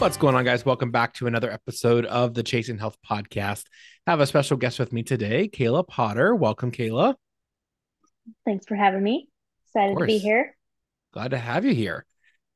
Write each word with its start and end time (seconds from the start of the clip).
What's 0.00 0.16
going 0.16 0.34
on, 0.34 0.46
guys? 0.46 0.64
Welcome 0.64 0.90
back 0.90 1.12
to 1.14 1.26
another 1.26 1.50
episode 1.50 2.06
of 2.06 2.32
the 2.32 2.42
Chasing 2.42 2.78
Health 2.78 2.96
Podcast. 3.06 3.64
I 4.06 4.12
have 4.12 4.20
a 4.20 4.26
special 4.26 4.56
guest 4.56 4.78
with 4.78 4.94
me 4.94 5.02
today, 5.02 5.46
Kayla 5.46 5.86
Potter. 5.86 6.34
Welcome, 6.34 6.72
Kayla. 6.72 7.16
Thanks 8.46 8.64
for 8.64 8.76
having 8.76 9.02
me. 9.02 9.28
Excited 9.66 9.98
to 9.98 10.06
be 10.06 10.16
here. 10.16 10.56
Glad 11.12 11.32
to 11.32 11.38
have 11.38 11.66
you 11.66 11.74
here. 11.74 12.06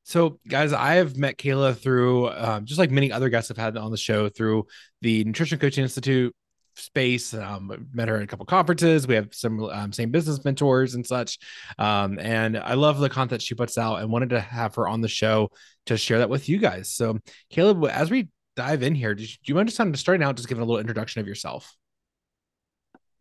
So, 0.05 0.39
guys, 0.47 0.73
I 0.73 0.95
have 0.95 1.17
met 1.17 1.37
Kayla 1.37 1.77
through 1.77 2.29
um, 2.29 2.65
just 2.65 2.79
like 2.79 2.89
many 2.89 3.11
other 3.11 3.29
guests 3.29 3.51
I've 3.51 3.57
had 3.57 3.77
on 3.77 3.91
the 3.91 3.97
show 3.97 4.27
through 4.27 4.65
the 5.03 5.23
Nutrition 5.23 5.59
Coaching 5.59 5.83
Institute 5.83 6.35
space. 6.75 7.33
Um, 7.33 7.87
met 7.93 8.07
her 8.07 8.17
at 8.17 8.23
a 8.23 8.27
couple 8.27 8.45
conferences. 8.45 9.07
We 9.07 9.15
have 9.15 9.33
some 9.33 9.63
um, 9.63 9.91
same 9.91 10.11
business 10.11 10.43
mentors 10.43 10.95
and 10.95 11.05
such. 11.05 11.39
Um, 11.77 12.19
and 12.19 12.57
I 12.57 12.73
love 12.73 12.99
the 12.99 13.09
content 13.09 13.41
she 13.41 13.55
puts 13.55 13.77
out 13.77 14.01
and 14.01 14.11
wanted 14.11 14.29
to 14.31 14.39
have 14.39 14.75
her 14.75 14.87
on 14.87 15.01
the 15.01 15.07
show 15.07 15.49
to 15.87 15.97
share 15.97 16.19
that 16.19 16.29
with 16.29 16.49
you 16.49 16.57
guys. 16.57 16.91
So, 16.91 17.19
Kayla, 17.53 17.89
as 17.89 18.11
we 18.11 18.29
dive 18.55 18.83
in 18.83 18.95
here, 18.95 19.15
do 19.15 19.23
you, 19.23 19.63
just 19.63 19.77
kind 19.77 19.93
of 19.93 19.99
starting 19.99 20.25
out, 20.25 20.35
just 20.35 20.47
giving 20.47 20.61
a 20.61 20.65
little 20.65 20.79
introduction 20.79 21.21
of 21.21 21.27
yourself? 21.27 21.75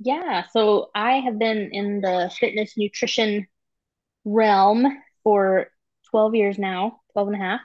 Yeah, 0.00 0.44
so 0.50 0.91
I 0.94 1.20
have 1.20 1.38
been 1.38 1.70
in 1.72 2.00
the 2.00 2.30
fitness 2.38 2.75
nutrition 2.77 3.47
realm 4.25 4.86
for 5.22 5.69
12 6.10 6.34
years 6.34 6.58
now, 6.58 7.00
12 7.12 7.28
and 7.28 7.36
a 7.36 7.38
half. 7.38 7.60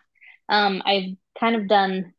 Um, 0.48 0.82
I've 0.86 1.16
kind 1.40 1.56
of 1.56 1.68
done, 1.68 2.14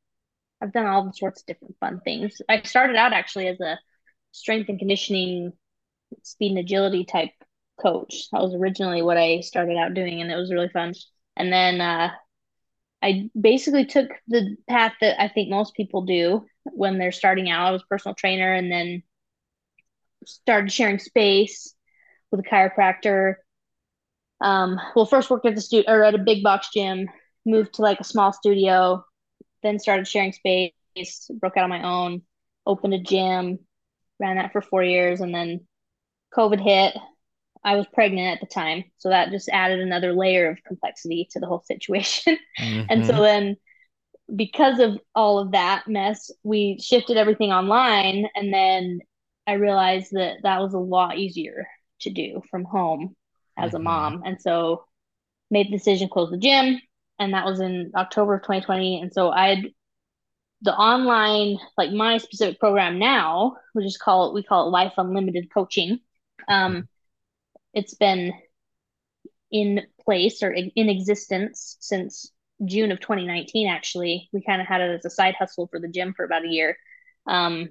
I've 0.61 0.72
done 0.72 0.86
all 0.86 1.12
sorts 1.12 1.41
of 1.41 1.47
different 1.47 1.77
fun 1.80 2.00
things. 2.05 2.41
I 2.48 2.62
started 2.62 2.97
out 2.97 3.12
actually 3.12 3.48
as 3.48 3.61
a 3.61 3.78
strength 4.33 4.69
and 4.69 4.78
conditioning, 4.78 5.53
speed 6.22 6.50
and 6.50 6.58
agility 6.58 7.05
type 7.05 7.30
coach. 7.80 8.28
That 8.33 8.42
was 8.42 8.55
originally 8.55 9.03
what 9.03 9.16
I 9.16 9.41
started 9.41 9.77
out 9.77 9.94
doing, 9.94 10.20
and 10.20 10.31
it 10.31 10.36
was 10.36 10.53
really 10.53 10.69
fun. 10.69 10.94
And 11.36 11.53
then 11.53 11.81
uh, 11.81 12.11
I 13.03 13.31
basically 13.38 13.86
took 13.86 14.08
the 14.28 14.56
path 14.69 14.92
that 15.00 15.20
I 15.20 15.28
think 15.28 15.48
most 15.50 15.75
people 15.75 16.03
do 16.03 16.44
when 16.64 16.98
they're 16.98 17.12
starting 17.12 17.50
out. 17.50 17.66
I 17.66 17.72
was 17.72 17.83
personal 17.88 18.14
trainer, 18.14 18.53
and 18.53 18.70
then 18.70 19.03
started 20.27 20.70
sharing 20.70 20.98
space 20.98 21.75
with 22.31 22.41
a 22.41 22.42
chiropractor. 22.42 23.36
Um, 24.41 24.78
well, 24.94 25.06
first 25.06 25.31
worked 25.31 25.47
at 25.47 25.55
the 25.55 25.61
studio 25.61 25.91
or 25.91 26.05
at 26.05 26.14
a 26.14 26.19
big 26.19 26.42
box 26.42 26.69
gym, 26.75 27.08
moved 27.44 27.75
to 27.75 27.83
like 27.83 28.00
a 28.00 28.05
small 28.05 28.33
studio, 28.33 29.05
then 29.62 29.78
started 29.78 30.06
sharing 30.06 30.33
space, 30.33 30.72
broke 31.33 31.56
out 31.56 31.64
on 31.64 31.70
my 31.70 31.83
own, 31.83 32.22
opened 32.66 32.94
a 32.94 32.98
gym, 32.98 33.58
ran 34.19 34.36
that 34.36 34.53
for 34.53 34.61
four 34.61 34.83
years, 34.83 35.20
and 35.20 35.34
then 35.34 35.66
COVID 36.36 36.61
hit. 36.61 36.97
I 37.62 37.77
was 37.77 37.86
pregnant 37.92 38.34
at 38.34 38.41
the 38.41 38.53
time, 38.53 38.84
so 38.97 39.11
that 39.11 39.31
just 39.31 39.50
added 39.50 39.81
another 39.81 40.14
layer 40.14 40.48
of 40.48 40.64
complexity 40.64 41.28
to 41.33 41.41
the 41.41 41.47
whole 41.47 41.62
situation. 41.62 42.38
Mm-hmm. 42.58 42.86
and 42.91 43.06
so 43.06 43.12
mm-hmm. 43.12 43.22
then 43.22 43.56
because 44.34 44.78
of 44.78 44.98
all 45.14 45.38
of 45.38 45.53
that 45.53 45.88
mess, 45.88 46.31
we 46.42 46.78
shifted 46.81 47.16
everything 47.16 47.50
online 47.53 48.28
and 48.34 48.55
then 48.55 49.00
I 49.47 49.55
realized 49.55 50.12
that 50.12 50.36
that 50.44 50.61
was 50.61 50.75
a 50.75 50.78
lot 50.78 51.19
easier 51.19 51.66
to 52.03 52.10
do 52.10 52.41
from 52.50 52.65
home 52.65 53.16
as 53.59 53.69
mm-hmm. 53.69 53.76
a 53.76 53.81
mom. 53.81 54.22
And 54.25 54.41
so 54.41 54.84
made 55.50 55.66
the 55.66 55.76
decision 55.76 56.09
close 56.09 56.31
the 56.31 56.38
gym 56.38 56.81
and 57.20 57.34
that 57.34 57.47
was 57.47 57.60
in 57.60 57.92
October 57.97 58.36
of 58.36 58.42
2020 58.42 59.00
and 59.00 59.12
so 59.14 59.31
I 59.31 59.48
had 59.50 59.66
the 60.62 60.75
online 60.75 61.58
like 61.78 61.91
my 61.92 62.19
specific 62.19 62.60
program 62.60 62.98
now, 62.98 63.56
we 63.75 63.82
just 63.84 64.00
call 64.00 64.28
it 64.28 64.34
we 64.34 64.42
call 64.42 64.66
it 64.66 64.70
Life 64.70 64.94
Unlimited 64.98 65.53
Coaching. 65.53 66.00
Um 66.48 66.88
it's 67.75 67.94
been 67.94 68.32
in 69.50 69.82
place 70.04 70.42
or 70.42 70.50
in 70.53 70.88
existence 70.88 71.76
since 71.81 72.32
June 72.64 72.92
of 72.92 73.00
2019 73.00 73.69
actually. 73.69 74.28
We 74.32 74.42
kind 74.42 74.60
of 74.60 74.66
had 74.66 74.81
it 74.81 74.94
as 74.98 75.04
a 75.04 75.10
side 75.10 75.34
hustle 75.38 75.66
for 75.69 75.81
the 75.81 75.88
gym 75.88 76.14
for 76.14 76.25
about 76.25 76.44
a 76.44 76.48
year. 76.48 76.76
Um 77.26 77.70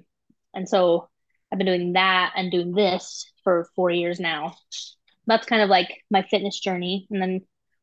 and 0.54 0.68
so 0.68 1.08
I've 1.52 1.58
been 1.58 1.66
doing 1.66 1.92
that 1.94 2.32
and 2.36 2.50
doing 2.50 2.72
this 2.72 3.30
for 3.44 3.68
four 3.76 3.90
years 3.90 4.20
now. 4.20 4.56
That's 5.26 5.46
kind 5.46 5.62
of 5.62 5.68
like 5.68 5.88
my 6.10 6.22
fitness 6.22 6.58
journey. 6.58 7.06
And 7.10 7.22
then 7.22 7.40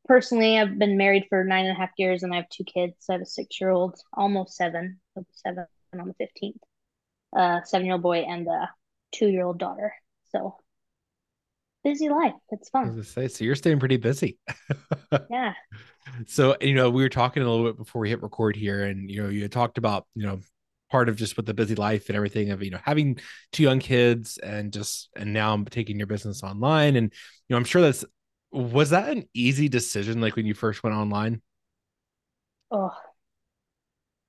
personally, 0.07 0.59
I've 0.59 0.77
been 0.79 0.97
married 0.97 1.25
for 1.29 1.43
nine 1.43 1.65
and 1.65 1.75
a 1.75 1.79
half 1.79 1.91
years 1.97 2.23
and 2.23 2.33
I 2.33 2.37
have 2.37 2.49
two 2.49 2.63
kids. 2.63 2.95
I 3.09 3.13
have 3.13 3.21
a 3.21 3.25
six 3.25 3.59
year 3.59 3.69
old, 3.69 3.99
almost 4.13 4.55
seven, 4.55 4.99
seven 5.33 5.65
on 5.99 6.07
the 6.07 6.25
15th, 6.25 6.59
a 7.35 7.65
seven 7.65 7.85
year 7.85 7.93
old 7.93 8.03
boy 8.03 8.19
and 8.19 8.47
a 8.47 8.69
two 9.11 9.27
year 9.27 9.45
old 9.45 9.59
daughter. 9.59 9.93
So 10.31 10.55
busy 11.83 12.09
life. 12.09 12.33
It's 12.51 12.69
fun. 12.69 13.01
Say, 13.03 13.27
so 13.27 13.43
you're 13.43 13.55
staying 13.55 13.79
pretty 13.79 13.97
busy. 13.97 14.37
yeah. 15.29 15.53
So, 16.25 16.55
you 16.61 16.73
know, 16.73 16.89
we 16.89 17.01
were 17.03 17.09
talking 17.09 17.43
a 17.43 17.49
little 17.49 17.65
bit 17.65 17.77
before 17.77 18.01
we 18.01 18.09
hit 18.09 18.21
record 18.21 18.55
here, 18.55 18.83
and, 18.83 19.09
you 19.11 19.23
know, 19.23 19.29
you 19.29 19.47
talked 19.47 19.77
about, 19.77 20.05
you 20.15 20.25
know, 20.25 20.39
part 20.89 21.09
of 21.09 21.17
just 21.17 21.35
with 21.37 21.45
the 21.45 21.53
busy 21.53 21.75
life 21.75 22.07
and 22.07 22.15
everything 22.15 22.51
of 22.51 22.63
you 22.63 22.71
know 22.71 22.79
having 22.81 23.19
two 23.51 23.63
young 23.63 23.79
kids 23.79 24.37
and 24.37 24.71
just 24.71 25.09
and 25.17 25.33
now 25.33 25.53
I'm 25.53 25.65
taking 25.65 25.97
your 25.97 26.07
business 26.07 26.43
online 26.43 26.95
and 26.95 27.11
you 27.11 27.53
know 27.53 27.57
I'm 27.57 27.65
sure 27.65 27.81
that's 27.81 28.05
was 28.51 28.91
that 28.91 29.09
an 29.09 29.27
easy 29.33 29.69
decision 29.69 30.21
like 30.21 30.35
when 30.35 30.45
you 30.45 30.53
first 30.53 30.83
went 30.83 30.95
online? 30.95 31.41
Oh, 32.71 32.93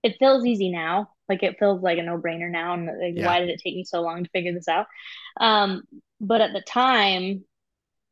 it 0.02 0.16
feels 0.18 0.44
easy 0.44 0.70
now. 0.70 1.10
Like 1.28 1.42
it 1.42 1.58
feels 1.58 1.82
like 1.82 1.98
a 1.98 2.02
no 2.02 2.18
brainer 2.18 2.50
now. 2.50 2.74
And 2.74 2.86
like, 2.86 3.14
yeah. 3.14 3.26
why 3.26 3.40
did 3.40 3.50
it 3.50 3.60
take 3.62 3.74
me 3.74 3.84
so 3.84 4.00
long 4.00 4.24
to 4.24 4.30
figure 4.30 4.52
this 4.52 4.68
out? 4.68 4.86
Um, 5.40 5.82
but 6.20 6.40
at 6.40 6.52
the 6.52 6.62
time, 6.62 7.44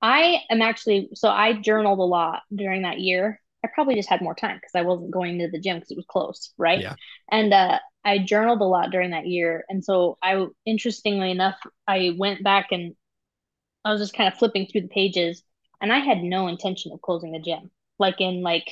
I 0.02 0.42
am 0.50 0.62
actually 0.62 1.08
so 1.14 1.28
I 1.28 1.54
journaled 1.54 1.98
a 1.98 2.02
lot 2.02 2.42
during 2.54 2.82
that 2.82 3.00
year. 3.00 3.40
I 3.64 3.68
probably 3.74 3.94
just 3.94 4.08
had 4.08 4.20
more 4.20 4.34
time 4.34 4.56
because 4.56 4.72
I 4.74 4.82
wasn't 4.82 5.10
going 5.10 5.38
to 5.38 5.50
the 5.50 5.58
gym 5.58 5.76
because 5.76 5.90
it 5.90 5.96
was 5.96 6.06
close, 6.06 6.52
right? 6.58 6.80
Yeah. 6.80 6.94
And 7.30 7.52
uh, 7.52 7.78
I 8.04 8.18
journaled 8.18 8.60
a 8.60 8.64
lot 8.64 8.90
during 8.90 9.10
that 9.10 9.26
year. 9.26 9.64
And 9.68 9.84
so 9.84 10.18
I 10.22 10.46
interestingly 10.66 11.30
enough, 11.30 11.56
I 11.88 12.14
went 12.16 12.44
back 12.44 12.68
and 12.70 12.94
I 13.84 13.92
was 13.92 14.00
just 14.00 14.14
kind 14.14 14.30
of 14.32 14.38
flipping 14.38 14.66
through 14.66 14.82
the 14.82 14.88
pages 14.88 15.42
and 15.80 15.92
I 15.92 15.98
had 15.98 16.22
no 16.22 16.48
intention 16.48 16.92
of 16.92 17.02
closing 17.02 17.32
the 17.32 17.40
gym. 17.40 17.70
Like 17.98 18.20
in 18.20 18.42
like 18.42 18.68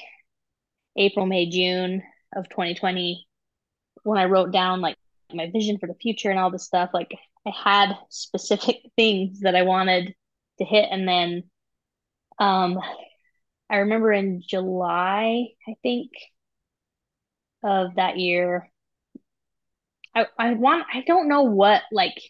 April, 0.97 1.27
May, 1.27 1.49
June 1.49 2.03
of 2.35 2.49
2020, 2.49 3.27
when 4.03 4.19
I 4.19 4.27
wrote 4.27 4.53
down 4.53 4.81
like 4.81 4.97
my 5.33 5.51
vision 5.51 5.79
for 5.79 5.87
the 5.87 5.95
future 5.95 6.31
and 6.31 6.39
all 6.39 6.51
this 6.51 6.65
stuff, 6.65 6.91
like 6.95 7.13
I 7.47 7.51
had 7.51 7.97
specific 8.11 8.83
things 8.97 9.41
that 9.41 9.57
I 9.57 9.63
wanted 9.63 10.15
to 10.59 10.65
hit. 10.65 10.89
And 10.91 11.09
then 11.09 11.45
um 12.39 12.79
I 13.71 13.79
remember 13.79 14.13
in 14.13 14.43
July, 14.47 15.49
I 15.67 15.75
think, 15.83 16.11
of 17.63 17.95
that 17.97 18.19
year, 18.19 18.71
I, 20.15 20.27
I 20.39 20.53
want 20.55 20.87
I 20.93 21.01
don't 21.01 21.29
know 21.29 21.43
what 21.43 21.83
like 21.91 22.21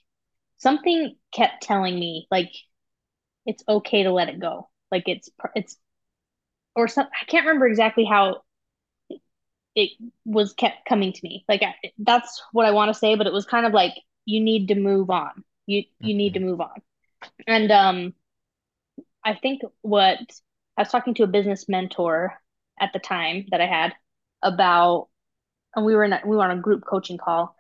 something 0.57 1.17
kept 1.33 1.63
telling 1.63 1.99
me 1.99 2.27
like 2.31 2.53
it's 3.47 3.65
okay 3.69 4.03
to 4.05 4.13
let 4.13 4.29
it 4.29 4.41
go. 4.41 4.69
Like 4.91 5.05
it's 5.07 5.31
it's 5.55 5.77
or 6.75 6.89
some 6.89 7.07
I 7.07 7.25
can't 7.27 7.47
remember 7.47 7.67
exactly 7.67 8.05
how 8.05 8.43
it 9.75 9.91
was 10.25 10.53
kept 10.53 10.87
coming 10.89 11.13
to 11.13 11.21
me. 11.23 11.45
Like 11.49 11.63
I, 11.63 11.75
that's 11.99 12.43
what 12.53 12.67
I 12.67 12.71
want 12.71 12.93
to 12.93 12.99
say, 12.99 13.17
but 13.17 13.27
it 13.27 13.33
was 13.33 13.47
kind 13.47 13.67
of 13.67 13.73
like 13.73 13.95
you 14.25 14.41
need 14.41 14.69
to 14.69 14.75
move 14.75 15.11
on. 15.11 15.45
You 15.67 15.85
you 16.01 16.15
need 16.15 16.35
to 16.35 16.41
mm-hmm. 16.41 16.49
move 16.49 16.61
on. 16.61 16.83
And 17.47 17.71
um 17.71 18.15
I 19.25 19.35
think 19.35 19.63
what 19.83 20.19
I 20.77 20.83
was 20.83 20.91
talking 20.91 21.15
to 21.15 21.23
a 21.25 21.29
business 21.29 21.69
mentor 21.69 22.35
at 22.81 22.93
the 22.93 22.99
time 22.99 23.47
that 23.51 23.61
I 23.61 23.67
had 23.67 23.95
about 24.43 25.09
and 25.75 25.85
we 25.85 25.95
were 25.95 26.05
in 26.05 26.13
a, 26.13 26.21
we 26.25 26.37
were 26.37 26.45
on 26.45 26.57
a 26.57 26.61
group 26.61 26.85
coaching 26.85 27.19
call 27.19 27.57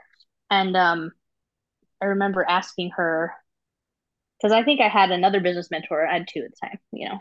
and 0.50 0.76
um, 0.76 1.12
I 2.00 2.06
remember 2.06 2.44
asking 2.46 2.90
her 2.96 3.32
because 4.44 4.54
I 4.54 4.62
think 4.62 4.82
I 4.82 4.88
had 4.88 5.10
another 5.10 5.40
business 5.40 5.70
mentor. 5.70 6.06
I 6.06 6.18
had 6.18 6.28
two 6.28 6.40
at 6.40 6.50
the 6.50 6.66
time. 6.66 6.78
You 6.92 7.08
know, 7.08 7.20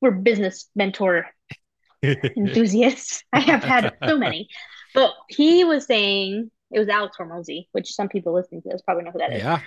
we're 0.00 0.12
business 0.12 0.70
mentor 0.76 1.26
enthusiasts. 2.02 3.24
I 3.32 3.40
have 3.40 3.64
had 3.64 3.92
so 4.06 4.16
many, 4.16 4.48
but 4.94 5.10
he 5.28 5.64
was 5.64 5.84
saying 5.84 6.48
it 6.70 6.78
was 6.78 6.88
Alex 6.88 7.16
Hormozi, 7.18 7.66
which 7.72 7.92
some 7.92 8.08
people 8.08 8.32
listening 8.32 8.62
to 8.62 8.68
this 8.68 8.82
probably 8.82 9.02
know 9.02 9.10
who 9.10 9.18
that 9.18 9.32
is. 9.32 9.42
Yeah. 9.42 9.62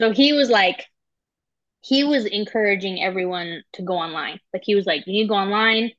So 0.00 0.12
he 0.12 0.32
was 0.32 0.48
like, 0.48 0.82
he 1.82 2.04
was 2.04 2.24
encouraging 2.24 3.02
everyone 3.02 3.62
to 3.74 3.82
go 3.82 3.92
online. 3.92 4.40
Like 4.54 4.62
he 4.64 4.74
was 4.74 4.86
like, 4.86 5.06
you 5.06 5.12
need 5.12 5.24
to 5.24 5.28
go 5.28 5.34
online. 5.34 5.90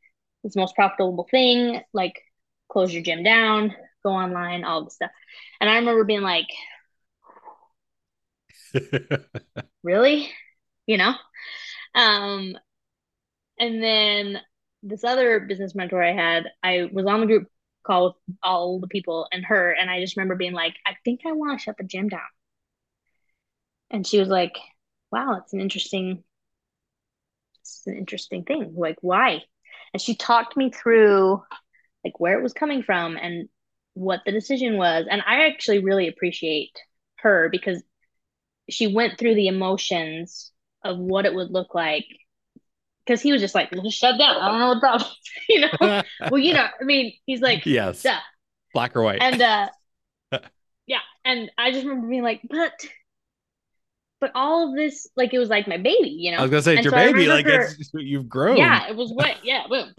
It's 0.43 0.55
the 0.55 0.61
most 0.61 0.73
profitable 0.73 1.27
thing. 1.29 1.81
Like, 1.93 2.19
close 2.67 2.91
your 2.91 3.03
gym 3.03 3.21
down, 3.21 3.75
go 4.01 4.09
online, 4.09 4.63
all 4.63 4.85
the 4.85 4.89
stuff. 4.89 5.11
And 5.61 5.69
I 5.69 5.75
remember 5.75 6.03
being 6.03 6.21
like, 6.21 6.47
really? 9.83 10.31
You 10.87 10.97
know? 10.97 11.13
Um, 11.95 12.57
and 13.59 13.81
then 13.81 14.41
this 14.83 15.03
other 15.03 15.39
business 15.39 15.75
mentor 15.75 16.03
I 16.03 16.13
had, 16.13 16.45
I 16.63 16.89
was 16.91 17.05
on 17.05 17.21
the 17.21 17.25
group 17.27 17.47
call 17.85 18.05
with 18.27 18.37
all 18.43 18.79
the 18.79 18.87
people 18.87 19.27
and 19.31 19.45
her, 19.45 19.71
and 19.71 19.89
I 19.89 20.01
just 20.01 20.17
remember 20.17 20.35
being 20.35 20.53
like, 20.53 20.75
I 20.85 20.95
think 21.05 21.21
I 21.25 21.31
want 21.31 21.57
to 21.59 21.63
shut 21.63 21.77
the 21.77 21.83
gym 21.83 22.09
down. 22.09 22.21
And 23.89 24.05
she 24.05 24.19
was 24.19 24.29
like, 24.29 24.57
Wow, 25.11 25.37
it's 25.37 25.53
an 25.53 25.61
interesting, 25.61 26.23
it's 27.61 27.87
an 27.87 27.97
interesting 27.97 28.43
thing. 28.43 28.73
Like, 28.75 28.97
why? 29.01 29.43
And 29.93 30.01
she 30.01 30.15
talked 30.15 30.57
me 30.57 30.71
through 30.71 31.41
like 32.03 32.19
where 32.19 32.39
it 32.39 32.43
was 32.43 32.53
coming 32.53 32.83
from 32.83 33.17
and 33.17 33.49
what 33.93 34.21
the 34.25 34.31
decision 34.31 34.77
was. 34.77 35.07
And 35.09 35.23
I 35.25 35.47
actually 35.47 35.79
really 35.79 36.07
appreciate 36.07 36.71
her 37.19 37.49
because 37.51 37.83
she 38.69 38.87
went 38.93 39.19
through 39.19 39.35
the 39.35 39.47
emotions 39.47 40.51
of 40.87 40.97
what 40.97 41.25
it 41.25 41.33
would 41.33 41.51
look 41.51 41.75
like 41.75 42.05
because 43.07 43.21
he 43.21 43.31
was 43.31 43.41
just 43.41 43.55
like, 43.55 43.71
just 43.71 43.97
shut 43.97 44.17
down. 44.19 44.37
I 44.37 44.49
don't 44.49 44.59
know 44.59 44.67
what 44.69 44.79
problem. 44.79 45.09
you 45.49 45.61
know, 45.61 45.69
well, 46.29 46.39
you 46.39 46.53
know, 46.53 46.67
I 46.79 46.83
mean, 46.83 47.13
he's 47.25 47.41
like, 47.41 47.65
yes, 47.65 48.03
Duh. 48.03 48.19
black 48.73 48.95
or 48.95 49.01
white, 49.01 49.21
and 49.21 49.41
uh, 49.41 49.69
yeah, 50.87 50.99
and 51.23 51.49
I 51.57 51.71
just 51.71 51.85
remember 51.85 52.07
being 52.07 52.23
like, 52.23 52.41
but, 52.49 52.73
but 54.19 54.31
all 54.35 54.69
of 54.69 54.75
this, 54.75 55.07
like, 55.15 55.33
it 55.33 55.39
was 55.39 55.49
like 55.49 55.67
my 55.67 55.77
baby, 55.77 56.09
you 56.09 56.31
know. 56.31 56.37
I 56.37 56.41
was 56.41 56.51
gonna 56.51 56.61
say 56.61 56.75
it's 56.75 56.83
your 56.83 56.91
so 56.91 56.97
baby, 56.97 57.27
like 57.27 57.45
her, 57.45 57.61
it's 57.61 57.89
you've 57.93 58.27
grown. 58.27 58.57
Yeah, 58.57 58.89
it 58.89 58.95
was 58.95 59.11
what, 59.11 59.37
yeah, 59.43 59.63
boom. 59.69 59.93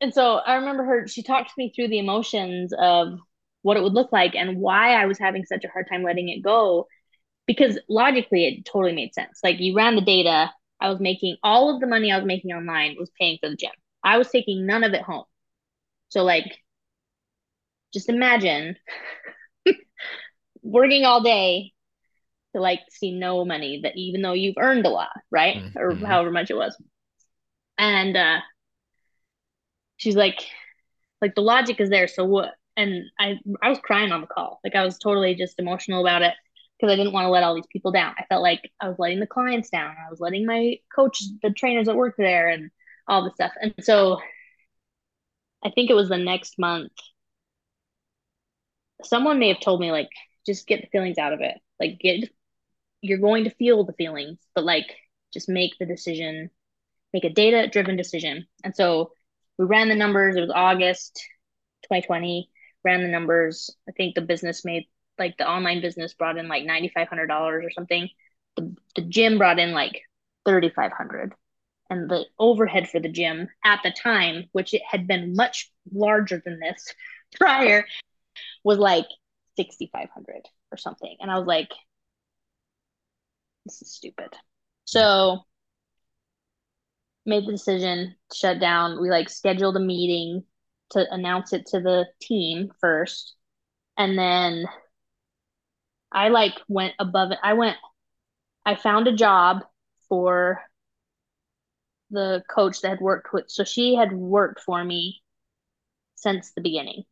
and 0.00 0.12
so 0.12 0.36
I 0.36 0.56
remember 0.56 0.84
her. 0.84 1.08
She 1.08 1.22
talked 1.22 1.52
me 1.56 1.72
through 1.74 1.88
the 1.88 1.98
emotions 1.98 2.72
of 2.78 3.18
what 3.62 3.76
it 3.76 3.82
would 3.82 3.92
look 3.92 4.12
like 4.12 4.34
and 4.34 4.58
why 4.58 4.94
I 4.94 5.06
was 5.06 5.18
having 5.18 5.44
such 5.44 5.64
a 5.64 5.68
hard 5.68 5.86
time 5.90 6.02
letting 6.02 6.28
it 6.28 6.42
go 6.42 6.86
because 7.50 7.80
logically 7.88 8.46
it 8.46 8.64
totally 8.64 8.92
made 8.92 9.12
sense. 9.12 9.40
Like 9.42 9.58
you 9.58 9.74
ran 9.74 9.96
the 9.96 10.02
data, 10.02 10.52
I 10.80 10.88
was 10.88 11.00
making 11.00 11.36
all 11.42 11.74
of 11.74 11.80
the 11.80 11.88
money 11.88 12.12
I 12.12 12.16
was 12.16 12.24
making 12.24 12.52
online 12.52 12.94
was 12.96 13.10
paying 13.18 13.38
for 13.40 13.50
the 13.50 13.56
gym. 13.56 13.72
I 14.04 14.18
was 14.18 14.30
taking 14.30 14.66
none 14.66 14.84
of 14.84 14.92
it 14.92 15.02
home. 15.02 15.24
So 16.10 16.22
like 16.22 16.44
just 17.92 18.08
imagine 18.08 18.76
working 20.62 21.04
all 21.04 21.24
day 21.24 21.72
to 22.54 22.60
like 22.60 22.82
see 22.88 23.18
no 23.18 23.44
money 23.44 23.80
that 23.82 23.96
even 23.96 24.22
though 24.22 24.32
you've 24.32 24.54
earned 24.56 24.86
a 24.86 24.90
lot, 24.90 25.10
right? 25.32 25.56
Mm-hmm. 25.56 25.76
Or 25.76 25.94
however 26.06 26.30
much 26.30 26.52
it 26.52 26.56
was. 26.56 26.80
And 27.78 28.16
uh 28.16 28.38
she's 29.96 30.14
like 30.14 30.40
like 31.20 31.34
the 31.34 31.42
logic 31.42 31.80
is 31.80 31.90
there, 31.90 32.06
so 32.06 32.24
what 32.24 32.54
and 32.76 33.02
I 33.18 33.40
I 33.60 33.70
was 33.70 33.80
crying 33.82 34.12
on 34.12 34.20
the 34.20 34.28
call. 34.28 34.60
Like 34.62 34.76
I 34.76 34.84
was 34.84 34.98
totally 34.98 35.34
just 35.34 35.58
emotional 35.58 36.00
about 36.00 36.22
it 36.22 36.34
because 36.80 36.92
I 36.92 36.96
didn't 36.96 37.12
want 37.12 37.26
to 37.26 37.30
let 37.30 37.42
all 37.42 37.54
these 37.54 37.66
people 37.70 37.92
down. 37.92 38.14
I 38.18 38.24
felt 38.24 38.42
like 38.42 38.70
I 38.80 38.88
was 38.88 38.98
letting 38.98 39.20
the 39.20 39.26
clients 39.26 39.68
down. 39.68 39.90
I 39.90 40.10
was 40.10 40.20
letting 40.20 40.46
my 40.46 40.76
coach, 40.94 41.22
the 41.42 41.50
trainers 41.50 41.86
that 41.86 41.96
work 41.96 42.14
there, 42.16 42.48
and 42.48 42.70
all 43.06 43.24
this 43.24 43.34
stuff. 43.34 43.52
And 43.60 43.74
so 43.80 44.20
I 45.62 45.70
think 45.70 45.90
it 45.90 45.94
was 45.94 46.08
the 46.08 46.16
next 46.16 46.58
month. 46.58 46.92
Someone 49.02 49.38
may 49.38 49.48
have 49.48 49.60
told 49.60 49.80
me, 49.80 49.92
like, 49.92 50.08
just 50.46 50.66
get 50.66 50.80
the 50.80 50.88
feelings 50.88 51.18
out 51.18 51.34
of 51.34 51.40
it. 51.40 51.58
Like, 51.78 51.98
get, 51.98 52.30
you're 53.02 53.18
going 53.18 53.44
to 53.44 53.50
feel 53.50 53.84
the 53.84 53.92
feelings, 53.92 54.38
but 54.54 54.64
like, 54.64 54.86
just 55.32 55.48
make 55.48 55.72
the 55.78 55.86
decision, 55.86 56.50
make 57.12 57.24
a 57.24 57.30
data 57.30 57.68
driven 57.68 57.96
decision. 57.96 58.46
And 58.64 58.74
so 58.74 59.12
we 59.58 59.66
ran 59.66 59.88
the 59.88 59.94
numbers. 59.94 60.36
It 60.36 60.40
was 60.40 60.50
August 60.50 61.16
2020, 61.84 62.50
ran 62.84 63.02
the 63.02 63.08
numbers. 63.08 63.70
I 63.88 63.92
think 63.92 64.14
the 64.14 64.22
business 64.22 64.64
made 64.64 64.86
like 65.20 65.36
the 65.36 65.48
online 65.48 65.80
business 65.80 66.14
brought 66.14 66.38
in 66.38 66.48
like 66.48 66.64
ninety 66.64 66.88
five 66.88 67.08
hundred 67.08 67.28
dollars 67.28 67.64
or 67.64 67.70
something. 67.70 68.08
The 68.56 68.74
the 68.96 69.02
gym 69.02 69.38
brought 69.38 69.60
in 69.60 69.72
like 69.72 70.02
thirty 70.44 70.70
five 70.70 70.92
hundred, 70.92 71.34
and 71.90 72.10
the 72.10 72.24
overhead 72.38 72.88
for 72.88 73.00
the 73.00 73.08
gym 73.08 73.48
at 73.64 73.80
the 73.84 73.92
time, 73.92 74.46
which 74.52 74.74
it 74.74 74.82
had 74.90 75.06
been 75.06 75.36
much 75.36 75.70
larger 75.92 76.42
than 76.44 76.58
this 76.58 76.94
prior, 77.38 77.86
was 78.64 78.78
like 78.78 79.06
sixty 79.56 79.88
five 79.92 80.08
hundred 80.12 80.42
or 80.72 80.76
something. 80.78 81.16
And 81.20 81.30
I 81.30 81.38
was 81.38 81.46
like, 81.46 81.70
this 83.64 83.82
is 83.82 83.92
stupid. 83.92 84.34
So 84.84 85.44
made 87.26 87.46
the 87.46 87.52
decision 87.52 88.14
to 88.30 88.36
shut 88.36 88.60
down. 88.60 89.00
We 89.00 89.10
like 89.10 89.28
scheduled 89.28 89.76
a 89.76 89.80
meeting 89.80 90.44
to 90.90 91.06
announce 91.12 91.52
it 91.52 91.66
to 91.66 91.80
the 91.80 92.06
team 92.20 92.70
first. 92.80 93.36
And 93.96 94.18
then 94.18 94.64
I 96.12 96.28
like 96.28 96.54
went 96.68 96.94
above 96.98 97.32
it. 97.32 97.38
I 97.42 97.54
went, 97.54 97.76
I 98.66 98.74
found 98.74 99.08
a 99.08 99.14
job 99.14 99.64
for 100.08 100.62
the 102.10 102.42
coach 102.52 102.80
that 102.80 102.90
had 102.90 103.00
worked 103.00 103.32
with, 103.32 103.50
so 103.50 103.64
she 103.64 103.94
had 103.94 104.12
worked 104.12 104.60
for 104.60 104.82
me 104.82 105.22
since 106.16 106.52
the 106.52 106.60
beginning. 106.60 107.04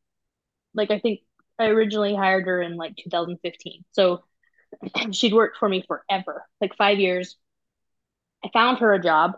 Like, 0.75 0.91
I 0.91 0.99
think 0.99 1.21
I 1.59 1.67
originally 1.67 2.15
hired 2.15 2.47
her 2.47 2.63
in 2.63 2.77
like 2.77 2.97
2015. 2.97 3.85
So 3.93 4.25
she'd 5.13 5.35
worked 5.35 5.59
for 5.59 5.69
me 5.69 5.85
forever, 5.87 6.45
like 6.61 6.77
five 6.77 6.99
years. 6.99 7.37
I 8.45 8.51
found 8.53 8.79
her 8.79 8.95
a 8.95 9.03
job. 9.03 9.33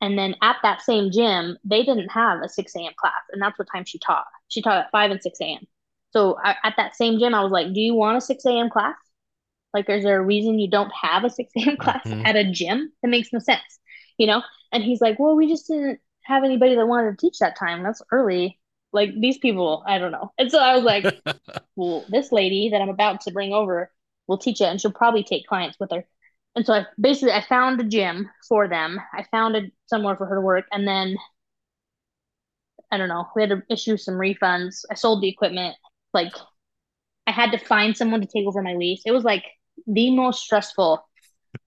And 0.00 0.16
then 0.16 0.36
at 0.42 0.56
that 0.62 0.82
same 0.82 1.10
gym, 1.10 1.58
they 1.64 1.82
didn't 1.82 2.10
have 2.10 2.40
a 2.42 2.48
6 2.48 2.76
a.m. 2.76 2.92
class. 2.96 3.22
And 3.32 3.42
that's 3.42 3.58
what 3.58 3.68
time 3.72 3.84
she 3.84 3.98
taught. 3.98 4.26
She 4.48 4.62
taught 4.62 4.78
at 4.78 4.90
5 4.92 5.10
and 5.10 5.22
6 5.22 5.40
a.m. 5.40 5.66
So 6.10 6.38
I, 6.42 6.56
at 6.64 6.74
that 6.76 6.96
same 6.96 7.18
gym, 7.18 7.34
I 7.34 7.42
was 7.42 7.52
like, 7.52 7.72
"Do 7.72 7.80
you 7.80 7.94
want 7.94 8.16
a 8.16 8.20
six 8.20 8.44
a.m. 8.44 8.70
class? 8.70 8.96
Like, 9.74 9.88
is 9.88 10.04
there 10.04 10.20
a 10.20 10.24
reason 10.24 10.58
you 10.58 10.70
don't 10.70 10.92
have 10.92 11.24
a 11.24 11.30
six 11.30 11.52
a.m. 11.56 11.76
class 11.76 12.06
mm-hmm. 12.06 12.24
at 12.26 12.36
a 12.36 12.50
gym? 12.50 12.92
That 13.02 13.08
makes 13.08 13.32
no 13.32 13.38
sense, 13.38 13.78
you 14.16 14.26
know." 14.26 14.42
And 14.72 14.82
he's 14.82 15.00
like, 15.00 15.18
"Well, 15.18 15.36
we 15.36 15.48
just 15.48 15.66
didn't 15.68 16.00
have 16.24 16.44
anybody 16.44 16.74
that 16.74 16.86
wanted 16.86 17.10
to 17.10 17.16
teach 17.16 17.38
that 17.40 17.58
time. 17.58 17.82
That's 17.82 18.02
early. 18.12 18.58
Like 18.92 19.10
these 19.18 19.38
people, 19.38 19.82
I 19.86 19.98
don't 19.98 20.12
know." 20.12 20.32
And 20.38 20.50
so 20.50 20.58
I 20.58 20.74
was 20.74 20.84
like, 20.84 21.20
"Well, 21.76 22.04
this 22.08 22.32
lady 22.32 22.70
that 22.70 22.80
I'm 22.80 22.88
about 22.88 23.22
to 23.22 23.32
bring 23.32 23.52
over 23.52 23.90
will 24.26 24.38
teach 24.38 24.60
it, 24.60 24.64
and 24.64 24.80
she'll 24.80 24.92
probably 24.92 25.24
take 25.24 25.46
clients 25.46 25.78
with 25.78 25.90
her." 25.92 26.04
And 26.56 26.64
so 26.66 26.72
I 26.72 26.86
basically 26.98 27.32
I 27.32 27.42
found 27.42 27.80
a 27.80 27.84
gym 27.84 28.30
for 28.48 28.66
them. 28.66 28.98
I 29.12 29.24
found 29.30 29.56
a 29.56 29.70
somewhere 29.86 30.16
for 30.16 30.26
her 30.26 30.36
to 30.36 30.40
work, 30.40 30.64
and 30.72 30.88
then 30.88 31.18
I 32.90 32.96
don't 32.96 33.08
know. 33.08 33.28
We 33.36 33.42
had 33.42 33.50
to 33.50 33.62
issue 33.68 33.96
some 33.96 34.14
refunds. 34.14 34.84
I 34.90 34.94
sold 34.94 35.22
the 35.22 35.28
equipment 35.28 35.76
like 36.14 36.32
I 37.26 37.32
had 37.32 37.52
to 37.52 37.58
find 37.58 37.96
someone 37.96 38.20
to 38.20 38.26
take 38.26 38.46
over 38.46 38.62
my 38.62 38.74
lease. 38.74 39.02
It 39.06 39.12
was 39.12 39.24
like 39.24 39.44
the 39.86 40.10
most 40.14 40.42
stressful 40.42 41.06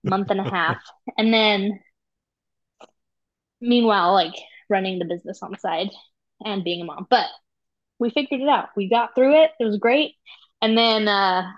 month 0.03 0.31
and 0.31 0.41
a 0.41 0.43
half. 0.50 0.81
And 1.17 1.33
then 1.33 1.79
meanwhile, 3.60 4.13
like 4.13 4.33
running 4.69 5.00
the 5.00 5.05
business 5.05 5.41
on 5.43 5.51
the 5.51 5.57
side 5.57 5.89
and 6.43 6.63
being 6.63 6.81
a 6.81 6.86
mom. 6.86 7.07
But 7.10 7.27
we 8.00 8.10
figured 8.10 8.41
it 8.41 8.50
out. 8.50 8.69
We 8.75 8.89
got 8.89 9.15
through 9.15 9.43
it. 9.43 9.51
It 9.60 9.65
was 9.65 9.77
great. 9.77 10.15
And 10.62 10.77
then 10.77 11.07
uh 11.07 11.51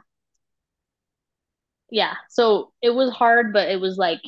yeah, 1.90 2.13
so 2.30 2.74
it 2.82 2.90
was 2.90 3.12
hard, 3.12 3.54
but 3.54 3.70
it 3.70 3.80
was 3.80 3.98
like 3.98 4.22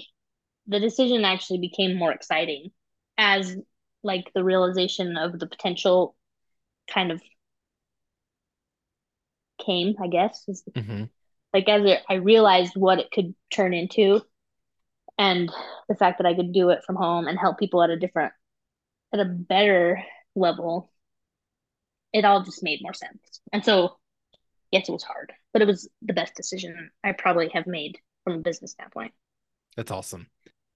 the 0.67 0.79
decision 0.79 1.25
actually 1.25 1.59
became 1.59 1.97
more 1.97 2.11
exciting 2.11 2.71
as 3.17 3.57
like 4.03 4.31
the 4.35 4.43
realization 4.43 5.17
of 5.17 5.39
the 5.39 5.47
potential 5.47 6.15
kind 6.89 7.11
of 7.11 7.21
came, 9.63 9.95
I 10.01 10.07
guess. 10.07 10.45
Mm-hmm. 10.71 11.05
Like 11.53 11.69
as 11.69 11.85
it, 11.85 12.01
I 12.09 12.15
realized 12.15 12.73
what 12.75 12.99
it 12.99 13.11
could 13.11 13.33
turn 13.51 13.73
into, 13.73 14.21
and 15.17 15.49
the 15.87 15.95
fact 15.95 16.17
that 16.17 16.27
I 16.27 16.33
could 16.33 16.51
do 16.51 16.69
it 16.69 16.83
from 16.85 16.97
home 16.97 17.27
and 17.27 17.39
help 17.39 17.57
people 17.57 17.81
at 17.81 17.89
a 17.89 17.97
different, 17.97 18.33
at 19.13 19.19
a 19.19 19.25
better 19.25 20.03
level, 20.35 20.91
it 22.11 22.25
all 22.25 22.43
just 22.43 22.63
made 22.63 22.79
more 22.81 22.93
sense. 22.93 23.39
And 23.53 23.63
so, 23.63 23.97
yes, 24.71 24.89
it 24.89 24.91
was 24.91 25.03
hard, 25.03 25.31
but 25.53 25.61
it 25.61 25.67
was 25.67 25.87
the 26.01 26.13
best 26.13 26.35
decision 26.35 26.91
I 27.03 27.13
probably 27.13 27.49
have 27.53 27.67
made 27.67 27.97
from 28.25 28.33
a 28.33 28.39
business 28.39 28.71
standpoint. 28.71 29.13
That's 29.77 29.91
awesome. 29.91 30.27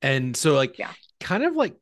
And 0.02 0.38
so, 0.38 0.54
like, 0.54 0.80
yeah. 0.80 0.94
kind 1.20 1.44
of 1.44 1.56
like 1.56 1.76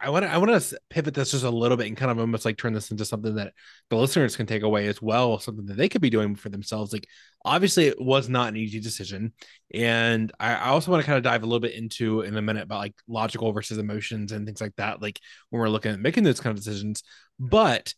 I 0.00 0.10
want 0.10 0.24
to 0.24 0.32
I 0.32 0.38
want 0.38 0.60
to 0.60 0.80
pivot 0.88 1.14
this 1.14 1.30
just 1.30 1.44
a 1.44 1.50
little 1.50 1.76
bit 1.76 1.86
and 1.86 1.96
kind 1.96 2.10
of 2.10 2.18
almost 2.18 2.44
like 2.44 2.56
turn 2.56 2.72
this 2.72 2.90
into 2.90 3.04
something 3.04 3.36
that 3.36 3.52
the 3.88 3.96
listeners 3.96 4.34
can 4.34 4.46
take 4.46 4.62
away 4.62 4.88
as 4.88 5.00
well, 5.00 5.38
something 5.38 5.66
that 5.66 5.76
they 5.76 5.88
could 5.88 6.00
be 6.00 6.10
doing 6.10 6.34
for 6.34 6.48
themselves. 6.48 6.92
Like 6.92 7.06
obviously 7.44 7.86
it 7.86 8.00
was 8.00 8.28
not 8.28 8.48
an 8.48 8.56
easy 8.56 8.80
decision, 8.80 9.32
and 9.72 10.32
I, 10.40 10.54
I 10.54 10.68
also 10.68 10.90
want 10.90 11.02
to 11.02 11.06
kind 11.06 11.18
of 11.18 11.22
dive 11.22 11.42
a 11.42 11.46
little 11.46 11.60
bit 11.60 11.74
into 11.74 12.22
in 12.22 12.36
a 12.36 12.42
minute 12.42 12.64
about 12.64 12.80
like 12.80 12.94
logical 13.06 13.52
versus 13.52 13.78
emotions 13.78 14.32
and 14.32 14.46
things 14.46 14.60
like 14.60 14.74
that. 14.76 15.00
Like 15.02 15.20
when 15.50 15.60
we're 15.60 15.68
looking 15.68 15.92
at 15.92 16.00
making 16.00 16.24
those 16.24 16.40
kind 16.40 16.56
of 16.56 16.64
decisions, 16.64 17.02
but 17.38 17.94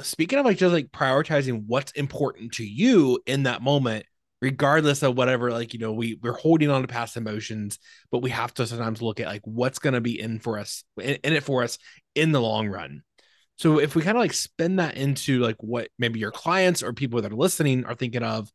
speaking 0.00 0.38
of 0.38 0.44
like 0.44 0.58
just 0.58 0.72
like 0.72 0.90
prioritizing 0.90 1.64
what's 1.66 1.92
important 1.92 2.52
to 2.54 2.64
you 2.64 3.20
in 3.26 3.44
that 3.44 3.62
moment 3.62 4.04
regardless 4.42 5.02
of 5.02 5.16
whatever 5.16 5.50
like 5.50 5.72
you 5.72 5.78
know 5.78 5.92
we 5.92 6.18
we're 6.20 6.32
holding 6.32 6.68
on 6.68 6.82
to 6.82 6.88
past 6.88 7.16
emotions 7.16 7.78
but 8.10 8.18
we 8.18 8.28
have 8.28 8.52
to 8.52 8.66
sometimes 8.66 9.00
look 9.00 9.20
at 9.20 9.26
like 9.26 9.40
what's 9.44 9.78
going 9.78 9.94
to 9.94 10.00
be 10.00 10.20
in 10.20 10.38
for 10.40 10.58
us 10.58 10.84
in, 11.00 11.16
in, 11.24 11.32
it 11.32 11.44
for 11.44 11.62
us 11.62 11.78
in 12.14 12.32
the 12.32 12.40
long 12.40 12.68
run 12.68 13.02
So 13.56 13.78
if 13.78 13.94
we 13.94 14.02
kind 14.02 14.16
of 14.16 14.20
like 14.20 14.32
spin 14.32 14.76
that 14.76 14.96
into 14.96 15.38
like 15.38 15.56
what 15.60 15.88
maybe 15.98 16.18
your 16.18 16.32
clients 16.32 16.82
or 16.82 16.92
people 16.92 17.22
that 17.22 17.32
are 17.32 17.36
listening 17.36 17.84
are 17.84 17.94
thinking 17.94 18.24
of, 18.24 18.50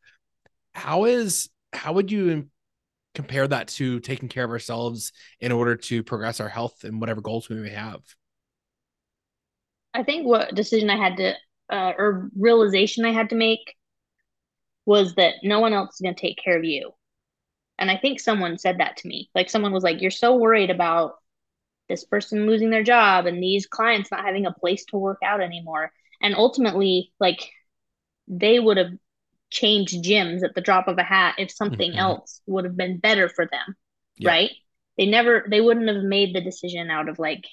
how 0.73 1.05
is 1.05 1.49
how 1.71 1.93
would 1.93 2.11
you 2.11 2.49
compare 3.15 3.47
that 3.47 3.69
to 3.69 3.99
taking 4.01 4.29
care 4.29 4.43
of 4.43 4.51
ourselves 4.51 5.13
in 5.39 5.51
order 5.51 5.75
to 5.75 6.03
progress 6.03 6.39
our 6.39 6.49
health 6.49 6.83
and 6.83 6.99
whatever 6.99 7.21
goals 7.21 7.47
we 7.49 7.55
may 7.55 7.69
have? 7.69 8.01
I 9.93 10.03
think 10.03 10.27
what 10.27 10.53
decision 10.53 10.89
I 10.89 10.97
had 10.97 11.17
to 11.17 11.33
uh, 11.71 11.93
or 11.97 12.29
realization 12.37 13.05
I 13.05 13.11
had 13.11 13.29
to 13.29 13.35
make 13.35 13.75
was 14.87 15.15
that 15.15 15.35
no 15.43 15.59
one 15.59 15.73
else 15.73 15.95
is 15.95 16.01
going 16.01 16.15
to 16.15 16.19
take 16.19 16.39
care 16.41 16.57
of 16.57 16.63
you. 16.63 16.93
And 17.77 17.91
I 17.91 17.97
think 17.97 18.19
someone 18.19 18.57
said 18.57 18.79
that 18.79 18.97
to 18.97 19.07
me. 19.07 19.29
Like 19.35 19.49
someone 19.49 19.73
was 19.73 19.83
like, 19.83 20.01
"You're 20.01 20.09
so 20.09 20.37
worried 20.37 20.71
about 20.71 21.15
this 21.89 22.05
person 22.05 22.47
losing 22.47 22.71
their 22.71 22.83
job 22.83 23.27
and 23.27 23.43
these 23.43 23.67
clients 23.67 24.09
not 24.09 24.25
having 24.25 24.45
a 24.45 24.53
place 24.53 24.85
to 24.85 24.97
work 24.97 25.19
out 25.23 25.41
anymore." 25.41 25.91
And 26.21 26.33
ultimately, 26.33 27.11
like 27.19 27.51
they 28.27 28.59
would 28.59 28.77
have 28.77 28.93
changed 29.51 30.03
gyms 30.03 30.43
at 30.43 30.55
the 30.55 30.61
drop 30.61 30.87
of 30.87 30.97
a 30.97 31.03
hat 31.03 31.35
if 31.37 31.51
something 31.51 31.91
mm-hmm. 31.91 31.99
else 31.99 32.41
would 32.47 32.65
have 32.65 32.77
been 32.77 32.97
better 32.97 33.29
for 33.29 33.45
them. 33.45 33.75
Yeah. 34.15 34.29
Right? 34.29 34.51
They 34.97 35.05
never 35.05 35.45
they 35.47 35.61
wouldn't 35.61 35.89
have 35.89 36.03
made 36.03 36.33
the 36.33 36.41
decision 36.41 36.89
out 36.89 37.09
of 37.09 37.19
like, 37.19 37.45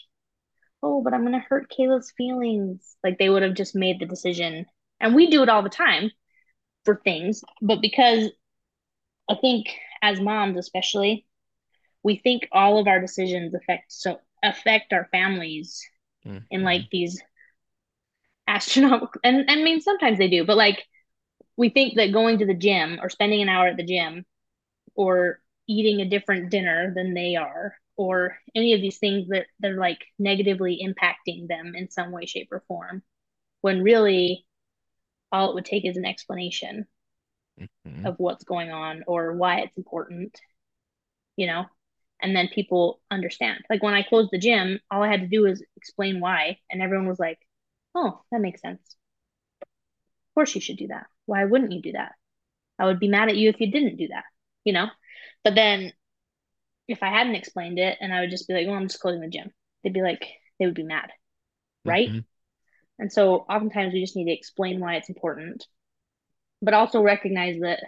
oh, 0.83 1.03
but 1.03 1.13
I'm 1.13 1.25
gonna 1.25 1.45
hurt 1.47 1.71
Kayla's 1.77 2.13
feelings. 2.17 2.97
Like 3.03 3.19
they 3.19 3.29
would 3.29 3.43
have 3.43 3.55
just 3.55 3.75
made 3.75 3.99
the 3.99 4.07
decision. 4.07 4.67
And 5.01 5.17
we 5.17 5.27
do 5.27 5.43
it 5.43 5.49
all 5.49 5.63
the 5.63 5.69
time 5.69 6.13
for 6.85 7.01
things, 7.05 7.43
but 7.61 7.81
because 7.81 8.31
I 9.29 9.35
think 9.37 9.69
as 10.03 10.21
moms 10.21 10.59
especially, 10.59 11.27
we 12.03 12.17
think 12.17 12.49
all 12.53 12.79
of 12.79 12.87
our 12.87 13.01
decisions 13.01 13.55
affect 13.55 13.93
so 13.93 14.21
affect 14.43 14.93
our 14.93 15.09
families 15.11 15.83
mm-hmm. 16.27 16.39
in 16.51 16.63
like 16.63 16.83
these 16.91 17.21
astronomical 18.47 19.21
and 19.25 19.51
I 19.51 19.57
mean 19.57 19.81
sometimes 19.81 20.19
they 20.19 20.29
do, 20.29 20.45
but 20.45 20.57
like 20.57 20.83
we 21.57 21.71
think 21.71 21.95
that 21.97 22.13
going 22.13 22.39
to 22.39 22.47
the 22.47 22.55
gym 22.55 22.99
or 23.03 23.09
spending 23.09 23.41
an 23.41 23.49
hour 23.49 23.69
at 23.69 23.77
the 23.77 23.85
gym 23.85 24.25
or 24.95 25.41
eating 25.67 26.01
a 26.01 26.09
different 26.09 26.51
dinner 26.51 26.93
than 26.95 27.15
they 27.15 27.37
are 27.37 27.75
or 27.97 28.37
any 28.55 28.75
of 28.75 28.81
these 28.81 28.99
things 28.99 29.29
that 29.29 29.47
they're 29.61 29.79
like 29.79 30.05
negatively 30.19 30.85
impacting 30.85 31.49
them 31.49 31.75
in 31.75 31.91
some 31.91 32.13
way 32.13 32.27
shape 32.27 32.49
or 32.51 32.63
form 32.67 33.03
when 33.61 33.83
really 33.83 34.45
all 35.35 35.51
it 35.51 35.55
would 35.55 35.65
take 35.65 35.85
is 35.85 35.97
an 35.97 36.05
explanation 36.05 36.87
mm-hmm. 37.61 38.07
of 38.07 38.17
what's 38.19 38.45
going 38.45 38.71
on 38.71 39.05
or 39.07 39.33
why 39.35 39.61
it's 39.61 39.77
important 39.77 40.39
you 41.37 41.47
know 41.47 41.65
and 42.23 42.35
then 42.35 42.49
people 42.49 43.01
understand 43.11 43.63
like 43.69 43.83
when 43.83 43.95
i 43.95 44.03
closed 44.03 44.31
the 44.33 44.39
gym 44.39 44.79
all 44.91 45.03
i 45.03 45.11
had 45.11 45.21
to 45.21 45.27
do 45.27 45.43
was 45.43 45.63
explain 45.77 46.21
why 46.21 46.59
and 46.71 46.83
everyone 46.83 47.09
was 47.09 47.19
like 47.19 47.39
oh 47.95 48.21
that 48.31 48.41
makes 48.41 48.61
sense 48.61 48.97
of 49.63 50.35
course 50.35 50.55
you 50.55 50.61
should 50.61 50.77
do 50.77 50.89
that 50.89 51.07
why 51.27 51.45
wouldn't 51.45 51.73
you 51.73 51.83
do 51.83 51.93
that? 51.93 52.13
I 52.79 52.87
would 52.87 53.01
be 53.01 53.09
mad 53.09 53.29
at 53.29 53.37
you 53.37 53.49
if 53.49 53.61
you 53.61 53.71
didn't 53.71 53.97
do 53.97 54.09
that, 54.09 54.25
you 54.65 54.73
know? 54.73 54.89
But 55.43 55.55
then 55.55 55.93
if 56.89 57.03
I 57.03 57.09
hadn't 57.09 57.37
explained 57.37 57.79
it 57.79 57.99
and 58.01 58.13
I 58.13 58.21
would 58.21 58.31
just 58.31 58.49
be 58.49 58.55
like, 58.55 58.67
well, 58.67 58.77
I'm 58.77 58.89
just 58.89 59.01
closing 59.01 59.21
the 59.21 59.29
gym, 59.29 59.51
they'd 59.83 59.93
be 59.93 60.03
like, 60.03 60.27
they 60.59 60.67
would 60.67 60.75
be 60.75 60.83
mad. 60.83 61.11
Right. 61.85 62.09
Mm-hmm. 62.09 62.19
And 62.99 63.13
so 63.13 63.39
oftentimes 63.49 63.93
we 63.93 64.01
just 64.01 64.17
need 64.17 64.27
to 64.27 64.33
explain 64.33 64.81
why 64.81 64.95
it's 64.97 65.09
important, 65.09 65.67
but 66.63 66.75
also 66.75 67.03
recognize 67.03 67.61
that 67.61 67.81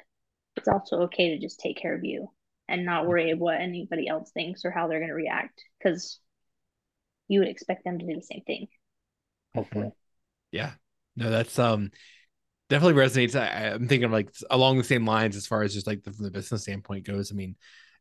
it's 0.57 0.69
also 0.69 1.03
okay 1.03 1.31
to 1.31 1.39
just 1.39 1.61
take 1.61 1.77
care 1.77 1.95
of 1.95 2.05
you 2.05 2.29
and 2.69 2.85
not 2.85 3.07
worry 3.07 3.31
about 3.31 3.41
what 3.41 3.61
anybody 3.61 4.09
else 4.09 4.31
thinks 4.33 4.65
or 4.65 4.71
how 4.71 4.89
they're 4.89 4.99
going 4.99 5.09
to 5.09 5.15
react 5.15 5.63
because 5.79 6.19
you 7.29 7.41
would 7.41 7.49
expect 7.49 7.85
them 7.85 7.99
to 7.99 8.07
do 8.07 8.15
the 8.15 8.23
same 8.23 8.43
thing. 8.47 8.67
Hopefully. 9.55 9.87
Mm-hmm. 9.87 9.97
Yeah. 10.53 10.73
No, 11.17 11.31
that's 11.31 11.59
um 11.59 11.91
definitely 12.69 13.01
resonates. 13.01 13.39
I, 13.39 13.75
am 13.75 13.89
thinking 13.89 14.05
of 14.05 14.13
like 14.13 14.31
along 14.51 14.79
the 14.79 14.85
same 14.85 15.07
lines 15.07 15.37
as 15.37 15.47
far 15.47 15.63
as 15.63 15.75
just 15.75 15.87
like 15.87 16.03
the, 16.03 16.13
from 16.13 16.25
the 16.25 16.31
business 16.31 16.63
standpoint 16.63 17.07
goes. 17.07 17.33
I 17.33 17.35
mean, 17.35 17.57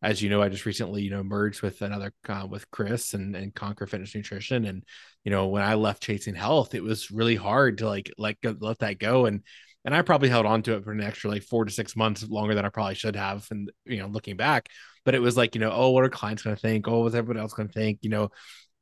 as 0.06 0.22
you 0.22 0.30
know, 0.30 0.40
I 0.40 0.50
just 0.50 0.68
recently, 0.68 1.02
you 1.02 1.10
know, 1.10 1.24
merged 1.24 1.64
with 1.64 1.82
another 1.82 2.14
uh, 2.30 2.46
with 2.48 2.70
Chris 2.70 3.16
and 3.16 3.36
and 3.36 3.54
Conquer 3.54 3.88
Fitness 3.88 4.14
Nutrition, 4.14 4.66
and 4.66 4.84
you 5.24 5.32
know, 5.32 5.48
when 5.48 5.64
I 5.64 5.74
left 5.74 6.04
Chasing 6.04 6.36
Health, 6.36 6.76
it 6.76 6.84
was 6.84 7.10
really 7.10 7.36
hard 7.36 7.80
to 7.80 7.88
like 7.88 8.12
like 8.18 8.38
let 8.60 8.80
that 8.80 9.00
go, 9.00 9.26
and 9.26 9.42
and 9.84 9.96
I 9.96 10.04
probably 10.04 10.30
held 10.30 10.46
on 10.46 10.62
to 10.64 10.76
it 10.76 10.84
for 10.84 10.92
an 10.92 11.02
extra 11.02 11.32
like 11.32 11.42
four 11.42 11.66
to 11.66 11.72
six 11.72 11.96
months 11.96 12.28
longer 12.30 12.54
than 12.54 12.66
I 12.66 12.70
probably 12.70 12.94
should 12.94 13.16
have, 13.16 13.48
and 13.50 13.72
you 13.86 13.98
know, 13.98 14.08
looking 14.08 14.38
back, 14.38 14.70
but 15.06 15.16
it 15.16 15.22
was 15.22 15.36
like 15.36 15.56
you 15.56 15.62
know, 15.62 15.72
oh, 15.74 15.90
what 15.90 16.04
are 16.04 16.10
clients 16.10 16.44
going 16.44 16.56
to 16.56 16.62
think? 16.62 16.88
Oh, 16.88 17.00
what's 17.02 17.16
everybody 17.16 17.40
else 17.40 17.54
going 17.54 17.68
to 17.70 17.74
think? 17.74 18.00
You 18.04 18.12
know, 18.12 18.30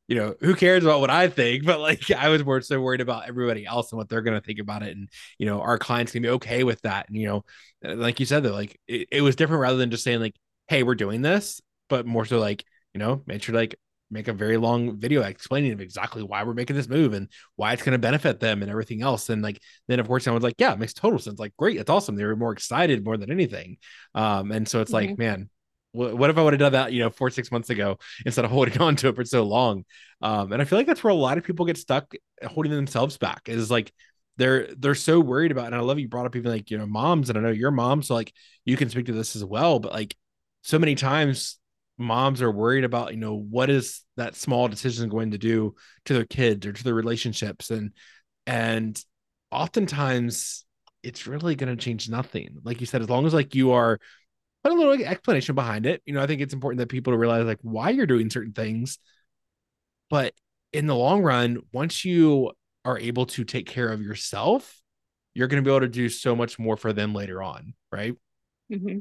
you 0.07 0.15
know, 0.15 0.35
who 0.41 0.55
cares 0.55 0.83
about 0.83 0.99
what 0.99 1.09
I 1.09 1.29
think? 1.29 1.65
But 1.73 1.79
like, 1.79 2.11
I 2.11 2.29
was 2.29 2.43
more 2.43 2.61
so 2.61 2.81
worried 2.81 3.01
about 3.01 3.27
everybody 3.27 3.65
else 3.65 3.91
and 3.91 3.97
what 3.97 4.09
they're 4.09 4.21
going 4.21 4.39
to 4.39 4.45
think 4.45 4.59
about 4.59 4.83
it. 4.83 4.95
And, 4.95 5.09
you 5.37 5.45
know, 5.45 5.61
our 5.61 5.77
clients 5.77 6.11
can 6.11 6.21
be 6.21 6.29
okay 6.29 6.63
with 6.63 6.81
that. 6.81 7.07
And, 7.07 7.17
you 7.17 7.27
know, 7.27 7.45
like 7.83 8.19
you 8.19 8.25
said, 8.25 8.43
that 8.43 8.51
like 8.51 8.79
it, 8.87 9.07
it 9.11 9.21
was 9.21 9.35
different 9.35 9.61
rather 9.61 9.77
than 9.77 9.91
just 9.91 10.03
saying, 10.03 10.19
like, 10.19 10.35
hey, 10.67 10.83
we're 10.83 10.95
doing 10.95 11.21
this, 11.21 11.61
but 11.89 12.05
more 12.05 12.25
so 12.25 12.39
like, 12.39 12.63
you 12.93 12.99
know, 12.99 13.21
make 13.25 13.43
sure 13.43 13.55
like 13.55 13.75
make 14.13 14.27
a 14.27 14.33
very 14.33 14.57
long 14.57 14.99
video 14.99 15.21
explaining 15.23 15.79
exactly 15.79 16.21
why 16.23 16.43
we're 16.43 16.53
making 16.53 16.75
this 16.75 16.87
move 16.87 17.13
and 17.13 17.29
why 17.55 17.73
it's 17.73 17.81
going 17.81 17.93
to 17.93 17.97
benefit 17.97 18.39
them 18.39 18.61
and 18.61 18.69
everything 18.69 19.01
else. 19.01 19.29
And 19.29 19.41
like, 19.41 19.59
then 19.87 19.99
of 19.99 20.07
course, 20.07 20.27
I 20.27 20.31
was 20.31 20.43
like, 20.43 20.55
yeah, 20.59 20.71
it 20.73 20.79
makes 20.79 20.93
total 20.93 21.19
sense. 21.19 21.39
Like, 21.39 21.55
great. 21.57 21.77
It's 21.77 21.89
awesome. 21.89 22.15
They 22.15 22.23
were 22.23 22.35
more 22.35 22.53
excited 22.53 23.03
more 23.03 23.17
than 23.17 23.31
anything. 23.31 23.77
Um, 24.13 24.51
and 24.51 24.67
so 24.67 24.81
it's 24.81 24.91
mm-hmm. 24.91 25.09
like, 25.09 25.17
man, 25.17 25.49
what 25.93 26.31
if 26.31 26.37
I 26.37 26.43
would 26.43 26.53
have 26.53 26.59
done 26.59 26.71
that, 26.71 26.91
you 26.91 26.99
know, 26.99 27.11
four, 27.11 27.29
six 27.29 27.51
months 27.51 27.69
ago 27.69 27.99
instead 28.25 28.45
of 28.45 28.51
holding 28.51 28.77
on 28.81 28.95
to 28.97 29.09
it 29.09 29.15
for 29.15 29.25
so 29.25 29.43
long? 29.43 29.85
Um, 30.21 30.51
and 30.51 30.61
I 30.61 30.65
feel 30.65 30.79
like 30.79 30.87
that's 30.87 31.03
where 31.03 31.11
a 31.11 31.15
lot 31.15 31.37
of 31.37 31.43
people 31.43 31.65
get 31.65 31.77
stuck 31.77 32.13
holding 32.43 32.71
themselves 32.71 33.17
back 33.17 33.47
is 33.47 33.69
like 33.69 33.91
they're 34.37 34.73
they're 34.75 34.95
so 34.95 35.19
worried 35.19 35.51
about, 35.51 35.67
and 35.67 35.75
I 35.75 35.79
love 35.81 35.99
you 35.99 36.07
brought 36.07 36.25
up 36.25 36.35
even 36.35 36.51
like, 36.51 36.71
you 36.71 36.79
know, 36.79 36.87
moms, 36.87 37.29
and 37.29 37.37
I 37.37 37.41
know 37.41 37.51
your 37.51 37.69
mom, 37.69 38.01
so 38.01 38.15
like 38.15 38.33
you 38.65 38.75
can 38.75 38.89
speak 38.89 39.05
to 39.05 39.13
this 39.13 39.35
as 39.35 39.45
well, 39.45 39.77
but 39.77 39.91
like 39.91 40.15
so 40.63 40.79
many 40.79 40.95
times 40.95 41.59
moms 41.97 42.41
are 42.41 42.51
worried 42.51 42.83
about, 42.83 43.11
you 43.11 43.19
know, 43.19 43.35
what 43.35 43.69
is 43.69 44.01
that 44.17 44.35
small 44.35 44.67
decision 44.67 45.09
going 45.09 45.31
to 45.31 45.37
do 45.37 45.75
to 46.05 46.13
their 46.13 46.25
kids 46.25 46.65
or 46.65 46.73
to 46.73 46.83
their 46.83 46.93
relationships. 46.93 47.69
And 47.69 47.91
and 48.47 48.99
oftentimes 49.51 50.65
it's 51.03 51.27
really 51.27 51.55
gonna 51.55 51.75
change 51.75 52.09
nothing. 52.09 52.57
Like 52.63 52.79
you 52.79 52.87
said, 52.87 53.01
as 53.01 53.09
long 53.09 53.25
as 53.25 53.33
like 53.33 53.53
you 53.53 53.73
are 53.73 53.99
put 54.63 54.71
a 54.71 54.75
little 54.75 55.05
explanation 55.05 55.55
behind 55.55 55.85
it. 55.85 56.01
You 56.05 56.13
know, 56.13 56.21
I 56.21 56.27
think 56.27 56.41
it's 56.41 56.53
important 56.53 56.79
that 56.79 56.89
people 56.89 57.15
realize 57.15 57.45
like 57.45 57.59
why 57.61 57.89
you're 57.89 58.05
doing 58.07 58.29
certain 58.29 58.53
things. 58.53 58.97
But 60.09 60.33
in 60.71 60.87
the 60.87 60.95
long 60.95 61.21
run, 61.21 61.59
once 61.73 62.05
you 62.05 62.51
are 62.85 62.97
able 62.97 63.25
to 63.25 63.43
take 63.43 63.67
care 63.67 63.89
of 63.89 64.01
yourself, 64.01 64.81
you're 65.33 65.47
going 65.47 65.61
to 65.61 65.67
be 65.67 65.71
able 65.71 65.81
to 65.81 65.89
do 65.89 66.09
so 66.09 66.35
much 66.35 66.57
more 66.57 66.77
for 66.77 66.93
them 66.93 67.13
later 67.13 67.41
on, 67.43 67.73
right? 67.91 68.15
Mm-hmm. 68.71 68.99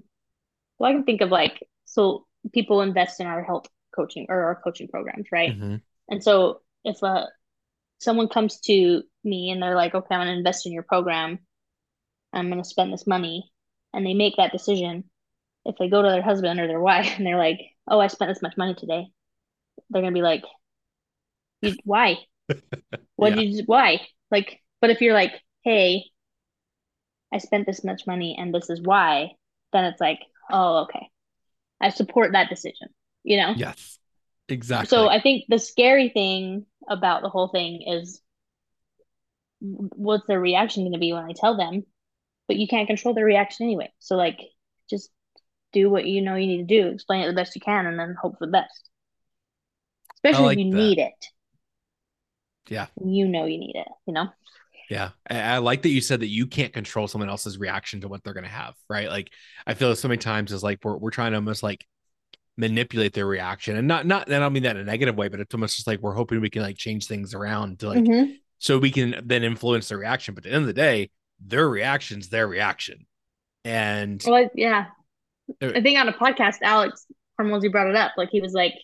Well, 0.82 0.90
I 0.90 0.94
can 0.94 1.04
think 1.04 1.20
of 1.20 1.30
like 1.30 1.64
so 1.84 2.26
people 2.52 2.80
invest 2.80 3.20
in 3.20 3.28
our 3.28 3.44
health 3.44 3.68
coaching 3.94 4.26
or 4.28 4.46
our 4.46 4.56
coaching 4.56 4.88
programs, 4.88 5.26
right? 5.30 5.52
Mm-hmm. 5.52 5.76
And 6.08 6.24
so 6.24 6.62
if 6.84 7.00
uh, 7.04 7.26
someone 8.00 8.26
comes 8.26 8.58
to 8.62 9.04
me 9.22 9.50
and 9.50 9.62
they're 9.62 9.76
like, 9.76 9.94
"Okay, 9.94 10.12
I'm 10.12 10.22
going 10.22 10.26
to 10.26 10.38
invest 10.38 10.66
in 10.66 10.72
your 10.72 10.82
program. 10.82 11.38
I'm 12.32 12.50
going 12.50 12.60
to 12.60 12.68
spend 12.68 12.92
this 12.92 13.06
money," 13.06 13.48
and 13.94 14.04
they 14.04 14.12
make 14.12 14.34
that 14.38 14.50
decision, 14.50 15.04
if 15.64 15.76
they 15.78 15.88
go 15.88 16.02
to 16.02 16.08
their 16.08 16.20
husband 16.20 16.58
or 16.58 16.66
their 16.66 16.80
wife 16.80 17.12
and 17.16 17.24
they're 17.24 17.38
like, 17.38 17.60
"Oh, 17.86 18.00
I 18.00 18.08
spent 18.08 18.32
this 18.32 18.42
much 18.42 18.56
money 18.56 18.74
today," 18.74 19.06
they're 19.88 20.02
gonna 20.02 20.12
be 20.12 20.20
like, 20.20 20.42
"Why? 21.84 22.16
what 23.14 23.30
yeah. 23.30 23.36
did 23.36 23.50
you? 23.50 23.62
Why?" 23.66 24.00
Like, 24.32 24.58
but 24.80 24.90
if 24.90 25.00
you're 25.00 25.14
like, 25.14 25.40
"Hey, 25.62 26.06
I 27.32 27.38
spent 27.38 27.66
this 27.66 27.84
much 27.84 28.04
money 28.04 28.36
and 28.36 28.52
this 28.52 28.68
is 28.68 28.82
why," 28.82 29.36
then 29.72 29.84
it's 29.84 30.00
like, 30.00 30.18
"Oh, 30.52 30.82
okay, 30.84 31.08
I 31.80 31.90
support 31.90 32.32
that 32.32 32.48
decision." 32.48 32.88
You 33.24 33.38
know? 33.38 33.54
Yes, 33.56 33.98
exactly. 34.48 34.88
So 34.88 35.08
I 35.08 35.20
think 35.20 35.44
the 35.48 35.58
scary 35.58 36.08
thing 36.08 36.66
about 36.88 37.22
the 37.22 37.28
whole 37.28 37.48
thing 37.48 37.82
is 37.86 38.20
what's 39.60 40.26
their 40.26 40.40
reaction 40.40 40.82
going 40.82 40.92
to 40.92 40.98
be 40.98 41.12
when 41.12 41.24
I 41.24 41.32
tell 41.34 41.56
them, 41.56 41.84
but 42.48 42.56
you 42.56 42.66
can't 42.66 42.88
control 42.88 43.14
their 43.14 43.24
reaction 43.24 43.64
anyway. 43.64 43.92
So 44.00 44.16
like, 44.16 44.40
just 44.90 45.10
do 45.72 45.88
what 45.88 46.04
you 46.04 46.20
know 46.20 46.34
you 46.34 46.46
need 46.46 46.68
to 46.68 46.82
do, 46.82 46.88
explain 46.88 47.22
it 47.22 47.28
the 47.28 47.32
best 47.32 47.54
you 47.54 47.60
can, 47.60 47.86
and 47.86 47.98
then 47.98 48.16
hope 48.20 48.38
for 48.38 48.46
the 48.46 48.52
best. 48.52 48.90
Especially 50.16 50.46
like 50.46 50.58
if 50.58 50.64
you 50.64 50.70
that. 50.70 50.76
need 50.76 50.98
it. 50.98 51.26
Yeah. 52.68 52.86
You 53.04 53.28
know 53.28 53.44
you 53.44 53.58
need 53.58 53.76
it, 53.76 53.88
you 54.06 54.14
know? 54.14 54.28
Yeah. 54.90 55.10
I, 55.28 55.40
I, 55.40 55.58
like 55.58 55.82
that 55.82 55.90
you 55.90 56.00
said 56.00 56.20
that 56.20 56.28
you 56.28 56.46
can't 56.46 56.72
control 56.72 57.08
someone 57.08 57.28
else's 57.28 57.58
reaction 57.58 58.00
to 58.02 58.08
what 58.08 58.22
they're 58.22 58.34
gonna 58.34 58.48
have, 58.48 58.74
right? 58.88 59.08
Like 59.08 59.30
I 59.66 59.74
feel 59.74 59.94
so 59.96 60.08
many 60.08 60.18
times 60.18 60.52
is 60.52 60.62
like 60.62 60.80
we're 60.82 60.96
we're 60.96 61.10
trying 61.10 61.32
to 61.32 61.36
almost 61.36 61.62
like 61.62 61.86
manipulate 62.56 63.14
their 63.14 63.26
reaction. 63.26 63.76
And 63.76 63.88
not 63.88 64.06
not 64.06 64.30
I 64.30 64.38
don't 64.38 64.52
mean 64.52 64.64
that 64.64 64.76
in 64.76 64.82
a 64.82 64.84
negative 64.84 65.16
way, 65.16 65.28
but 65.28 65.40
it's 65.40 65.54
almost 65.54 65.76
just 65.76 65.86
like 65.86 66.00
we're 66.00 66.14
hoping 66.14 66.40
we 66.40 66.50
can 66.50 66.62
like 66.62 66.76
change 66.76 67.06
things 67.06 67.34
around 67.34 67.80
to 67.80 67.88
like 67.88 68.04
mm-hmm. 68.04 68.32
so 68.58 68.78
we 68.78 68.90
can 68.90 69.20
then 69.24 69.42
influence 69.42 69.88
their 69.88 69.98
reaction. 69.98 70.34
But 70.34 70.44
at 70.46 70.50
the 70.50 70.56
end 70.56 70.62
of 70.62 70.66
the 70.68 70.72
day, 70.72 71.10
their 71.40 71.68
reaction's 71.68 72.28
their 72.28 72.46
reaction. 72.46 73.06
And 73.64 74.22
well, 74.26 74.48
yeah, 74.54 74.86
I 75.60 75.80
think 75.80 75.98
on 75.98 76.08
a 76.08 76.12
podcast, 76.12 76.56
Alex 76.62 77.06
Hormozi 77.40 77.70
brought 77.70 77.88
it 77.88 77.96
up. 77.96 78.12
Like 78.16 78.30
he 78.30 78.40
was 78.40 78.52
like, 78.52 78.74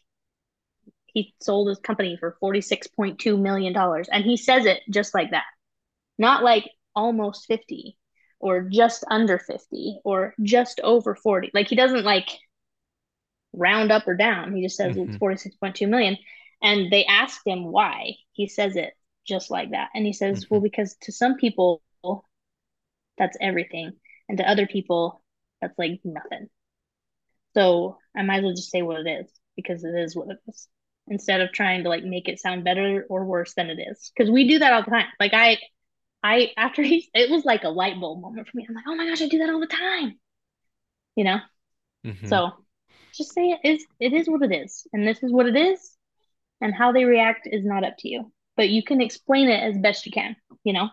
he 1.07 1.35
sold 1.41 1.69
his 1.69 1.79
company 1.79 2.17
for 2.19 2.37
$46.2 2.43 3.41
million. 3.41 3.75
And 3.77 4.25
he 4.25 4.37
says 4.37 4.67
it 4.67 4.81
just 4.91 5.15
like 5.15 5.31
that. 5.33 5.45
Not 6.19 6.43
like 6.43 6.69
almost 6.95 7.47
50 7.47 7.97
or 8.41 8.63
just 8.63 9.05
under 9.11 9.39
50 9.39 10.01
or 10.05 10.35
just 10.43 10.81
over 10.83 11.15
40. 11.15 11.51
Like 11.55 11.69
he 11.69 11.77
doesn't 11.77 12.05
like 12.05 12.29
round 13.53 13.91
up 13.91 14.07
or 14.07 14.15
down. 14.15 14.55
He 14.55 14.63
just 14.63 14.77
says 14.77 14.97
mm-hmm. 14.97 15.15
it's 15.15 15.57
46.2 15.57 15.89
million. 15.89 16.17
And 16.63 16.91
they 16.91 17.05
asked 17.05 17.47
him 17.47 17.65
why. 17.65 18.15
He 18.33 18.49
says 18.49 18.77
it 18.77 18.95
just 19.27 19.51
like 19.51 19.71
that. 19.71 19.91
And 19.95 20.05
he 20.07 20.13
says, 20.13 20.45
mm-hmm. 20.45 20.55
well, 20.55 20.61
because 20.61 20.97
to 21.03 21.13
some 21.13 21.37
people, 21.37 21.83
that's 23.17 23.37
everything. 23.41 23.93
And 24.29 24.39
to 24.39 24.49
other 24.49 24.67
people, 24.67 25.23
that's 25.61 25.79
like 25.79 26.01
nothing. 26.05 26.49
So 27.55 27.99
I 28.17 28.23
might 28.23 28.39
as 28.39 28.45
well 28.45 28.55
just 28.55 28.71
say 28.71 28.83
what 28.83 29.07
it 29.07 29.11
is 29.11 29.33
because 29.57 29.85
it 29.85 29.95
is 29.95 30.15
what 30.15 30.29
it 30.31 30.39
is 30.49 30.69
instead 31.09 31.41
of 31.41 31.53
trying 31.53 31.83
to 31.83 31.89
like 31.89 32.05
make 32.05 32.29
it 32.29 32.39
sound 32.39 32.65
better 32.65 33.07
or 33.09 33.25
worse 33.25 33.55
than 33.55 33.71
it 33.71 33.79
is. 33.91 34.13
Because 34.17 34.31
we 34.31 34.47
do 34.47 34.59
that 34.61 34.73
all 34.73 34.83
the 34.83 34.91
time. 34.91 35.07
Like 35.19 35.35
I, 35.35 35.59
I 36.23 36.53
after 36.57 36.83
he, 36.83 37.09
it 37.15 37.31
was 37.31 37.45
like 37.45 37.65
a 37.65 37.69
light 37.69 38.01
bulb 38.01 38.21
moment 38.21 38.49
for 38.49 38.57
me. 38.57 38.67
I'm 38.69 38.75
like, 38.75 38.85
oh 38.87 38.95
my 38.95 39.07
gosh, 39.09 39.23
I 39.23 39.29
do 39.29 39.39
that 39.39 39.51
all 39.51 39.61
the 39.61 39.67
time. 39.67 40.19
You 41.17 41.25
know. 41.25 41.39
Mm-hmm. 42.07 42.29
So 42.29 42.53
just 43.15 43.35
say 43.35 43.51
it 43.51 43.61
is. 43.65 43.85
It 43.99 44.13
is 44.13 44.29
what 44.29 44.43
it 44.43 44.55
is, 44.55 44.87
and 44.93 45.07
this 45.07 45.23
is 45.23 45.33
what 45.33 45.47
it 45.47 45.57
is, 45.57 45.97
and 46.61 46.75
how 46.75 46.93
they 46.93 47.05
react 47.05 47.49
is 47.51 47.65
not 47.65 47.85
up 47.85 47.95
to 48.01 48.09
you. 48.09 48.33
But 48.57 48.69
you 48.71 48.83
can 48.83 49.01
explain 49.01 49.49
it 49.49 49.63
as 49.63 49.79
best 49.79 50.07
you 50.07 50.13
can. 50.13 50.37
You 50.65 50.73
know. 50.73 50.91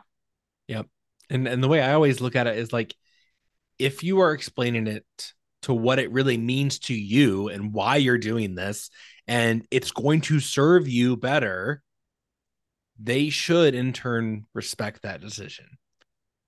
Yep. 0.67 0.87
And 1.29 1.47
and 1.47 1.63
the 1.63 1.67
way 1.67 1.81
I 1.81 1.93
always 1.93 2.21
look 2.21 2.35
at 2.35 2.47
it 2.47 2.57
is 2.57 2.73
like, 2.73 2.95
if 3.77 4.03
you 4.03 4.19
are 4.21 4.33
explaining 4.33 4.87
it 4.87 5.05
to 5.63 5.73
what 5.73 5.97
it 5.97 6.11
really 6.11 6.37
means 6.37 6.77
to 6.77 6.93
you 6.93 7.49
and 7.49 7.73
why 7.73 7.95
you're 7.95 8.19
doing 8.19 8.53
this 8.53 8.91
and 9.27 9.65
it's 9.71 9.89
going 9.89 10.21
to 10.21 10.39
serve 10.39 10.87
you 10.87 11.17
better 11.17 11.81
they 12.99 13.29
should 13.29 13.75
in 13.75 13.93
turn 13.93 14.45
respect 14.53 15.01
that 15.01 15.21
decision 15.21 15.65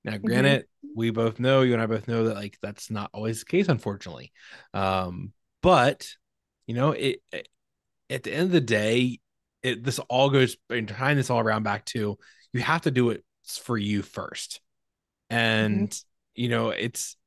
now 0.03 0.13
mm-hmm. 0.13 0.25
granted 0.25 0.61
mm-hmm. 0.61 0.89
we 0.95 1.09
both 1.09 1.39
know 1.39 1.61
you 1.61 1.73
and 1.73 1.81
i 1.81 1.85
both 1.85 2.07
know 2.07 2.25
that 2.25 2.35
like 2.35 2.57
that's 2.61 2.89
not 2.89 3.09
always 3.13 3.39
the 3.39 3.45
case 3.45 3.67
unfortunately 3.67 4.31
um 4.73 5.31
but 5.61 6.09
you 6.65 6.75
know 6.75 6.91
it, 6.91 7.21
it 7.31 7.47
at 8.09 8.23
the 8.23 8.33
end 8.33 8.43
of 8.43 8.51
the 8.51 8.61
day 8.61 9.19
it 9.63 9.83
this 9.83 9.99
all 9.99 10.29
goes 10.29 10.57
and 10.69 10.87
tying 10.87 11.17
this 11.17 11.29
all 11.29 11.39
around 11.39 11.63
back 11.63 11.83
to 11.85 12.17
you 12.53 12.61
have 12.61 12.81
to 12.81 12.91
do 12.91 13.09
it 13.09 13.23
for 13.61 13.77
you 13.77 14.01
first 14.01 14.61
and 15.29 15.89
mm-hmm. 15.89 16.41
you 16.41 16.49
know 16.49 16.69
it's 16.69 17.17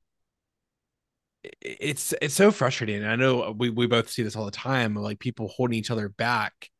it's 1.60 2.14
it's 2.20 2.34
so 2.34 2.50
frustrating. 2.50 3.04
I 3.04 3.16
know 3.16 3.54
we 3.56 3.70
we 3.70 3.86
both 3.86 4.10
see 4.10 4.22
this 4.22 4.36
all 4.36 4.44
the 4.44 4.50
time, 4.50 4.94
like 4.94 5.18
people 5.18 5.48
holding 5.48 5.78
each 5.78 5.90
other 5.90 6.08
back 6.08 6.70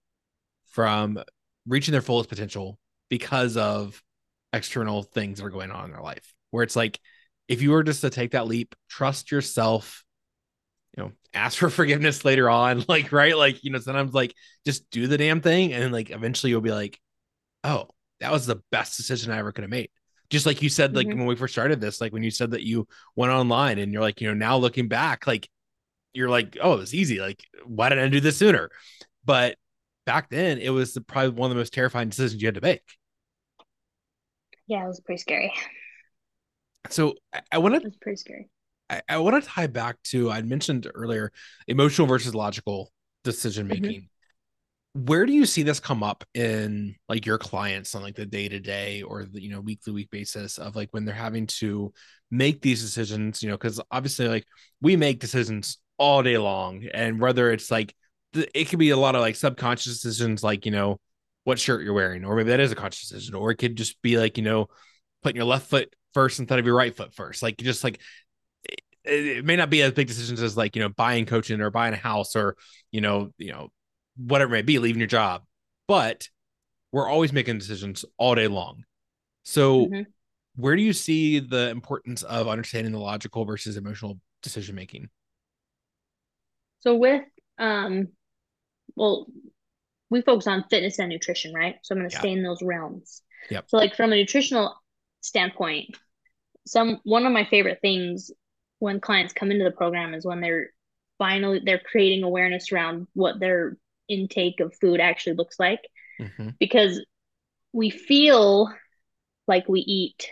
from 0.66 1.18
reaching 1.66 1.92
their 1.92 2.02
fullest 2.02 2.28
potential 2.28 2.78
because 3.08 3.56
of 3.56 4.02
external 4.52 5.02
things 5.02 5.38
that 5.38 5.46
are 5.46 5.50
going 5.50 5.70
on 5.70 5.86
in 5.86 5.90
their 5.92 6.02
life. 6.02 6.34
Where 6.50 6.62
it's 6.62 6.76
like, 6.76 6.98
if 7.48 7.62
you 7.62 7.70
were 7.70 7.82
just 7.82 8.00
to 8.02 8.10
take 8.10 8.32
that 8.32 8.46
leap, 8.46 8.74
trust 8.88 9.30
yourself, 9.30 10.04
you 10.96 11.04
know, 11.04 11.12
ask 11.34 11.58
for 11.58 11.70
forgiveness 11.70 12.24
later 12.24 12.48
on, 12.48 12.84
like 12.88 13.12
right, 13.12 13.36
like 13.36 13.62
you 13.64 13.70
know, 13.70 13.78
sometimes 13.78 14.14
like 14.14 14.34
just 14.64 14.90
do 14.90 15.06
the 15.06 15.18
damn 15.18 15.40
thing, 15.40 15.72
and 15.72 15.92
like 15.92 16.10
eventually 16.10 16.50
you'll 16.50 16.60
be 16.60 16.72
like, 16.72 16.98
oh, 17.64 17.88
that 18.20 18.32
was 18.32 18.46
the 18.46 18.62
best 18.70 18.96
decision 18.96 19.32
I 19.32 19.38
ever 19.38 19.52
could 19.52 19.64
have 19.64 19.70
made 19.70 19.90
just 20.30 20.46
like 20.46 20.62
you 20.62 20.68
said 20.68 20.94
like 20.94 21.06
mm-hmm. 21.06 21.18
when 21.18 21.26
we 21.26 21.36
first 21.36 21.52
started 21.52 21.80
this 21.80 22.00
like 22.00 22.12
when 22.12 22.22
you 22.22 22.30
said 22.30 22.52
that 22.52 22.62
you 22.62 22.86
went 23.16 23.32
online 23.32 23.78
and 23.78 23.92
you're 23.92 24.00
like 24.00 24.20
you 24.20 24.28
know 24.28 24.34
now 24.34 24.56
looking 24.56 24.88
back 24.88 25.26
like 25.26 25.48
you're 26.12 26.30
like 26.30 26.56
oh 26.62 26.74
it's 26.74 26.94
easy 26.94 27.20
like 27.20 27.42
why 27.66 27.88
didn't 27.88 28.04
i 28.04 28.08
do 28.08 28.20
this 28.20 28.38
sooner 28.38 28.70
but 29.24 29.56
back 30.10 30.28
then 30.28 30.58
it 30.58 30.70
was 30.70 30.98
probably 31.06 31.30
one 31.30 31.52
of 31.52 31.54
the 31.54 31.60
most 31.60 31.72
terrifying 31.72 32.08
decisions 32.08 32.42
you 32.42 32.48
had 32.48 32.56
to 32.56 32.60
make. 32.60 32.82
Yeah 34.66 34.82
it 34.82 34.88
was 34.88 34.98
pretty 34.98 35.20
scary. 35.20 35.52
So 36.88 37.14
i, 37.32 37.42
I 37.52 37.58
want 37.58 37.80
to 37.80 37.86
it's 37.86 37.96
pretty 37.96 38.16
scary. 38.16 38.50
I, 38.88 39.02
I 39.08 39.18
want 39.18 39.40
to 39.40 39.48
tie 39.48 39.68
back 39.68 40.02
to 40.06 40.28
i 40.28 40.42
mentioned 40.42 40.90
earlier 40.92 41.30
emotional 41.68 42.08
versus 42.08 42.34
logical 42.34 42.90
decision 43.22 43.68
mm-hmm. 43.68 43.82
making. 43.82 44.08
Where 44.94 45.26
do 45.26 45.32
you 45.32 45.46
see 45.46 45.62
this 45.62 45.78
come 45.78 46.02
up 46.02 46.24
in 46.34 46.96
like 47.08 47.24
your 47.24 47.38
clients 47.38 47.94
on 47.94 48.02
like 48.02 48.16
the 48.16 48.26
day 48.26 48.48
to 48.48 48.58
day 48.58 49.02
or 49.02 49.26
the 49.26 49.40
you 49.40 49.50
know 49.50 49.60
weekly 49.60 49.92
week 49.92 50.10
basis 50.10 50.58
of 50.58 50.74
like 50.74 50.88
when 50.90 51.04
they're 51.04 51.14
having 51.14 51.46
to 51.62 51.92
make 52.32 52.62
these 52.62 52.82
decisions 52.82 53.44
you 53.44 53.48
know 53.48 53.56
because 53.56 53.80
obviously 53.92 54.26
like 54.26 54.46
we 54.80 54.96
make 54.96 55.20
decisions 55.20 55.78
all 55.98 56.24
day 56.24 56.38
long 56.38 56.86
and 56.92 57.20
whether 57.20 57.52
it's 57.52 57.70
like 57.70 57.94
it 58.32 58.68
could 58.68 58.78
be 58.78 58.90
a 58.90 58.96
lot 58.96 59.14
of 59.14 59.20
like 59.20 59.36
subconscious 59.36 60.00
decisions 60.00 60.42
like 60.42 60.64
you 60.64 60.72
know 60.72 60.98
what 61.44 61.58
shirt 61.58 61.82
you're 61.82 61.94
wearing 61.94 62.24
or 62.24 62.36
maybe 62.36 62.50
that 62.50 62.60
is 62.60 62.72
a 62.72 62.76
conscious 62.76 63.08
decision 63.08 63.34
or 63.34 63.50
it 63.50 63.56
could 63.56 63.76
just 63.76 64.00
be 64.02 64.18
like 64.18 64.36
you 64.36 64.44
know 64.44 64.68
putting 65.22 65.36
your 65.36 65.44
left 65.44 65.68
foot 65.68 65.94
first 66.14 66.38
instead 66.38 66.58
of 66.58 66.66
your 66.66 66.76
right 66.76 66.96
foot 66.96 67.14
first 67.14 67.42
like 67.42 67.56
just 67.56 67.82
like 67.82 68.00
it, 69.04 69.26
it 69.38 69.44
may 69.44 69.56
not 69.56 69.70
be 69.70 69.82
as 69.82 69.92
big 69.92 70.06
decisions 70.06 70.42
as 70.42 70.56
like 70.56 70.76
you 70.76 70.82
know 70.82 70.88
buying 70.88 71.26
coaching 71.26 71.60
or 71.60 71.70
buying 71.70 71.94
a 71.94 71.96
house 71.96 72.36
or 72.36 72.56
you 72.92 73.00
know 73.00 73.32
you 73.38 73.52
know 73.52 73.70
whatever 74.26 74.54
it 74.54 74.58
may 74.58 74.62
be, 74.62 74.78
leaving 74.78 75.00
your 75.00 75.06
job. 75.06 75.42
But 75.88 76.28
we're 76.92 77.08
always 77.08 77.32
making 77.32 77.58
decisions 77.58 78.04
all 78.18 78.34
day 78.34 78.48
long. 78.48 78.84
So, 79.42 79.86
mm-hmm. 79.86 80.02
where 80.56 80.76
do 80.76 80.82
you 80.82 80.92
see 80.92 81.40
the 81.40 81.70
importance 81.70 82.22
of 82.22 82.48
understanding 82.48 82.92
the 82.92 82.98
logical 82.98 83.44
versus 83.44 83.76
emotional 83.76 84.18
decision 84.42 84.74
making? 84.74 85.08
So, 86.80 86.96
with, 86.96 87.24
um, 87.58 88.08
well, 88.96 89.26
we 90.10 90.22
focus 90.22 90.46
on 90.46 90.64
fitness 90.70 90.98
and 90.98 91.08
nutrition, 91.08 91.54
right? 91.54 91.76
So, 91.82 91.94
I'm 91.94 92.00
going 92.00 92.10
to 92.10 92.14
yeah. 92.14 92.20
stay 92.20 92.32
in 92.32 92.42
those 92.42 92.62
realms. 92.62 93.22
Yep. 93.50 93.64
So, 93.68 93.76
like 93.76 93.96
from 93.96 94.12
a 94.12 94.16
nutritional 94.16 94.74
standpoint, 95.20 95.96
some 96.66 97.00
one 97.04 97.26
of 97.26 97.32
my 97.32 97.44
favorite 97.44 97.78
things 97.80 98.30
when 98.78 99.00
clients 99.00 99.32
come 99.32 99.50
into 99.50 99.64
the 99.64 99.70
program 99.70 100.14
is 100.14 100.24
when 100.24 100.40
they're 100.40 100.70
finally 101.18 101.60
they're 101.64 101.78
creating 101.78 102.24
awareness 102.24 102.72
around 102.72 103.06
what 103.14 103.38
their 103.38 103.76
intake 104.08 104.60
of 104.60 104.74
food 104.80 105.00
actually 105.00 105.36
looks 105.36 105.60
like 105.60 105.80
mm-hmm. 106.18 106.48
because 106.58 107.04
we 107.72 107.90
feel 107.90 108.72
like 109.46 109.68
we 109.68 109.80
eat 109.80 110.28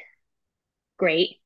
great 0.97 1.37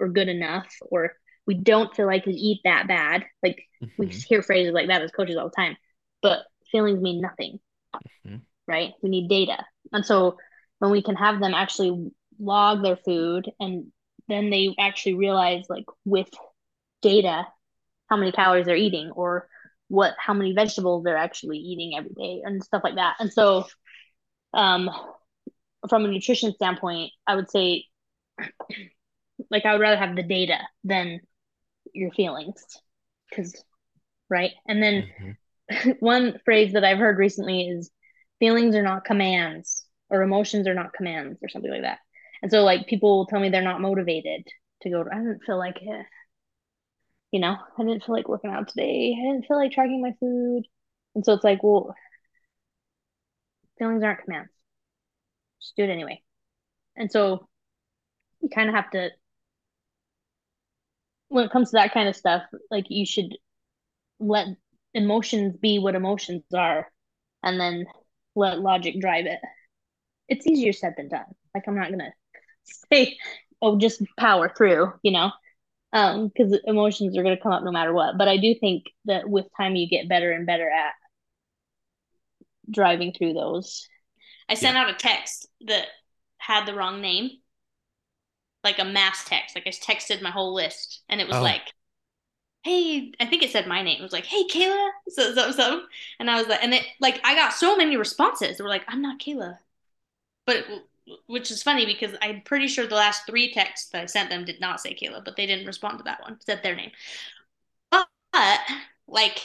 or 0.00 0.08
good 0.08 0.28
enough 0.28 0.66
or 0.90 1.12
we 1.46 1.54
don't 1.54 1.94
feel 1.94 2.06
like 2.06 2.26
we 2.26 2.32
eat 2.32 2.60
that 2.64 2.88
bad 2.88 3.24
like 3.42 3.62
mm-hmm. 3.82 3.92
we 3.98 4.08
hear 4.08 4.42
phrases 4.42 4.72
like 4.72 4.88
that 4.88 5.02
as 5.02 5.12
coaches 5.12 5.36
all 5.36 5.48
the 5.48 5.54
time 5.54 5.76
but 6.22 6.40
feelings 6.70 7.00
mean 7.00 7.20
nothing 7.20 7.58
mm-hmm. 8.26 8.36
right 8.66 8.92
we 9.02 9.08
need 9.08 9.28
data 9.28 9.64
and 9.92 10.04
so 10.04 10.36
when 10.78 10.90
we 10.90 11.02
can 11.02 11.16
have 11.16 11.40
them 11.40 11.54
actually 11.54 12.10
log 12.38 12.82
their 12.82 12.96
food 12.96 13.50
and 13.58 13.90
then 14.28 14.50
they 14.50 14.74
actually 14.78 15.14
realize 15.14 15.64
like 15.68 15.86
with 16.04 16.28
data 17.02 17.46
how 18.08 18.16
many 18.16 18.32
calories 18.32 18.66
they're 18.66 18.76
eating 18.76 19.10
or 19.10 19.48
what 19.88 20.14
how 20.18 20.34
many 20.34 20.52
vegetables 20.52 21.02
they're 21.02 21.16
actually 21.16 21.58
eating 21.58 21.96
every 21.96 22.12
day 22.12 22.42
and 22.44 22.62
stuff 22.62 22.82
like 22.84 22.96
that. 22.96 23.16
And 23.18 23.32
so 23.32 23.64
um 24.54 24.90
from 25.88 26.04
a 26.04 26.08
nutrition 26.08 26.52
standpoint, 26.52 27.12
I 27.26 27.36
would 27.36 27.50
say 27.50 27.86
like 29.50 29.64
I 29.64 29.72
would 29.72 29.80
rather 29.80 29.96
have 29.96 30.16
the 30.16 30.22
data 30.22 30.58
than 30.84 31.20
your 31.92 32.10
feelings 32.10 32.62
cuz 33.34 33.62
right? 34.28 34.52
And 34.66 34.82
then 34.82 35.02
mm-hmm. 35.02 35.30
one 36.00 36.38
phrase 36.44 36.72
that 36.72 36.84
I've 36.84 36.98
heard 36.98 37.18
recently 37.18 37.68
is 37.68 37.90
feelings 38.38 38.74
are 38.74 38.82
not 38.82 39.04
commands 39.04 39.84
or 40.10 40.22
emotions 40.22 40.66
are 40.66 40.74
not 40.74 40.92
commands 40.92 41.38
or 41.42 41.48
something 41.48 41.70
like 41.70 41.82
that. 41.82 41.98
And 42.42 42.50
so 42.50 42.62
like 42.64 42.86
people 42.86 43.18
will 43.18 43.26
tell 43.26 43.40
me 43.40 43.48
they're 43.48 43.62
not 43.62 43.80
motivated 43.80 44.46
to 44.82 44.90
go 44.90 45.04
I 45.10 45.16
didn't 45.16 45.44
feel 45.44 45.58
like 45.58 45.78
it 45.82 46.06
you 47.32 47.40
know, 47.40 47.56
I 47.78 47.82
didn't 47.84 48.04
feel 48.04 48.14
like 48.14 48.28
working 48.28 48.50
out 48.50 48.68
today. 48.68 49.14
I 49.18 49.22
didn't 49.32 49.46
feel 49.46 49.56
like 49.58 49.72
tracking 49.72 50.00
my 50.00 50.12
food. 50.18 50.64
And 51.14 51.24
so 51.24 51.34
it's 51.34 51.44
like, 51.44 51.62
well, 51.62 51.94
feelings 53.78 54.02
aren't 54.02 54.22
commands. 54.24 54.50
Just 55.60 55.76
do 55.76 55.84
it 55.84 55.90
anyway. 55.90 56.22
And 56.96 57.10
so 57.10 57.48
you 58.40 58.48
kind 58.48 58.68
of 58.68 58.74
have 58.74 58.90
to, 58.92 59.10
when 61.28 61.44
it 61.44 61.50
comes 61.50 61.70
to 61.70 61.76
that 61.76 61.92
kind 61.92 62.08
of 62.08 62.16
stuff, 62.16 62.42
like 62.70 62.86
you 62.88 63.04
should 63.04 63.36
let 64.20 64.48
emotions 64.98 65.56
be 65.56 65.78
what 65.78 65.94
emotions 65.94 66.44
are 66.54 66.90
and 67.42 67.58
then 67.58 67.86
let 68.34 68.60
logic 68.60 69.00
drive 69.00 69.26
it. 69.26 69.38
It's 70.28 70.46
easier 70.46 70.72
said 70.72 70.94
than 70.96 71.08
done. 71.08 71.24
Like, 71.54 71.64
I'm 71.66 71.76
not 71.76 71.88
going 71.88 71.98
to 72.00 72.12
say, 72.92 73.16
oh, 73.62 73.78
just 73.78 74.02
power 74.18 74.52
through, 74.54 74.92
you 75.02 75.12
know? 75.12 75.30
um 75.92 76.28
because 76.28 76.58
emotions 76.64 77.16
are 77.16 77.22
going 77.22 77.36
to 77.36 77.42
come 77.42 77.52
up 77.52 77.62
no 77.62 77.72
matter 77.72 77.92
what 77.92 78.18
but 78.18 78.28
i 78.28 78.36
do 78.36 78.54
think 78.54 78.84
that 79.06 79.28
with 79.28 79.46
time 79.56 79.76
you 79.76 79.88
get 79.88 80.08
better 80.08 80.32
and 80.32 80.46
better 80.46 80.68
at 80.68 80.92
driving 82.70 83.12
through 83.12 83.32
those 83.32 83.88
i 84.48 84.54
sent 84.54 84.74
yeah. 84.74 84.82
out 84.82 84.90
a 84.90 84.94
text 84.94 85.48
that 85.62 85.86
had 86.36 86.66
the 86.66 86.74
wrong 86.74 87.00
name 87.00 87.30
like 88.64 88.78
a 88.78 88.84
mass 88.84 89.24
text 89.24 89.54
like 89.54 89.66
i 89.66 89.70
texted 89.70 90.20
my 90.20 90.30
whole 90.30 90.54
list 90.54 91.02
and 91.08 91.20
it 91.20 91.26
was 91.26 91.36
oh. 91.36 91.42
like 91.42 91.72
hey, 92.64 93.12
I 93.20 93.26
think 93.26 93.42
it 93.42 93.50
said 93.50 93.66
my 93.66 93.82
name. 93.82 93.98
It 94.00 94.02
was 94.02 94.12
like, 94.12 94.26
hey, 94.26 94.44
Kayla, 94.46 94.90
so, 95.08 95.34
so, 95.34 95.50
so. 95.52 95.82
And 96.18 96.30
I 96.30 96.38
was 96.38 96.48
like, 96.48 96.62
and 96.62 96.74
it, 96.74 96.84
like, 97.00 97.20
I 97.24 97.34
got 97.34 97.52
so 97.52 97.76
many 97.76 97.96
responses. 97.96 98.58
They 98.58 98.64
were 98.64 98.70
like, 98.70 98.84
I'm 98.88 99.02
not 99.02 99.20
Kayla. 99.20 99.58
But, 100.46 100.66
which 101.26 101.50
is 101.50 101.62
funny 101.62 101.86
because 101.86 102.14
I'm 102.22 102.42
pretty 102.42 102.68
sure 102.68 102.86
the 102.86 102.94
last 102.94 103.26
three 103.26 103.52
texts 103.52 103.90
that 103.90 104.02
I 104.02 104.06
sent 104.06 104.30
them 104.30 104.44
did 104.44 104.60
not 104.60 104.80
say 104.80 104.94
Kayla, 104.94 105.24
but 105.24 105.36
they 105.36 105.46
didn't 105.46 105.66
respond 105.66 105.98
to 105.98 106.04
that 106.04 106.22
one, 106.22 106.38
said 106.40 106.62
their 106.62 106.76
name. 106.76 106.90
But, 107.90 108.60
like, 109.06 109.40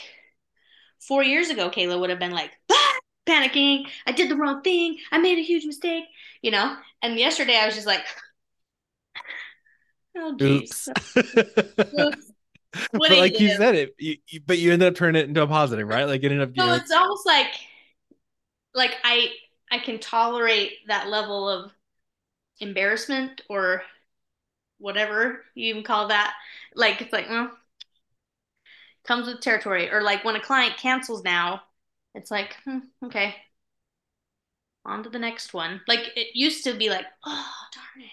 four 1.00 1.22
years 1.22 1.50
ago, 1.50 1.70
Kayla 1.70 1.98
would 2.00 2.10
have 2.10 2.18
been 2.18 2.32
like, 2.32 2.52
ah, 2.70 2.98
panicking. 3.26 3.86
I 4.06 4.12
did 4.12 4.30
the 4.30 4.36
wrong 4.36 4.62
thing. 4.62 4.98
I 5.10 5.18
made 5.18 5.38
a 5.38 5.42
huge 5.42 5.64
mistake, 5.64 6.04
you 6.42 6.50
know? 6.50 6.76
And 7.02 7.18
yesterday 7.18 7.56
I 7.56 7.66
was 7.66 7.74
just 7.74 7.86
like, 7.86 8.04
oh, 10.16 10.36
Oops. 10.40 10.88
Oops. 11.98 12.33
but 12.92 13.10
like 13.10 13.38
you, 13.38 13.46
you 13.46 13.56
said 13.56 13.74
it, 13.74 13.94
you, 13.98 14.16
you, 14.28 14.40
but 14.46 14.58
you 14.58 14.72
ended 14.72 14.88
up 14.88 14.94
turning 14.94 15.22
it 15.22 15.28
into 15.28 15.42
a 15.42 15.46
positive, 15.46 15.86
right? 15.86 16.04
Like 16.04 16.22
it 16.22 16.32
ended 16.32 16.48
up. 16.48 16.56
So 16.56 16.64
know, 16.64 16.74
it's 16.74 16.90
almost 16.90 17.26
like, 17.26 17.52
like 18.74 18.96
I 19.04 19.28
I 19.70 19.78
can 19.78 19.98
tolerate 19.98 20.72
that 20.88 21.08
level 21.08 21.48
of 21.48 21.72
embarrassment 22.60 23.42
or 23.48 23.82
whatever 24.78 25.42
you 25.54 25.66
even 25.70 25.82
call 25.82 26.08
that. 26.08 26.34
Like 26.74 27.00
it's 27.02 27.12
like, 27.12 27.28
well, 27.28 27.50
comes 29.04 29.26
with 29.26 29.40
territory. 29.40 29.90
Or 29.90 30.02
like 30.02 30.24
when 30.24 30.36
a 30.36 30.40
client 30.40 30.76
cancels 30.76 31.24
now, 31.24 31.62
it's 32.14 32.30
like, 32.30 32.56
hmm, 32.64 32.78
okay, 33.04 33.34
on 34.84 35.02
to 35.02 35.10
the 35.10 35.18
next 35.18 35.54
one. 35.54 35.80
Like 35.88 36.10
it 36.16 36.28
used 36.34 36.64
to 36.64 36.74
be 36.74 36.90
like, 36.90 37.06
oh 37.24 37.52
darn 37.74 38.04
it, 38.04 38.10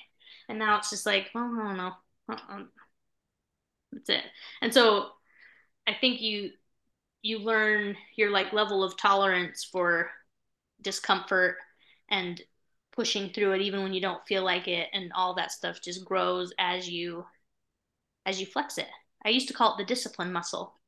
and 0.49 0.59
now 0.59 0.77
it's 0.77 0.89
just 0.89 1.05
like, 1.05 1.29
oh 1.35 1.47
no, 1.47 1.73
no, 1.73 1.91
uh-uh. 2.29 2.63
That's 3.91 4.09
it. 4.09 4.23
And 4.61 4.73
so 4.73 5.09
I 5.87 5.93
think 5.93 6.21
you 6.21 6.51
you 7.21 7.39
learn 7.39 7.95
your 8.15 8.31
like 8.31 8.53
level 8.53 8.83
of 8.83 8.97
tolerance 8.97 9.63
for 9.63 10.09
discomfort 10.81 11.57
and 12.09 12.41
pushing 12.93 13.29
through 13.29 13.53
it 13.53 13.61
even 13.61 13.83
when 13.83 13.93
you 13.93 14.01
don't 14.01 14.25
feel 14.27 14.43
like 14.43 14.67
it 14.67 14.89
and 14.93 15.11
all 15.13 15.35
that 15.35 15.51
stuff 15.51 15.81
just 15.81 16.03
grows 16.03 16.51
as 16.59 16.89
you 16.89 17.25
as 18.25 18.39
you 18.39 18.45
flex 18.45 18.77
it. 18.77 18.87
I 19.23 19.29
used 19.29 19.47
to 19.49 19.53
call 19.53 19.73
it 19.73 19.77
the 19.77 19.85
discipline 19.85 20.31
muscle 20.33 20.81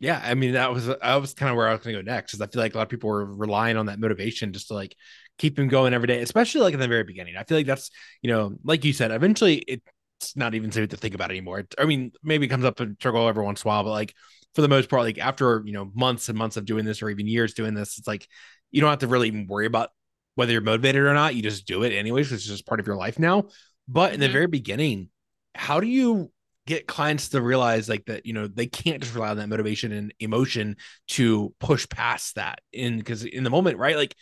yeah, 0.00 0.20
I 0.24 0.34
mean 0.34 0.52
that 0.52 0.72
was 0.72 0.86
that 0.86 1.14
was 1.20 1.34
kind 1.34 1.50
of 1.50 1.56
where 1.56 1.68
I 1.68 1.72
was 1.72 1.82
going 1.82 1.94
to 1.94 2.02
go 2.02 2.10
next, 2.10 2.32
because 2.32 2.40
I 2.40 2.50
feel 2.50 2.62
like 2.62 2.74
a 2.74 2.78
lot 2.78 2.84
of 2.84 2.88
people 2.88 3.10
were 3.10 3.26
relying 3.26 3.76
on 3.76 3.86
that 3.86 4.00
motivation 4.00 4.52
just 4.52 4.68
to 4.68 4.74
like 4.74 4.96
keep 5.36 5.56
them 5.56 5.68
going 5.68 5.92
every 5.92 6.06
day, 6.06 6.22
especially 6.22 6.62
like 6.62 6.72
in 6.72 6.80
the 6.80 6.88
very 6.88 7.04
beginning. 7.04 7.36
I 7.36 7.44
feel 7.44 7.58
like 7.58 7.66
that's 7.66 7.90
you 8.22 8.30
know, 8.30 8.56
like 8.64 8.82
you 8.84 8.94
said, 8.94 9.10
eventually 9.10 9.82
it's 10.20 10.36
not 10.36 10.54
even 10.54 10.70
safe 10.70 10.90
to 10.90 10.96
think 10.96 11.14
about 11.14 11.30
anymore. 11.30 11.64
I 11.78 11.86
mean, 11.86 12.12
maybe 12.22 12.46
it 12.46 12.50
comes 12.50 12.64
up 12.64 12.76
to 12.76 12.94
struggle 12.98 13.26
every 13.26 13.44
once 13.44 13.64
in 13.64 13.68
a 13.68 13.70
while, 13.70 13.84
but 13.84 13.90
like 13.90 14.14
for 14.54 14.60
the 14.60 14.68
most 14.68 14.90
part, 14.90 15.02
like 15.02 15.18
after 15.18 15.62
you 15.64 15.72
know 15.72 15.90
months 15.94 16.28
and 16.28 16.36
months 16.36 16.56
of 16.56 16.64
doing 16.64 16.84
this 16.84 17.02
or 17.02 17.08
even 17.08 17.26
years 17.26 17.54
doing 17.54 17.74
this, 17.74 17.98
it's 17.98 18.06
like 18.06 18.28
you 18.70 18.80
don't 18.80 18.90
have 18.90 18.98
to 19.00 19.06
really 19.06 19.28
even 19.28 19.46
worry 19.46 19.66
about 19.66 19.90
whether 20.34 20.52
you're 20.52 20.60
motivated 20.60 21.02
or 21.02 21.14
not. 21.14 21.34
You 21.34 21.42
just 21.42 21.66
do 21.66 21.82
it 21.82 21.92
anyways, 21.92 22.32
It's 22.32 22.44
just 22.44 22.66
part 22.66 22.80
of 22.80 22.86
your 22.86 22.96
life 22.96 23.18
now. 23.18 23.44
But 23.88 24.12
in 24.12 24.20
the 24.20 24.26
mm-hmm. 24.26 24.32
very 24.32 24.46
beginning, 24.46 25.08
how 25.54 25.80
do 25.80 25.86
you 25.86 26.30
get 26.66 26.86
clients 26.86 27.30
to 27.30 27.40
realize 27.40 27.88
like 27.88 28.04
that 28.04 28.26
you 28.26 28.32
know 28.32 28.46
they 28.46 28.66
can't 28.66 29.02
just 29.02 29.14
rely 29.14 29.30
on 29.30 29.36
that 29.38 29.48
motivation 29.48 29.90
and 29.92 30.14
emotion 30.20 30.76
to 31.08 31.52
push 31.58 31.88
past 31.88 32.36
that 32.36 32.60
in 32.72 32.98
because 32.98 33.24
in 33.24 33.42
the 33.42 33.50
moment 33.50 33.78
right 33.78 33.96
like 33.96 34.14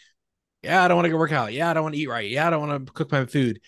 yeah 0.62 0.82
i 0.82 0.88
don't 0.88 0.96
want 0.96 1.04
to 1.04 1.10
go 1.10 1.18
work 1.18 1.32
out 1.32 1.52
yeah 1.52 1.68
i 1.68 1.74
don't 1.74 1.82
want 1.82 1.94
to 1.94 2.00
eat 2.00 2.08
right 2.08 2.30
yeah 2.30 2.46
i 2.46 2.50
don't 2.50 2.66
want 2.66 2.86
to 2.86 2.92
cook 2.92 3.12
my 3.12 3.26
food 3.26 3.60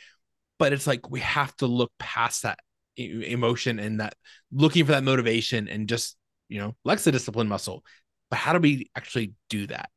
but 0.60 0.72
it's 0.72 0.86
like 0.86 1.10
we 1.10 1.18
have 1.18 1.54
to 1.56 1.66
look 1.66 1.90
past 1.98 2.44
that 2.44 2.60
emotion 2.96 3.80
and 3.80 3.98
that 3.98 4.14
looking 4.52 4.84
for 4.84 4.92
that 4.92 5.02
motivation 5.02 5.66
and 5.66 5.88
just 5.88 6.16
you 6.48 6.60
know 6.60 6.76
flex 6.84 7.02
the 7.02 7.10
discipline 7.10 7.48
muscle 7.48 7.84
but 8.30 8.38
how 8.38 8.52
do 8.52 8.60
we 8.60 8.88
actually 8.96 9.32
do 9.48 9.66
that 9.66 9.90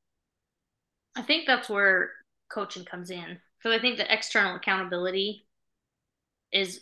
i 1.15 1.21
think 1.21 1.45
that's 1.45 1.69
where 1.69 2.09
coaching 2.49 2.85
comes 2.85 3.11
in 3.11 3.37
because 3.59 3.77
i 3.77 3.79
think 3.79 3.97
the 3.97 4.11
external 4.11 4.55
accountability 4.55 5.45
is 6.51 6.81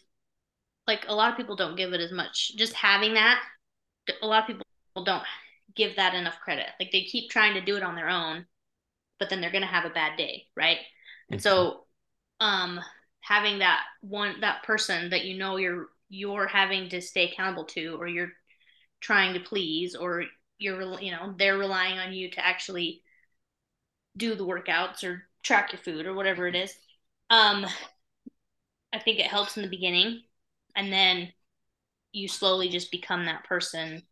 like 0.88 1.06
a 1.08 1.16
lot 1.16 1.32
of 1.32 1.38
people 1.38 1.56
don't 1.56 1.78
give 1.78 1.94
it 1.94 2.02
as 2.02 2.12
much. 2.12 2.56
Just 2.56 2.74
having 2.74 3.14
that, 3.14 3.42
a 4.22 4.28
lot 4.28 4.42
of 4.42 4.48
people 4.48 4.66
don't 5.06 5.24
give 5.76 5.96
that 5.96 6.14
enough 6.14 6.40
credit. 6.44 6.68
Like 6.80 6.92
they 6.92 7.04
keep 7.04 7.30
trying 7.30 7.54
to 7.54 7.62
do 7.62 7.78
it 7.78 7.84
on 7.84 7.96
their 7.96 8.10
own, 8.10 8.46
but 9.20 9.30
then 9.30 9.42
they're 9.42 9.52
gonna 9.52 9.66
have 9.66 9.86
a 9.86 9.90
bad 9.90 10.18
day, 10.18 10.48
right? 10.56 10.80
And 11.30 11.40
mm-hmm. 11.40 11.44
so, 11.44 11.86
um, 12.40 12.80
having 13.22 13.60
that 13.60 13.82
one 14.02 14.42
that 14.42 14.64
person 14.64 15.10
that 15.12 15.26
you 15.26 15.38
know 15.38 15.58
you're 15.58 15.88
you're 16.10 16.48
having 16.48 16.90
to 16.90 17.02
stay 17.02 17.32
accountable 17.32 17.66
to, 17.66 17.96
or 18.00 18.08
you're 18.08 18.32
trying 19.00 19.34
to 19.34 19.40
please, 19.40 19.96
or 19.96 20.26
you're 20.60 21.00
you 21.00 21.12
know 21.12 21.34
they're 21.38 21.58
relying 21.58 22.00
on 22.00 22.14
you 22.14 22.30
to 22.32 22.46
actually 22.46 23.02
do 24.18 24.36
the 24.36 24.46
workouts 24.46 25.04
or 25.04 25.24
track 25.44 25.72
your 25.72 25.82
food 25.82 26.06
or 26.06 26.14
whatever 26.14 26.48
it 26.48 26.56
is. 26.56 26.74
Um, 27.30 27.66
I 28.94 29.00
think 29.00 29.20
it 29.20 29.28
helps 29.28 29.56
in 29.56 29.64
the 29.64 29.70
beginning 29.70 30.22
and 30.76 30.92
then 30.92 31.32
you 32.12 32.28
slowly 32.28 32.70
just 32.70 32.92
become 32.92 33.26
that 33.26 33.46
person 33.46 34.04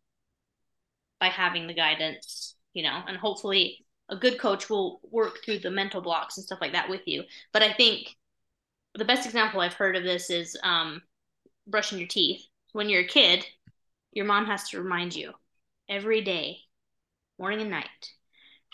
by 1.18 1.28
having 1.28 1.66
the 1.66 1.74
guidance 1.74 2.56
you 2.72 2.82
know 2.82 3.02
and 3.06 3.16
hopefully 3.16 3.84
a 4.08 4.16
good 4.16 4.38
coach 4.38 4.68
will 4.70 5.00
work 5.10 5.38
through 5.44 5.58
the 5.58 5.70
mental 5.70 6.00
blocks 6.00 6.36
and 6.36 6.44
stuff 6.44 6.60
like 6.60 6.72
that 6.72 6.88
with 6.88 7.02
you 7.06 7.22
but 7.52 7.62
i 7.62 7.72
think 7.72 8.16
the 8.94 9.04
best 9.04 9.26
example 9.26 9.60
i've 9.60 9.74
heard 9.74 9.96
of 9.96 10.02
this 10.02 10.30
is 10.30 10.56
um, 10.62 11.02
brushing 11.66 11.98
your 11.98 12.08
teeth. 12.08 12.44
When 12.72 12.88
you're 12.88 13.02
a 13.02 13.06
kid 13.06 13.44
your 14.12 14.24
mom 14.24 14.46
has 14.46 14.68
to 14.68 14.82
remind 14.82 15.14
you 15.14 15.32
every 15.88 16.20
day 16.20 16.58
morning 17.38 17.60
and 17.60 17.70
night 17.70 17.86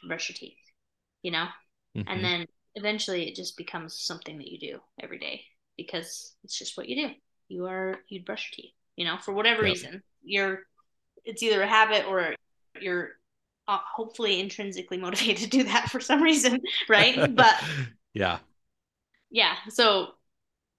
to 0.00 0.08
brush 0.08 0.28
your 0.28 0.36
teeth 0.36 0.56
you 1.22 1.30
know? 1.30 1.46
Mm-hmm. 1.96 2.08
and 2.08 2.24
then 2.24 2.46
eventually 2.74 3.26
it 3.26 3.34
just 3.34 3.56
becomes 3.56 3.98
something 3.98 4.36
that 4.36 4.48
you 4.48 4.58
do 4.58 4.80
every 5.02 5.18
day 5.18 5.42
because 5.78 6.34
it's 6.44 6.58
just 6.58 6.76
what 6.76 6.88
you 6.88 7.08
do. 7.08 7.14
You 7.48 7.66
are 7.66 8.00
you'd 8.08 8.24
brush 8.24 8.50
your 8.50 8.64
teeth 8.64 8.74
you 8.96 9.04
know? 9.04 9.16
For 9.18 9.32
whatever 9.32 9.62
yep. 9.62 9.72
reason 9.72 10.02
you're 10.22 10.60
it's 11.24 11.42
either 11.42 11.62
a 11.62 11.66
habit 11.66 12.06
or 12.06 12.34
you're 12.80 13.12
uh, 13.68 13.78
hopefully 13.94 14.40
intrinsically 14.40 14.98
motivated 14.98 15.38
to 15.38 15.48
do 15.48 15.64
that 15.64 15.90
for 15.90 16.00
some 16.00 16.22
reason 16.22 16.60
right? 16.88 17.16
But 17.34 17.62
yeah 18.12 18.38
yeah 19.30 19.54
so 19.68 20.08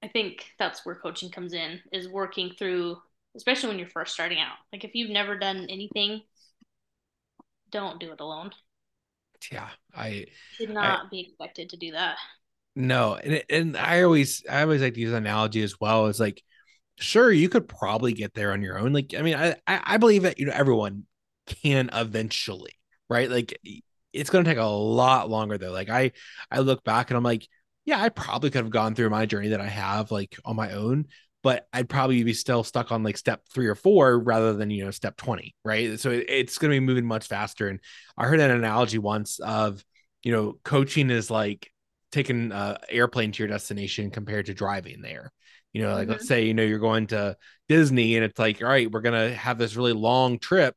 i 0.03 0.07
think 0.07 0.45
that's 0.57 0.85
where 0.85 0.95
coaching 0.95 1.29
comes 1.29 1.53
in 1.53 1.79
is 1.91 2.07
working 2.07 2.51
through 2.57 2.97
especially 3.37 3.69
when 3.69 3.79
you're 3.79 3.87
first 3.87 4.13
starting 4.13 4.39
out. 4.39 4.57
Like 4.73 4.83
if 4.83 4.95
you've 4.95 5.11
never 5.11 5.37
done 5.37 5.67
anything 5.69 6.21
don't 7.69 7.99
do 7.99 8.11
it 8.11 8.19
alone. 8.19 8.51
Yeah 9.51 9.69
i 9.95 10.25
should 10.55 10.71
not 10.71 11.05
I, 11.05 11.09
be 11.09 11.21
expected 11.21 11.69
to 11.69 11.77
do 11.77 11.91
that. 11.91 12.17
No 12.75 13.15
and, 13.15 13.43
and 13.49 13.77
i 13.77 14.01
always 14.01 14.43
i 14.49 14.61
always 14.61 14.81
like 14.81 14.95
to 14.95 14.99
use 14.99 15.13
analogy 15.13 15.61
as 15.61 15.79
well 15.79 16.07
as 16.07 16.19
like 16.19 16.41
sure 16.97 17.31
you 17.31 17.49
could 17.49 17.67
probably 17.67 18.13
get 18.13 18.33
there 18.33 18.51
on 18.51 18.61
your 18.61 18.79
own. 18.79 18.93
Like 18.93 19.13
i 19.17 19.21
mean 19.21 19.35
i 19.35 19.55
i 19.67 19.97
believe 19.97 20.23
that 20.23 20.39
you 20.39 20.47
know 20.47 20.53
everyone 20.53 21.03
can 21.45 21.89
eventually 21.93 22.71
right? 23.09 23.29
Like 23.29 23.57
it's 24.11 24.29
going 24.29 24.43
to 24.43 24.51
take 24.51 24.57
a 24.57 24.65
lot 24.65 25.29
longer 25.29 25.57
though. 25.57 25.71
Like 25.71 25.89
i 25.89 26.11
i 26.51 26.59
look 26.59 26.83
back 26.83 27.09
and 27.09 27.17
i'm 27.17 27.23
like 27.23 27.47
yeah 27.87 27.99
i 27.99 28.09
probably 28.09 28.51
could 28.51 28.63
have 28.63 28.69
gone 28.69 28.93
through 28.93 29.09
my 29.09 29.25
journey 29.25 29.49
that 29.49 29.61
i 29.61 29.67
have 29.67 30.11
like 30.11 30.37
on 30.45 30.55
my 30.55 30.71
own 30.73 31.07
but 31.41 31.67
i'd 31.73 31.89
probably 31.89 32.23
be 32.23 32.33
still 32.33 32.63
stuck 32.63 32.91
on 32.91 33.01
like 33.01 33.17
step 33.17 33.41
three 33.51 33.65
or 33.65 33.73
four 33.73 34.19
rather 34.19 34.53
than 34.53 34.69
you 34.69 34.85
know 34.85 34.91
step 34.91 35.17
20 35.17 35.55
right 35.65 35.99
so 35.99 36.11
it, 36.11 36.25
it's 36.29 36.59
going 36.59 36.71
to 36.71 36.75
be 36.75 36.85
moving 36.85 37.05
much 37.05 37.25
faster 37.27 37.67
and 37.67 37.79
i 38.15 38.27
heard 38.27 38.39
an 38.39 38.51
analogy 38.51 38.99
once 38.99 39.39
of 39.39 39.83
you 40.21 40.31
know 40.31 40.53
coaching 40.63 41.09
is 41.09 41.31
like 41.31 41.71
taking 42.11 42.51
an 42.51 42.77
airplane 42.89 43.31
to 43.31 43.41
your 43.41 43.49
destination 43.49 44.11
compared 44.11 44.45
to 44.45 44.53
driving 44.53 45.01
there 45.01 45.31
you 45.77 45.83
know, 45.83 45.93
like 45.93 46.03
mm-hmm. 46.03 46.13
let's 46.13 46.27
say, 46.27 46.45
you 46.45 46.55
know, 46.55 46.63
you're 46.63 46.79
going 46.79 47.05
to 47.07 47.37
Disney 47.69 48.15
and 48.15 48.25
it's 48.25 48.39
like, 48.39 48.63
all 48.63 48.67
right, 48.67 48.91
we're 48.91 49.01
going 49.01 49.29
to 49.29 49.35
have 49.35 49.59
this 49.59 49.75
really 49.75 49.93
long 49.93 50.39
trip 50.39 50.75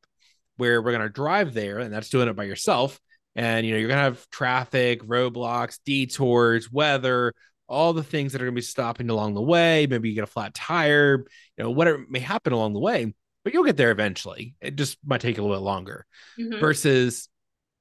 where 0.58 0.82
we're 0.82 0.92
going 0.92 1.02
to 1.02 1.08
drive 1.08 1.54
there 1.54 1.78
and 1.78 1.90
that's 1.90 2.10
doing 2.10 2.28
it 2.28 2.36
by 2.36 2.44
yourself. 2.44 3.00
And, 3.40 3.64
you 3.64 3.72
know, 3.72 3.78
you're 3.78 3.88
going 3.88 3.96
to 3.96 4.04
have 4.04 4.28
traffic, 4.28 5.02
roadblocks, 5.02 5.78
detours, 5.86 6.70
weather, 6.70 7.32
all 7.66 7.94
the 7.94 8.02
things 8.02 8.32
that 8.32 8.42
are 8.42 8.44
going 8.44 8.54
to 8.54 8.58
be 8.58 8.60
stopping 8.60 9.08
along 9.08 9.32
the 9.32 9.40
way. 9.40 9.86
Maybe 9.86 10.10
you 10.10 10.14
get 10.14 10.24
a 10.24 10.26
flat 10.26 10.52
tire, 10.52 11.24
you 11.56 11.64
know, 11.64 11.70
whatever 11.70 12.04
may 12.10 12.18
happen 12.18 12.52
along 12.52 12.74
the 12.74 12.80
way, 12.80 13.14
but 13.42 13.54
you'll 13.54 13.64
get 13.64 13.78
there 13.78 13.92
eventually. 13.92 14.56
It 14.60 14.76
just 14.76 14.98
might 15.06 15.22
take 15.22 15.38
a 15.38 15.40
little 15.40 15.56
bit 15.56 15.62
longer 15.62 16.04
mm-hmm. 16.38 16.60
versus 16.60 17.30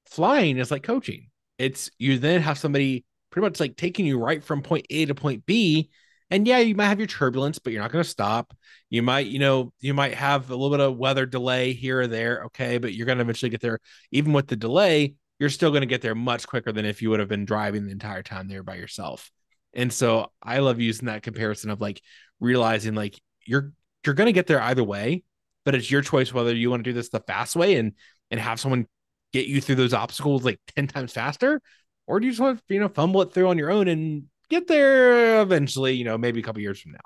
flying 0.06 0.60
is 0.60 0.72
like 0.72 0.84
coaching. 0.84 1.28
It's 1.58 1.91
you 1.98 2.19
then 2.19 2.39
have 2.39 2.58
somebody 2.58 3.04
pretty 3.30 3.45
much 3.45 3.60
like 3.60 3.76
taking 3.76 4.06
you 4.06 4.17
right 4.17 4.41
from 4.41 4.62
point 4.62 4.86
A 4.89 5.08
to 5.08 5.13
point 5.13 5.45
B 5.45 5.89
and 6.32 6.48
yeah, 6.48 6.60
you 6.60 6.76
might 6.76 6.88
have 6.88 7.00
your 7.00 7.08
turbulence, 7.08 7.58
but 7.58 7.74
you're 7.74 7.82
not 7.82 7.91
going 7.91 8.04
to 8.04 8.10
stop. 8.10 8.54
You 8.89 9.02
might, 9.02 9.28
you 9.28 9.39
know, 9.39 9.74
you 9.80 9.93
might 9.93 10.13
have 10.13 10.50
a 10.50 10.56
little 10.56 10.69
bit 10.69 10.80
of 10.80 10.98
weather 10.98 11.26
delay 11.26 11.74
here 11.74 12.02
or 12.02 12.08
there. 12.08 12.43
Okay. 12.45 12.78
But 12.78 12.93
you're 12.93 13.08
going 13.08 13.17
to 13.17 13.24
eventually 13.24 13.50
get 13.50 13.62
there. 13.62 13.80
Even 14.12 14.34
with 14.34 14.48
the 14.48 14.56
delay, 14.56 15.15
you're 15.39 15.49
still 15.49 15.71
going 15.71 15.82
to 15.82 15.88
get 15.88 16.02
there 16.02 16.15
much 16.15 16.47
quicker 16.47 16.71
than 16.71 16.86
if 16.86 17.02
you 17.02 17.10
would 17.10 17.19
have 17.19 17.30
been 17.30 17.45
driving 17.45 17.86
the 17.86 17.91
entire 17.91 18.23
time 18.23 18.47
there 18.47 18.63
by 18.63 18.75
yourself. 18.75 19.32
And 19.73 19.91
so 19.93 20.32
I 20.41 20.60
love 20.60 20.80
using 20.80 21.08
that 21.08 21.23
comparison 21.23 21.69
of 21.69 21.82
like 21.82 22.02
realizing 22.39 22.95
like 22.95 23.19
you're, 23.45 23.71
you're 24.06 24.15
going 24.15 24.28
to 24.28 24.34
get 24.34 24.47
there 24.47 24.62
either 24.62 24.84
way. 24.84 25.23
but 25.65 25.75
it's 25.75 25.91
your 25.91 26.02
choice 26.02 26.34
whether 26.34 26.56
you 26.56 26.69
want 26.69 26.84
to 26.84 26.89
do 26.89 26.93
this 26.93 27.10
the 27.10 27.19
fast 27.21 27.56
way 27.56 27.75
and 27.75 27.93
and 28.32 28.39
have 28.39 28.60
someone 28.60 28.88
get 29.34 29.47
you 29.47 29.62
through 29.62 29.75
those 29.75 29.93
obstacles 29.93 30.43
like 30.43 30.60
10 30.75 30.88
times 30.88 31.12
faster 31.13 31.62
or 32.08 32.19
do 32.19 32.25
you 32.25 32.32
just 32.32 32.41
want 32.41 32.58
to 32.67 32.73
you 32.73 32.80
know 32.80 32.89
fumble 32.89 33.21
it 33.21 33.34
through 33.34 33.47
on 33.49 33.58
your 33.58 33.71
own 33.71 33.88
and 33.88 34.23
get 34.49 34.67
there 34.67 35.41
eventually 35.41 35.93
you 35.93 36.06
know 36.06 36.17
maybe 36.17 36.39
a 36.39 36.43
couple 36.43 36.62
years 36.62 36.80
from 36.80 36.93
now 36.93 36.99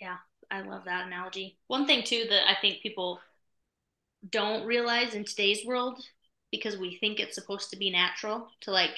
yeah 0.00 0.16
i 0.50 0.60
love 0.62 0.84
that 0.84 1.06
analogy 1.06 1.58
one 1.66 1.86
thing 1.86 2.02
too 2.04 2.24
that 2.28 2.48
i 2.48 2.56
think 2.60 2.82
people 2.82 3.20
don't 4.28 4.64
realize 4.66 5.14
in 5.14 5.24
today's 5.24 5.64
world 5.66 6.02
because 6.56 6.78
we 6.78 6.96
think 6.96 7.20
it's 7.20 7.34
supposed 7.34 7.70
to 7.70 7.76
be 7.76 7.90
natural 7.90 8.48
to 8.62 8.70
like 8.70 8.96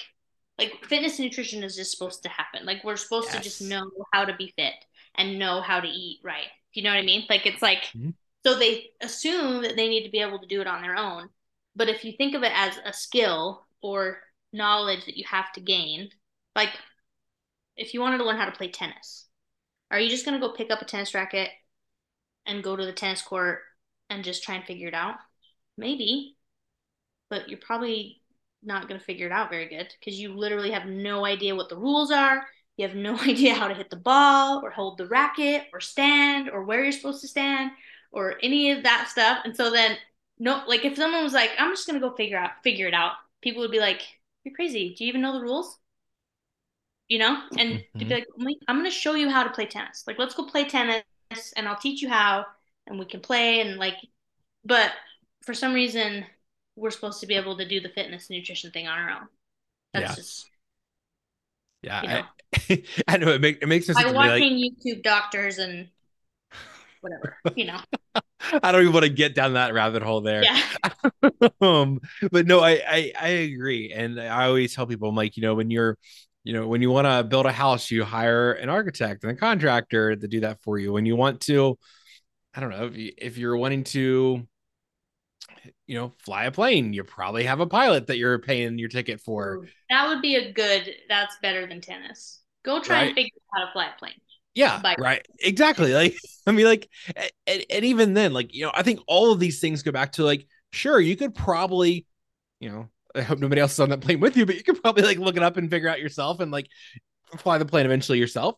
like 0.59 0.85
fitness 0.87 1.19
and 1.19 1.27
nutrition 1.27 1.63
is 1.63 1.77
just 1.77 1.91
supposed 1.91 2.23
to 2.23 2.29
happen. 2.31 2.65
Like 2.65 2.83
we're 2.83 2.97
supposed 2.97 3.29
yes. 3.29 3.37
to 3.37 3.43
just 3.43 3.63
know 3.63 3.91
how 4.13 4.25
to 4.25 4.35
be 4.37 4.55
fit 4.57 4.75
and 5.15 5.39
know 5.39 5.61
how 5.61 5.81
to 5.81 5.89
eat 5.89 6.21
right. 6.23 6.49
You 6.73 6.83
know 6.83 6.91
what 6.91 6.99
i 6.99 7.03
mean? 7.03 7.25
Like 7.29 7.47
it's 7.47 7.63
like 7.63 7.85
mm-hmm. 7.97 8.11
so 8.45 8.59
they 8.59 8.91
assume 9.01 9.63
that 9.63 9.77
they 9.77 9.89
need 9.89 10.05
to 10.05 10.11
be 10.11 10.21
able 10.21 10.39
to 10.39 10.47
do 10.47 10.61
it 10.61 10.67
on 10.67 10.83
their 10.83 10.97
own. 10.97 11.29
But 11.75 11.89
if 11.89 12.05
you 12.05 12.13
think 12.13 12.35
of 12.35 12.43
it 12.43 12.53
as 12.55 12.79
a 12.85 12.93
skill 12.93 13.67
or 13.83 14.19
knowledge 14.53 15.05
that 15.07 15.17
you 15.17 15.25
have 15.29 15.53
to 15.53 15.61
gain 15.61 16.09
like 16.55 16.71
if 17.77 17.93
you 17.93 18.01
wanted 18.01 18.19
to 18.19 18.25
learn 18.25 18.39
how 18.39 18.47
to 18.47 18.57
play 18.57 18.71
tennis 18.71 19.27
are 19.91 20.01
you 20.01 20.09
just 20.09 20.25
going 20.25 20.39
to 20.39 20.47
go 20.47 20.53
pick 20.53 20.71
up 20.71 20.83
a 20.83 20.85
tennis 20.85 21.15
racket 21.15 21.51
and 22.45 22.63
go 22.63 22.77
to 22.77 22.85
the 22.85 22.93
tennis 22.93 23.23
court 23.23 23.61
and 24.11 24.25
just 24.25 24.43
try 24.43 24.57
and 24.57 24.65
figure 24.65 24.89
it 24.89 24.95
out? 24.95 25.17
Maybe 25.77 26.36
but 27.31 27.49
you're 27.49 27.59
probably 27.59 28.21
not 28.63 28.89
going 28.89 28.99
to 28.99 29.05
figure 29.05 29.27
it 29.27 29.33
out 29.33 29.51
very 29.51 29.69
good 29.69 29.93
because 29.99 30.19
you 30.19 30.35
literally 30.35 30.73
have 30.73 30.87
no 30.87 31.25
idea 31.25 31.55
what 31.55 31.69
the 31.69 31.77
rules 31.77 32.11
are. 32.11 32.47
You 32.77 32.87
have 32.87 32.97
no 32.97 33.19
idea 33.21 33.55
how 33.55 33.69
to 33.69 33.75
hit 33.75 33.91
the 33.91 33.97
ball 33.97 34.61
or 34.63 34.71
hold 34.71 34.99
the 34.99 35.07
racket 35.07 35.65
or 35.73 35.81
stand 35.81 36.51
or 36.51 36.65
where 36.65 36.83
you're 36.83 36.93
supposed 36.93 37.21
to 37.23 37.29
stand 37.29 37.71
or 38.13 38.35
any 38.43 38.71
of 38.73 38.83
that 38.83 39.09
stuff. 39.11 39.39
And 39.45 39.57
so 39.57 39.71
then 39.71 39.97
no 40.39 40.63
like 40.67 40.85
if 40.85 40.97
someone 40.97 41.23
was 41.23 41.33
like, 41.33 41.51
I'm 41.59 41.73
just 41.73 41.87
gonna 41.87 42.01
go 42.01 42.15
figure 42.15 42.39
out 42.39 42.51
figure 42.63 42.87
it 42.87 42.95
out, 42.95 43.13
people 43.43 43.63
would 43.63 43.71
be 43.71 43.81
like, 43.81 44.03
You're 44.45 44.55
crazy. 44.55 44.95
Do 44.95 45.05
you 45.05 45.09
even 45.09 45.23
know 45.23 45.33
the 45.33 45.43
rules? 45.43 45.79
You 47.09 47.19
know? 47.21 47.41
And 47.57 47.75
mm-hmm. 47.75 47.99
to 48.01 48.05
be 48.05 48.15
like, 48.15 48.27
I'm 48.69 48.77
gonna 48.77 48.91
show 48.91 49.15
you 49.15 49.31
how 49.31 49.45
to 49.45 49.51
play 49.51 49.67
tennis. 49.67 50.05
Like 50.07 50.19
let's 50.19 50.35
go 50.35 50.45
play 50.45 50.65
tennis 50.65 51.05
and 51.57 51.69
I'll 51.69 51.77
teach 51.77 52.03
you 52.03 52.09
how 52.09 52.47
and 52.87 52.99
we 52.99 53.05
can 53.05 53.21
play 53.21 53.61
and 53.61 53.79
like 53.79 53.97
but 54.65 54.93
for 55.45 55.55
some 55.55 55.75
reason 55.75 56.25
we're 56.77 56.91
supposed 56.91 57.21
to 57.21 57.27
be 57.27 57.35
able 57.35 57.57
to 57.57 57.67
do 57.67 57.81
the 57.81 57.89
fitness 57.89 58.31
nutrition 58.31 58.71
thing 58.71 58.87
on 58.87 58.99
our 58.99 59.11
own. 59.11 59.27
That's 59.93 60.11
yeah. 60.11 60.15
just 60.15 60.47
yeah. 61.83 62.03
You 62.03 62.09
know. 62.09 62.23
I, 62.55 62.83
I, 63.09 63.17
know 63.17 63.29
it, 63.29 63.41
make, 63.41 63.63
it 63.63 63.67
makes 63.67 63.87
sense. 63.87 64.03
By 64.03 64.11
watching 64.13 64.61
like... 64.61 64.73
YouTube 64.73 65.03
doctors 65.03 65.59
and 65.59 65.89
whatever, 67.01 67.37
you 67.55 67.67
know. 67.67 67.81
I 68.63 68.73
don't 68.73 68.83
even 68.83 68.93
want 68.93 69.05
to 69.05 69.11
get 69.11 69.35
down 69.35 69.55
that 69.55 69.73
rabbit 69.73 70.03
hole 70.03 70.21
there. 70.21 70.43
Yeah. 70.43 70.61
um, 71.61 72.01
but 72.31 72.47
no, 72.47 72.61
I, 72.61 72.83
I 72.87 73.13
I 73.21 73.29
agree, 73.29 73.93
and 73.93 74.21
I 74.21 74.47
always 74.47 74.75
tell 74.75 74.87
people, 74.87 75.09
I'm 75.09 75.17
like, 75.17 75.37
you 75.37 75.43
know, 75.43 75.55
when 75.55 75.71
you're, 75.71 75.97
you 76.45 76.53
know, 76.53 76.67
when 76.67 76.83
you 76.83 76.91
want 76.91 77.07
to 77.07 77.25
build 77.25 77.47
a 77.47 77.53
house, 77.53 77.91
you 77.91 78.05
hire 78.05 78.53
an 78.53 78.69
architect 78.69 79.25
and 79.25 79.33
a 79.33 79.37
contractor 79.37 80.15
to 80.15 80.29
do 80.29 80.41
that 80.41 80.63
for 80.63 80.79
you. 80.79 80.93
When 80.93 81.07
you 81.07 81.17
want 81.17 81.41
to, 81.43 81.79
I 82.55 82.61
don't 82.61 82.71
know, 82.71 82.87
if, 82.87 82.97
you, 82.97 83.13
if 83.17 83.39
you're 83.39 83.57
wanting 83.57 83.85
to 83.85 84.47
you 85.87 85.97
know, 85.97 86.13
fly 86.19 86.45
a 86.45 86.51
plane. 86.51 86.93
You 86.93 87.05
probably 87.05 87.45
have 87.45 87.61
a 87.61 87.67
pilot 87.67 88.07
that 88.09 88.19
you're 88.19 88.39
paying 88.39 88.79
your 88.79 88.89
ticket 88.89 89.21
for. 89.21 89.67
That 89.91 90.09
would 90.09 90.23
be 90.23 90.37
a 90.37 90.53
good. 90.53 90.95
That's 91.09 91.37
better 91.43 91.67
than 91.67 91.81
tennis. 91.81 92.41
Go 92.65 92.81
try 92.81 92.97
right? 92.97 93.07
and 93.09 93.15
figure 93.15 93.31
out 93.55 93.61
how 93.61 93.67
to 93.67 93.73
fly 93.73 93.87
a 93.95 93.99
plane. 93.99 94.21
Yeah, 94.55 94.81
Bye. 94.81 94.97
right. 94.99 95.27
Exactly. 95.41 95.93
Like, 95.93 96.17
I 96.47 96.53
mean, 96.53 96.67
like, 96.67 96.89
and, 97.47 97.65
and 97.69 97.85
even 97.85 98.15
then, 98.15 98.33
like, 98.33 98.55
you 98.55 98.65
know, 98.65 98.73
I 98.75 98.83
think 98.83 99.01
all 99.07 99.33
of 99.33 99.39
these 99.39 99.61
things 99.61 99.83
go 99.83 99.93
back 99.93 100.13
to 100.13 100.25
like, 100.25 100.47
sure, 100.73 100.99
you 100.99 101.17
could 101.17 101.35
probably, 101.35 102.07
you 102.59 102.71
know, 102.71 102.89
I 103.15 103.23
hope 103.23 103.39
nobody 103.39 103.61
else 103.61 103.75
is 103.75 103.81
on 103.81 103.91
that 103.91 104.01
plane 104.01 104.21
with 104.21 104.37
you, 104.37 104.47
but 104.47 104.57
you 104.57 104.63
could 104.63 104.81
probably 104.83 105.03
like 105.03 105.19
look 105.19 105.37
it 105.37 105.43
up 105.43 105.57
and 105.57 105.71
figure 105.71 105.89
out 105.89 106.01
yourself 106.01 106.41
and 106.41 106.51
like 106.51 106.69
fly 107.39 107.59
the 107.59 107.65
plane 107.67 107.87
eventually 107.87 108.19
yourself 108.19 108.57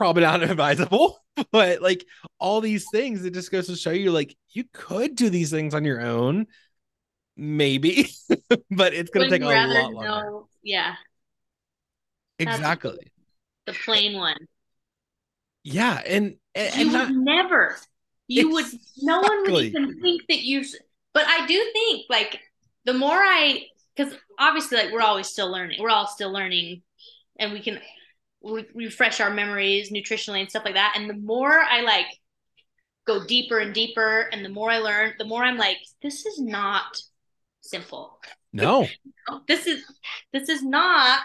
probably 0.00 0.22
not 0.22 0.42
advisable, 0.50 1.18
but 1.52 1.82
like 1.82 2.06
all 2.38 2.62
these 2.62 2.86
things, 2.90 3.22
it 3.22 3.34
just 3.34 3.52
goes 3.52 3.66
to 3.66 3.76
show 3.76 3.90
you 3.90 4.10
like 4.10 4.34
you 4.48 4.64
could 4.72 5.14
do 5.14 5.28
these 5.28 5.50
things 5.50 5.74
on 5.74 5.84
your 5.84 6.00
own, 6.00 6.46
maybe, 7.36 8.08
but 8.70 8.94
it's 8.94 9.10
gonna 9.10 9.28
take 9.28 9.42
a 9.42 9.44
lot 9.44 9.92
longer. 9.92 10.08
Know, 10.08 10.48
yeah. 10.64 10.94
Exactly. 12.38 13.12
the 13.66 13.74
plain 13.74 14.16
one. 14.16 14.38
Yeah, 15.62 16.00
and, 16.06 16.36
and 16.54 16.74
you 16.74 16.82
and 16.82 16.92
not, 16.92 17.08
would 17.08 17.18
never. 17.18 17.76
You 18.26 18.48
exactly. 18.58 18.78
would 18.78 19.06
no 19.06 19.20
one 19.20 19.52
would 19.52 19.64
even 19.66 20.00
think 20.00 20.22
that 20.30 20.40
you 20.40 20.64
but 21.12 21.24
I 21.26 21.46
do 21.46 21.62
think 21.74 22.06
like 22.08 22.40
the 22.86 22.94
more 22.94 23.10
I 23.12 23.66
because 23.94 24.14
obviously 24.38 24.78
like 24.78 24.92
we're 24.92 25.02
always 25.02 25.28
still 25.28 25.52
learning. 25.52 25.82
We're 25.82 25.90
all 25.90 26.06
still 26.06 26.32
learning 26.32 26.80
and 27.38 27.52
we 27.52 27.60
can 27.60 27.80
re- 28.42 28.68
refresh 28.74 29.20
our 29.20 29.30
memories 29.30 29.90
nutritionally 29.90 30.40
and 30.40 30.50
stuff 30.50 30.64
like 30.64 30.74
that. 30.74 30.94
And 30.96 31.08
the 31.08 31.14
more 31.14 31.52
I 31.52 31.82
like 31.82 32.06
go 33.06 33.24
deeper 33.24 33.58
and 33.58 33.74
deeper, 33.74 34.28
and 34.32 34.44
the 34.44 34.48
more 34.48 34.70
I 34.70 34.78
learn, 34.78 35.14
the 35.18 35.24
more 35.24 35.42
I'm 35.42 35.56
like, 35.58 35.78
this 36.02 36.26
is 36.26 36.40
not 36.40 36.96
simple. 37.60 38.18
No, 38.52 38.86
this 39.48 39.66
is 39.66 39.84
this 40.32 40.48
is 40.48 40.62
not 40.62 41.22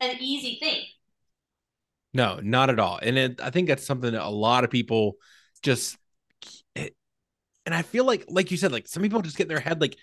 an 0.00 0.16
easy 0.20 0.58
thing. 0.60 0.82
No, 2.14 2.40
not 2.42 2.70
at 2.70 2.80
all. 2.80 2.98
And 3.02 3.18
it, 3.18 3.40
I 3.40 3.50
think 3.50 3.68
that's 3.68 3.86
something 3.86 4.12
that 4.12 4.26
a 4.26 4.30
lot 4.30 4.64
of 4.64 4.70
people 4.70 5.16
just. 5.62 5.96
It, 6.74 6.96
and 7.66 7.74
I 7.74 7.82
feel 7.82 8.04
like, 8.04 8.24
like 8.28 8.50
you 8.50 8.56
said, 8.56 8.72
like 8.72 8.88
some 8.88 9.02
people 9.02 9.20
just 9.20 9.36
get 9.36 9.44
in 9.44 9.48
their 9.48 9.60
head, 9.60 9.80
like 9.80 9.96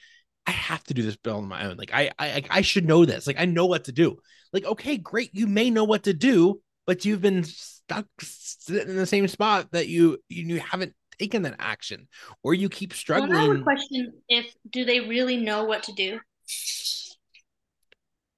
I 0.45 0.51
have 0.51 0.83
to 0.85 0.93
do 0.93 1.01
this 1.01 1.15
bill 1.15 1.37
on 1.37 1.47
my 1.47 1.65
own. 1.65 1.77
Like 1.77 1.91
I, 1.93 2.11
I, 2.19 2.43
I 2.49 2.61
should 2.61 2.85
know 2.85 3.05
this. 3.05 3.25
Like 3.25 3.39
I 3.39 3.45
know 3.45 3.65
what 3.65 3.85
to 3.85 3.91
do. 3.91 4.17
Like 4.55 4.63
okay, 4.63 4.95
great. 4.95 5.31
You 5.33 5.47
may 5.47 5.69
know 5.69 5.83
what 5.83 6.03
to 6.03 6.13
do, 6.13 6.61
but 6.87 7.03
you've 7.03 7.19
been 7.21 7.43
stuck 7.43 8.05
sitting 8.21 8.87
in 8.87 8.95
the 8.95 9.05
same 9.05 9.27
spot 9.27 9.73
that 9.73 9.89
you 9.89 10.17
you 10.29 10.61
haven't 10.61 10.93
taken 11.19 11.41
that 11.41 11.55
action, 11.59 12.07
or 12.41 12.53
you 12.53 12.69
keep 12.69 12.93
struggling. 12.93 13.31
Well, 13.31 13.43
I 13.43 13.47
would 13.49 13.63
question 13.63 14.13
if 14.29 14.45
do 14.69 14.85
they 14.85 15.01
really 15.01 15.35
know 15.35 15.65
what 15.65 15.83
to 15.83 15.91
do. 15.91 16.21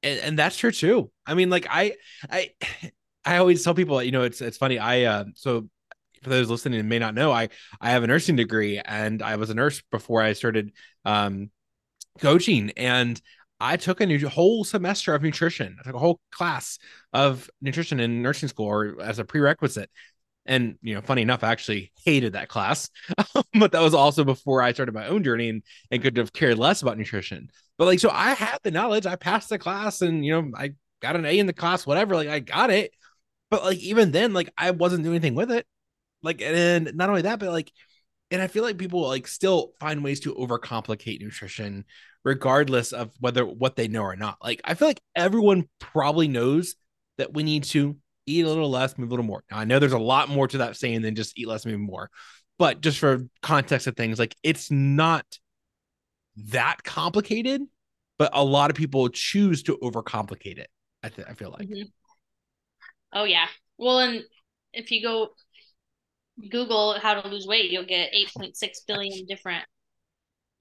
And, 0.01 0.19
and 0.21 0.39
that's 0.39 0.57
true 0.57 0.71
too. 0.71 1.11
I 1.27 1.35
mean, 1.35 1.51
like 1.51 1.67
I, 1.69 1.93
I, 2.27 2.49
I 3.23 3.37
always 3.37 3.63
tell 3.63 3.75
people, 3.75 4.01
you 4.01 4.11
know, 4.11 4.23
it's 4.23 4.41
it's 4.41 4.57
funny. 4.57 4.79
I 4.79 5.03
uh, 5.03 5.25
so 5.35 5.69
for 6.23 6.29
those 6.31 6.49
listening 6.49 6.79
and 6.79 6.89
may 6.89 6.97
not 6.97 7.13
know, 7.13 7.31
I 7.31 7.49
I 7.79 7.91
have 7.91 8.03
a 8.03 8.07
nursing 8.07 8.37
degree 8.37 8.79
and 8.83 9.21
I 9.21 9.35
was 9.35 9.51
a 9.51 9.53
nurse 9.53 9.83
before 9.91 10.23
I 10.23 10.33
started 10.33 10.71
um 11.05 11.51
coaching 12.19 12.71
and 12.75 13.21
I 13.59 13.77
took 13.77 14.01
a 14.01 14.05
new 14.05 14.27
whole 14.27 14.63
semester 14.63 15.15
of 15.15 15.23
nutrition. 15.23 15.77
I 15.79 15.83
took 15.83 15.95
a 15.95 15.99
whole 15.99 16.19
class 16.31 16.77
of 17.13 17.49
nutrition 17.61 17.99
in 17.99 18.21
nursing 18.21 18.49
school 18.49 18.67
or 18.67 19.01
as 19.01 19.19
a 19.19 19.25
prerequisite. 19.25 19.89
And 20.45 20.77
you 20.81 20.95
know, 20.95 21.01
funny 21.01 21.23
enough, 21.23 21.43
I 21.43 21.51
actually 21.51 21.91
hated 22.05 22.33
that 22.33 22.47
class, 22.47 22.89
but 23.59 23.73
that 23.73 23.81
was 23.81 23.93
also 23.93 24.23
before 24.23 24.61
I 24.61 24.71
started 24.71 24.93
my 24.93 25.07
own 25.07 25.23
journey 25.23 25.49
and, 25.49 25.63
and 25.91 26.01
could 26.01 26.15
have 26.17 26.31
cared 26.31 26.57
less 26.57 26.81
about 26.81 26.97
nutrition. 26.97 27.49
But 27.77 27.85
like, 27.85 27.99
so 27.99 28.09
I 28.09 28.33
had 28.33 28.59
the 28.63 28.71
knowledge, 28.71 29.05
I 29.05 29.17
passed 29.17 29.49
the 29.49 29.59
class, 29.59 30.01
and 30.01 30.25
you 30.25 30.31
know, 30.31 30.51
I 30.55 30.73
got 31.01 31.17
an 31.17 31.25
A 31.25 31.37
in 31.37 31.47
the 31.47 31.53
class, 31.53 31.85
whatever. 31.85 32.15
Like, 32.15 32.29
I 32.29 32.39
got 32.39 32.69
it. 32.69 32.91
But 33.49 33.63
like, 33.63 33.79
even 33.79 34.11
then, 34.11 34.33
like, 34.33 34.49
I 34.57 34.71
wasn't 34.71 35.03
doing 35.03 35.15
anything 35.15 35.35
with 35.35 35.51
it. 35.51 35.65
Like, 36.23 36.41
and 36.41 36.95
not 36.95 37.09
only 37.09 37.23
that, 37.23 37.39
but 37.39 37.51
like, 37.51 37.71
and 38.31 38.41
I 38.41 38.47
feel 38.47 38.63
like 38.63 38.77
people 38.77 39.07
like 39.07 39.27
still 39.27 39.73
find 39.79 40.03
ways 40.03 40.21
to 40.21 40.35
overcomplicate 40.35 41.21
nutrition 41.21 41.85
regardless 42.27 42.91
of 42.91 43.09
whether 43.21 43.45
what 43.45 43.77
they 43.77 43.87
know 43.87 44.01
or 44.01 44.17
not. 44.17 44.37
Like 44.43 44.59
I 44.65 44.73
feel 44.73 44.89
like 44.89 44.99
everyone 45.15 45.69
probably 45.79 46.27
knows 46.27 46.75
that 47.17 47.33
we 47.33 47.41
need 47.41 47.63
to 47.63 47.95
eat 48.25 48.43
a 48.43 48.49
little 48.49 48.69
less, 48.69 48.97
move 48.97 49.07
a 49.07 49.11
little 49.11 49.25
more. 49.25 49.45
Now 49.49 49.59
I 49.59 49.63
know 49.63 49.79
there's 49.79 49.93
a 49.93 49.97
lot 49.97 50.27
more 50.27 50.45
to 50.49 50.57
that 50.57 50.75
saying 50.75 51.03
than 51.03 51.15
just 51.15 51.39
eat 51.39 51.47
less, 51.47 51.65
move 51.65 51.79
more. 51.79 52.09
But 52.59 52.81
just 52.81 52.99
for 52.99 53.25
context 53.41 53.87
of 53.87 53.95
things, 53.95 54.19
like 54.19 54.35
it's 54.43 54.69
not 54.69 55.25
that 56.51 56.83
complicated, 56.83 57.61
but 58.19 58.31
a 58.33 58.43
lot 58.43 58.71
of 58.71 58.75
people 58.75 59.07
choose 59.07 59.63
to 59.63 59.77
overcomplicate 59.77 60.57
it. 60.57 60.69
I 61.03 61.07
th- 61.07 61.29
I 61.29 61.33
feel 61.33 61.51
like. 61.51 61.69
Mm-hmm. 61.69 61.87
Oh 63.13 63.23
yeah. 63.23 63.47
Well, 63.77 63.99
and 63.99 64.21
if 64.73 64.91
you 64.91 65.01
go 65.01 65.29
Google 66.51 66.99
how 66.99 67.21
to 67.21 67.29
lose 67.29 67.47
weight, 67.47 67.71
you'll 67.71 67.85
get 67.85 68.11
8.6 68.11 68.53
billion 68.85 69.25
different. 69.27 69.63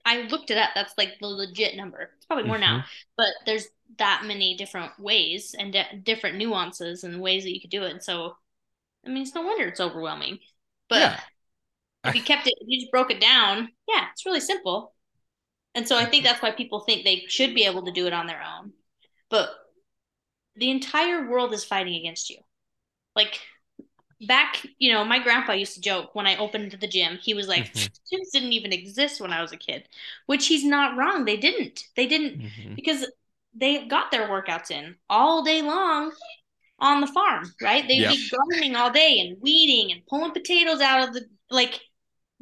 I 0.07 0.21
looked 0.21 0.51
it 0.51 0.57
up. 0.57 0.69
That's 0.73 0.93
like 0.97 1.19
the 1.19 1.27
legit 1.27 1.75
number. 1.75 2.11
It's 2.15 2.25
probably 2.25 2.45
more 2.45 2.55
mm-hmm. 2.55 2.77
now, 2.77 2.85
but 3.17 3.27
there's 3.45 3.67
that 3.97 4.23
many 4.25 4.55
different 4.55 4.97
ways 4.97 5.53
and 5.57 5.73
de- 5.73 6.01
different 6.01 6.37
nuances 6.37 7.03
and 7.03 7.21
ways 7.21 7.43
that 7.43 7.53
you 7.53 7.59
could 7.59 7.69
do 7.69 7.83
it. 7.83 7.91
And 7.91 8.01
so, 8.01 8.37
I 9.05 9.09
mean, 9.09 9.23
it's 9.23 9.35
no 9.35 9.41
wonder 9.41 9.67
it's 9.67 9.81
overwhelming. 9.81 10.39
But 10.87 10.99
yeah. 10.99 11.19
if 12.05 12.15
you 12.15 12.23
kept 12.23 12.47
it, 12.47 12.53
if 12.57 12.67
you 12.69 12.79
just 12.79 12.91
broke 12.91 13.11
it 13.11 13.19
down, 13.19 13.67
yeah, 13.85 14.05
it's 14.13 14.25
really 14.25 14.39
simple. 14.39 14.93
And 15.75 15.85
so 15.85 15.97
I 15.97 16.05
think 16.05 16.23
that's 16.23 16.41
why 16.41 16.51
people 16.51 16.79
think 16.79 17.03
they 17.03 17.25
should 17.27 17.53
be 17.53 17.65
able 17.65 17.83
to 17.83 17.91
do 17.91 18.07
it 18.07 18.13
on 18.13 18.27
their 18.27 18.41
own. 18.41 18.71
But 19.29 19.49
the 20.55 20.71
entire 20.71 21.29
world 21.29 21.53
is 21.53 21.65
fighting 21.65 21.95
against 21.95 22.29
you. 22.29 22.37
Like 23.13 23.41
back, 24.21 24.65
you 24.79 24.91
know, 24.91 25.03
my 25.05 25.19
grandpa 25.19 25.53
used 25.53 25.75
to 25.75 25.81
joke 25.81 26.15
when 26.15 26.27
I 26.27 26.37
opened 26.37 26.77
the 26.79 26.87
gym. 26.87 27.17
He 27.21 27.33
was 27.33 27.47
like, 27.47 27.71
Mhm. 27.73 27.89
gyms 28.11 28.31
didn't 28.33 28.53
even 28.53 28.73
exist 28.73 29.21
when 29.21 29.33
I 29.33 29.41
was 29.41 29.51
a 29.51 29.57
kid, 29.57 29.87
which 30.25 30.47
he's 30.47 30.63
not 30.63 30.97
wrong. 30.97 31.25
They 31.25 31.37
didn't. 31.37 31.83
They 31.95 32.07
didn't 32.07 32.37
Mhm. 32.37 32.77
because 32.77 33.05
they 33.53 33.85
got 33.87 34.11
their 34.11 34.27
workouts 34.29 34.71
in 34.71 34.95
all 35.09 35.43
day 35.43 35.61
long 35.61 36.11
on 36.79 37.01
the 37.01 37.07
farm, 37.07 37.55
right? 37.61 37.87
They'd 37.87 38.07
Yep. 38.07 38.09
be 38.09 38.29
gardening 38.29 38.75
all 38.75 38.91
day 38.91 39.19
and 39.19 39.41
weeding 39.41 39.91
and 39.91 40.05
pulling 40.07 40.31
potatoes 40.31 40.81
out 40.81 41.07
of 41.07 41.13
the 41.13 41.25
like 41.49 41.79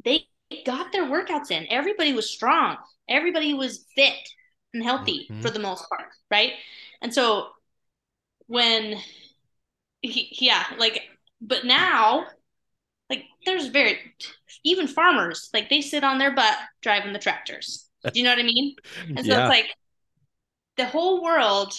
they 0.04 0.26
got 0.66 0.92
their 0.92 1.04
workouts 1.04 1.50
in. 1.50 1.66
Everybody 1.70 2.12
was 2.12 2.30
strong. 2.30 2.76
Everybody 3.08 3.54
was 3.54 3.86
fit 3.96 4.16
and 4.74 4.82
healthy 4.82 5.30
Mhm. 5.30 5.42
for 5.42 5.50
the 5.50 5.58
most 5.60 5.88
part, 5.88 6.10
right? 6.30 6.52
And 7.02 7.12
so 7.14 7.48
when 8.46 8.98
he, 10.02 10.28
yeah, 10.40 10.64
like 10.78 11.02
but 11.40 11.64
now 11.64 12.26
like 13.10 13.24
there's 13.44 13.68
very 13.68 13.98
even 14.64 14.86
farmers 14.86 15.50
like 15.54 15.68
they 15.68 15.80
sit 15.80 16.04
on 16.04 16.18
their 16.18 16.34
butt 16.34 16.56
driving 16.82 17.12
the 17.12 17.18
tractors. 17.18 17.88
Do 18.12 18.18
you 18.20 18.24
know 18.24 18.30
what 18.30 18.38
I 18.38 18.42
mean? 18.44 18.76
And 19.16 19.24
so 19.24 19.32
Yeah. 19.32 19.40
it's 19.40 19.48
like 19.48 19.66
the 20.76 20.86
whole 20.86 21.22
world 21.22 21.72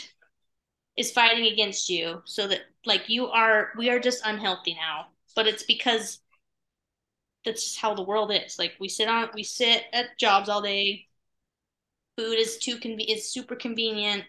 is 0.97 1.11
fighting 1.11 1.45
against 1.51 1.89
you 1.89 2.21
so 2.25 2.47
that 2.47 2.61
like 2.85 3.09
you 3.09 3.27
are 3.27 3.69
we 3.77 3.89
are 3.89 3.99
just 3.99 4.21
unhealthy 4.25 4.73
now. 4.73 5.07
But 5.35 5.47
it's 5.47 5.63
because 5.63 6.19
that's 7.45 7.63
just 7.63 7.79
how 7.79 7.93
the 7.93 8.03
world 8.03 8.31
is. 8.33 8.57
Like 8.59 8.73
we 8.79 8.89
sit 8.89 9.07
on 9.07 9.29
we 9.33 9.43
sit 9.43 9.83
at 9.93 10.17
jobs 10.17 10.49
all 10.49 10.61
day. 10.61 11.07
Food 12.17 12.39
is 12.39 12.57
too 12.57 12.77
conve 12.77 13.05
is 13.07 13.31
super 13.31 13.55
convenient. 13.55 14.25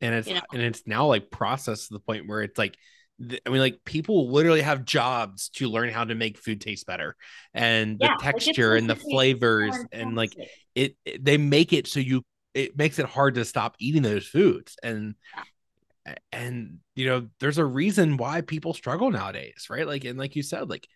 and 0.00 0.14
it's 0.14 0.28
you 0.28 0.34
know? 0.34 0.40
and 0.52 0.62
it's 0.62 0.82
now 0.86 1.06
like 1.06 1.30
processed 1.30 1.88
to 1.88 1.94
the 1.94 2.00
point 2.00 2.26
where 2.26 2.42
it's 2.42 2.58
like 2.58 2.76
I 3.20 3.50
mean, 3.50 3.60
like 3.60 3.84
people 3.84 4.30
literally 4.30 4.60
have 4.62 4.84
jobs 4.84 5.48
to 5.50 5.68
learn 5.68 5.90
how 5.90 6.04
to 6.04 6.14
make 6.14 6.38
food 6.38 6.60
taste 6.60 6.86
better, 6.86 7.16
and 7.52 7.98
the 8.00 8.08
Yeah, 8.08 8.14
like, 8.14 8.18
texture 8.20 8.76
and 8.76 8.88
the 8.88 8.94
flavors, 8.96 9.84
and 9.92 10.14
like 10.14 10.36
it, 10.74 10.96
it- 11.04 11.24
they 11.24 11.36
make 11.36 11.72
it 11.72 11.86
so 11.88 12.00
you 12.00 12.22
it 12.54 12.76
makes 12.78 12.98
it 12.98 13.06
hard 13.06 13.34
to 13.34 13.44
stop 13.44 13.76
eating 13.80 14.02
those 14.02 14.26
foods, 14.26 14.76
and 14.82 15.14
and 16.32 16.78
you 16.94 17.06
know 17.06 17.28
there's 17.40 17.58
a 17.58 17.64
reason 17.64 18.16
why 18.16 18.40
people 18.40 18.74
struggle 18.74 19.10
nowadays, 19.10 19.66
right? 19.70 19.86
Like 19.86 20.04
and 20.04 20.18
like 20.18 20.36
you 20.36 20.42
said, 20.42 20.68
like 20.70 20.86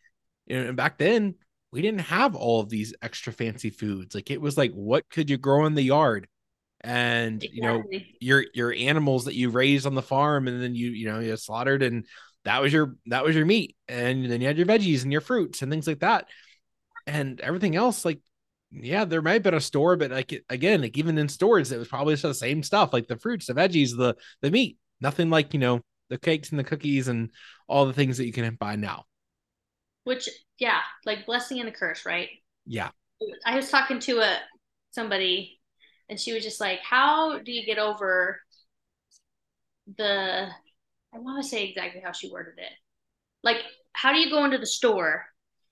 you 0.47 0.59
know, 0.61 0.69
and 0.69 0.77
back 0.77 0.99
then 0.99 1.35
we 1.73 1.83
didn't 1.83 2.01
have 2.03 2.37
all 2.37 2.61
of 2.61 2.71
these 2.71 2.95
extra 3.03 3.33
fancy 3.33 3.71
foods. 3.71 4.15
Like 4.15 4.31
it 4.31 4.41
was 4.41 4.57
like 4.59 4.73
what 4.73 5.09
could 5.11 5.31
you 5.31 5.39
grow 5.39 5.67
in 5.67 5.75
the 5.75 5.83
yard, 5.83 6.29
and 6.85 7.43
you 7.43 7.63
know 7.63 7.85
your 8.21 8.45
your 8.55 8.73
animals 8.73 9.27
that 9.27 9.35
you 9.35 9.51
raised 9.51 9.87
on 9.87 9.95
the 9.95 10.03
farm 10.03 10.49
and 10.49 10.61
then 10.61 10.75
you 10.75 10.91
you 10.91 11.07
know 11.07 11.21
you 11.21 11.37
slaughtered 11.37 11.83
and 11.83 12.07
that 12.45 12.61
was 12.61 12.73
your 12.73 12.97
that 13.07 13.25
was 13.25 13.37
your 13.37 13.47
meat 13.47 13.77
and 13.89 14.29
then 14.31 14.41
you 14.41 14.47
had 14.49 14.57
your 14.57 14.67
veggies 14.67 15.03
and 15.03 15.13
your 15.13 15.21
fruits 15.21 15.63
and 15.63 15.71
things 15.71 15.87
like 15.87 16.01
that. 16.01 16.27
And 17.07 17.41
everything 17.41 17.77
else 17.77 18.05
like 18.05 18.21
yeah 18.71 19.05
there 19.05 19.23
might 19.23 19.35
have 19.35 19.43
been 19.43 19.55
a 19.55 19.61
store 19.61 19.97
but 19.97 20.11
like 20.11 20.45
again 20.49 20.81
like 20.81 20.97
even 20.97 21.19
in 21.19 21.29
stores 21.29 21.71
it 21.73 21.79
was 21.79 21.89
probably 21.89 22.15
just 22.15 22.23
the 22.23 22.33
same 22.33 22.63
stuff 22.63 22.93
like 22.93 23.07
the 23.07 23.19
fruits 23.19 23.47
the 23.47 23.55
veggies 23.55 23.97
the 23.97 24.17
the 24.41 24.51
meat. 24.51 24.79
Nothing 25.01 25.31
like 25.31 25.53
you 25.53 25.61
know 25.61 25.81
the 26.11 26.19
cakes 26.19 26.51
and 26.51 26.59
the 26.59 26.65
cookies 26.65 27.09
and 27.09 27.31
all 27.69 27.87
the 27.87 27.93
things 27.93 28.19
that 28.19 28.27
you 28.27 28.33
can 28.33 28.55
buy 28.55 28.77
now. 28.77 29.05
Which 30.05 30.29
yeah, 30.59 30.81
like 31.07 31.27
blessing 31.27 31.61
and 31.61 31.69
a 31.69 31.73
curse, 31.73 32.05
right? 32.05 32.29
yeah. 32.67 32.91
I 33.47 33.55
was 33.57 33.71
talking 33.71 34.01
to 34.01 34.19
a 34.19 34.39
somebody 34.91 35.61
and 36.13 36.21
she 36.21 36.35
was 36.35 36.43
just 36.43 36.61
like, 36.61 36.81
How 36.83 37.39
do 37.39 37.51
you 37.51 37.65
get 37.65 37.79
over 37.79 38.39
the 39.97 40.47
I 41.15 41.19
want 41.19 41.43
to 41.43 41.49
say 41.49 41.65
exactly 41.67 42.03
how 42.05 42.13
she 42.13 42.31
worded 42.31 42.59
it. 42.59 42.73
Like, 43.43 43.63
how 43.95 44.13
do 44.13 44.19
you 44.19 44.29
go 44.29 44.45
into 44.45 44.59
the 44.59 44.67
store 44.67 45.25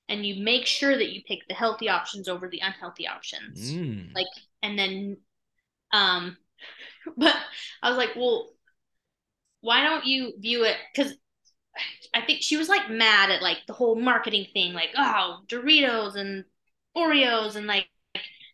and 0.08 0.24
you 0.24 0.42
make 0.42 0.64
sure 0.64 0.96
that 0.96 1.12
you 1.12 1.22
pick 1.26 1.40
the 1.46 1.54
healthy 1.54 1.90
options 1.90 2.26
over 2.26 2.48
the 2.48 2.60
unhealthy 2.60 3.06
options? 3.06 3.70
Mm. 3.70 4.14
Like, 4.14 4.26
and 4.62 4.78
then 4.78 5.18
um 5.92 6.38
but 7.18 7.36
I 7.82 7.90
was 7.90 7.98
like, 7.98 8.16
well, 8.16 8.48
why 9.60 9.82
don't 9.82 10.06
you 10.06 10.32
view 10.38 10.64
it 10.64 10.76
because 10.94 11.14
I 12.14 12.22
think 12.22 12.40
she 12.40 12.56
was 12.56 12.70
like 12.70 12.88
mad 12.88 13.30
at 13.30 13.42
like 13.42 13.58
the 13.66 13.74
whole 13.74 13.94
marketing 13.94 14.46
thing, 14.54 14.72
like, 14.72 14.90
oh, 14.96 15.40
Doritos 15.48 16.16
and 16.16 16.44
Oreos 16.96 17.56
and 17.56 17.66
like 17.66 17.88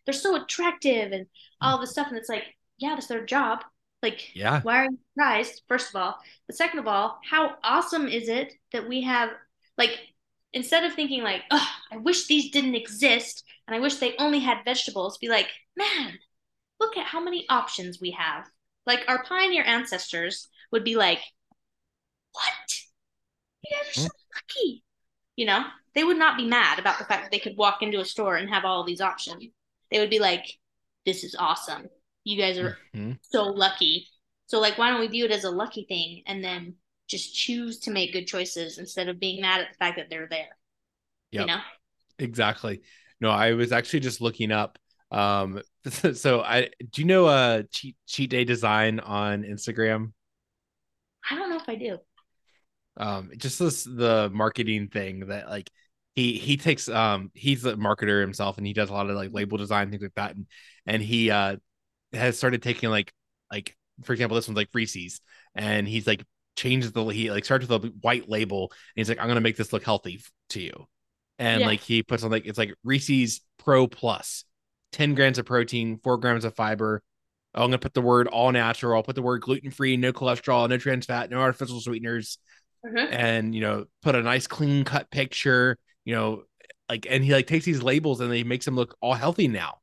they're 0.07 0.13
so 0.13 0.41
attractive 0.41 1.11
and 1.11 1.27
all 1.61 1.77
mm. 1.77 1.81
this 1.81 1.91
stuff. 1.91 2.07
And 2.09 2.17
it's 2.17 2.29
like, 2.29 2.43
yeah, 2.77 2.95
that's 2.95 3.07
their 3.07 3.25
job. 3.25 3.63
Like, 4.03 4.35
yeah 4.35 4.61
why 4.61 4.77
are 4.77 4.83
you 4.85 4.97
surprised? 5.13 5.63
First 5.67 5.89
of 5.89 5.95
all, 5.95 6.17
but 6.45 6.55
second 6.55 6.79
of 6.79 6.87
all, 6.87 7.19
how 7.27 7.55
awesome 7.63 8.07
is 8.07 8.29
it 8.29 8.53
that 8.71 8.87
we 8.87 9.01
have 9.01 9.29
like 9.77 9.97
instead 10.53 10.83
of 10.83 10.93
thinking 10.93 11.23
like, 11.23 11.41
oh, 11.51 11.67
I 11.91 11.97
wish 11.97 12.27
these 12.27 12.51
didn't 12.51 12.75
exist 12.75 13.43
and 13.67 13.75
I 13.75 13.79
wish 13.79 13.95
they 13.95 14.15
only 14.17 14.39
had 14.39 14.63
vegetables, 14.65 15.17
be 15.17 15.29
like, 15.29 15.47
man, 15.75 16.17
look 16.79 16.97
at 16.97 17.05
how 17.05 17.19
many 17.19 17.45
options 17.49 17.99
we 17.99 18.11
have. 18.11 18.47
Like 18.85 19.01
our 19.07 19.23
pioneer 19.23 19.63
ancestors 19.63 20.47
would 20.71 20.83
be 20.83 20.95
like, 20.95 21.19
what? 22.31 22.53
You 23.63 23.75
guys 23.75 23.89
are 23.89 24.01
so 24.01 24.07
mm. 24.07 24.35
lucky. 24.35 24.83
You 25.35 25.45
know, 25.45 25.63
they 25.93 26.03
would 26.03 26.17
not 26.17 26.37
be 26.37 26.47
mad 26.47 26.79
about 26.79 26.97
the 26.97 27.05
fact 27.05 27.23
that 27.23 27.31
they 27.31 27.39
could 27.39 27.57
walk 27.57 27.81
into 27.81 27.99
a 27.99 28.05
store 28.05 28.35
and 28.35 28.49
have 28.49 28.65
all 28.65 28.83
these 28.83 29.01
options. 29.01 29.43
They 29.91 29.99
would 29.99 30.09
be 30.09 30.19
like, 30.19 30.45
this 31.07 31.23
is 31.23 31.35
awesome. 31.39 31.87
You 32.23 32.37
guys 32.37 32.59
are 32.59 32.77
Mhm. 32.93 33.17
so 33.21 33.45
lucky. 33.45 34.07
So 34.45 34.59
like 34.59 34.77
why 34.77 34.91
don't 34.91 34.99
we 34.99 35.07
view 35.07 35.25
it 35.25 35.31
as 35.31 35.43
a 35.45 35.49
lucky 35.49 35.85
thing 35.89 36.21
and 36.27 36.43
then 36.43 36.75
just 37.07 37.33
choose 37.33 37.79
to 37.79 37.91
make 37.91 38.13
good 38.13 38.27
choices 38.27 38.77
instead 38.77 39.07
of 39.09 39.19
being 39.19 39.41
mad 39.41 39.61
at 39.61 39.69
the 39.71 39.77
fact 39.77 39.97
that 39.97 40.09
they're 40.09 40.27
there. 40.29 40.49
You 41.31 41.45
know? 41.45 41.59
exactly 42.19 42.81
no 43.21 43.29
i 43.29 43.53
was 43.53 43.71
actually 43.71 43.99
just 43.99 44.21
looking 44.21 44.51
up 44.51 44.79
um 45.11 45.61
so 46.13 46.41
i 46.41 46.67
do 46.91 47.01
you 47.01 47.05
know 47.05 47.27
uh 47.27 47.61
cheat 47.71 47.95
cheat 48.07 48.29
day 48.31 48.43
design 48.43 48.99
on 48.99 49.43
instagram 49.43 50.13
I 51.29 51.35
don't 51.35 51.49
know 51.51 51.57
if 51.57 51.69
I 51.69 51.75
do. 51.75 51.99
um 52.97 53.31
just 53.37 53.59
this 53.59 53.83
the 53.83 54.31
marketing 54.33 54.87
thing 54.87 55.27
that 55.27 55.47
like 55.47 55.69
he 56.17 56.33
he 56.33 56.57
takes 56.57 56.89
um 56.89 57.29
he's 57.35 57.63
a 57.63 57.75
marketer 57.75 58.21
himself 58.21 58.57
and 58.57 58.65
he 58.65 58.73
does 58.73 58.89
a 58.89 58.93
lot 58.93 59.07
of 59.07 59.15
like 59.15 59.31
label 59.31 59.55
design 59.57 59.91
things 59.91 60.01
like 60.01 60.15
that 60.15 60.35
and 60.35 60.47
and 60.87 61.01
he 61.03 61.29
uh 61.29 61.55
has 62.11 62.37
started 62.37 62.63
taking 62.63 62.89
like 62.89 63.13
like 63.51 63.77
for 64.03 64.13
example 64.13 64.35
this 64.35 64.47
one's 64.47 64.57
like 64.57 64.69
Reese's 64.73 65.21
and 65.53 65.87
he's 65.87 66.07
like 66.07 66.23
changes 66.55 66.91
the 66.91 67.05
he 67.05 67.29
like 67.29 67.45
starts 67.45 67.67
with 67.67 67.83
a 67.83 67.87
white 68.01 68.27
label 68.27 68.71
and 68.71 68.77
he's 68.95 69.09
like 69.09 69.19
I'm 69.19 69.27
gonna 69.27 69.41
make 69.41 69.57
this 69.57 69.71
look 69.71 69.83
healthy 69.83 70.19
to 70.49 70.61
you 70.61 70.87
and 71.37 71.61
Yeah. 71.61 71.67
like 71.67 71.81
he 71.81 72.01
puts 72.01 72.23
on 72.23 72.31
like 72.31 72.47
it's 72.47 72.57
like 72.57 72.73
Reese's 72.83 73.41
Pro 73.59 73.87
Plus 73.87 74.43
10 74.91 75.13
grams 75.13 75.37
of 75.37 75.45
protein 75.45 75.99
4 76.03 76.17
grams 76.17 76.45
of 76.45 76.55
fiber 76.55 77.03
Oh, 77.55 77.63
I'm 77.63 77.69
gonna 77.69 77.79
put 77.79 77.93
the 77.95 78.01
word 78.01 78.27
all 78.27 78.51
natural. 78.51 78.95
I'll 78.97 79.03
put 79.03 79.15
the 79.15 79.21
word 79.23 79.41
gluten 79.41 79.71
free, 79.71 79.97
no 79.97 80.13
cholesterol, 80.13 80.69
no 80.69 80.77
trans 80.77 81.05
fat, 81.07 81.29
no 81.31 81.39
artificial 81.39 81.79
sweeteners, 81.79 82.37
Mhm. 82.85 83.11
and 83.11 83.55
you 83.55 83.61
know, 83.61 83.85
put 84.03 84.13
a 84.15 84.21
nice 84.21 84.45
clean 84.45 84.83
cut 84.83 85.09
picture. 85.09 85.77
You 86.07 86.15
know, 86.15 86.43
like, 86.89 87.05
and 87.09 87.23
he 87.23 87.33
like 87.33 87.47
takes 87.47 87.65
these 87.65 87.83
labels 87.83 88.21
and 88.21 88.33
he 88.33 88.43
makes 88.43 88.65
them 88.65 88.75
look 88.75 88.95
all 89.01 89.13
healthy 89.13 89.47
now. 89.47 89.79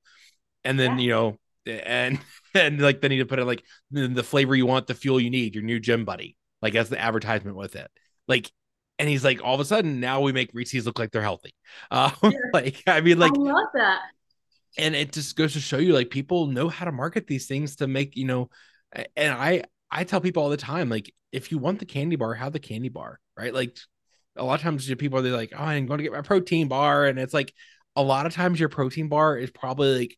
And 0.64 0.78
then 0.80 0.98
Yeah. 0.98 1.04
you 1.04 1.10
know, 1.10 1.38
and 1.66 2.20
and 2.54 2.80
like 2.80 3.00
then 3.00 3.12
you 3.12 3.24
put 3.26 3.38
in 3.38 3.46
like 3.46 3.62
the, 3.90 4.22
flavor 4.24 4.56
you 4.56 4.66
want, 4.66 4.86
the 4.86 4.94
fuel 4.94 5.20
you 5.20 5.30
need, 5.30 5.54
your 5.54 5.64
new 5.64 5.80
gym 5.80 6.04
buddy, 6.04 6.36
like 6.62 6.74
as 6.74 6.88
the 6.88 6.98
advertisement 7.00 7.56
with 7.56 7.76
it, 7.76 7.90
like. 8.28 8.50
And 9.00 9.08
he's 9.08 9.24
like, 9.24 9.42
all 9.42 9.54
of 9.54 9.60
a 9.60 9.64
sudden, 9.64 9.98
now 9.98 10.20
we 10.20 10.30
make 10.32 10.52
Reese's 10.54 10.86
look 10.86 11.00
like 11.00 11.10
they're 11.10 11.20
healthy. 11.20 11.52
Uh, 11.90 12.12
like, 12.52 12.80
I 12.86 13.00
mean, 13.00 13.18
like, 13.18 13.32
I 13.34 13.40
love 13.40 13.66
that. 13.74 14.02
and 14.76 14.94
it 14.94 15.12
just 15.12 15.36
goes 15.36 15.52
to 15.52 15.60
show 15.60 15.78
you 15.78 15.92
like 15.92 16.10
people 16.10 16.46
know 16.46 16.68
how 16.68 16.84
to 16.84 16.92
market 16.92 17.26
these 17.26 17.46
things 17.46 17.76
to 17.76 17.86
make 17.86 18.16
you 18.16 18.26
know 18.26 18.50
and 19.16 19.32
i 19.32 19.62
i 19.90 20.04
tell 20.04 20.20
people 20.20 20.42
all 20.42 20.50
the 20.50 20.56
time 20.56 20.88
like 20.88 21.12
if 21.32 21.50
you 21.50 21.58
want 21.58 21.78
the 21.78 21.86
candy 21.86 22.16
bar 22.16 22.34
have 22.34 22.52
the 22.52 22.58
candy 22.58 22.88
bar 22.88 23.20
right 23.36 23.54
like 23.54 23.76
a 24.36 24.44
lot 24.44 24.54
of 24.54 24.60
times 24.62 24.88
you- 24.88 24.96
people 24.96 25.18
are 25.18 25.22
like 25.22 25.52
oh 25.56 25.62
i'm 25.62 25.86
going 25.86 25.98
to 25.98 26.04
get 26.04 26.12
my 26.12 26.22
protein 26.22 26.68
bar 26.68 27.06
and 27.06 27.18
it's 27.18 27.34
like 27.34 27.52
a 27.96 28.02
lot 28.02 28.26
of 28.26 28.34
times 28.34 28.58
your 28.58 28.68
protein 28.68 29.08
bar 29.08 29.36
is 29.36 29.50
probably 29.50 29.98
like 29.98 30.16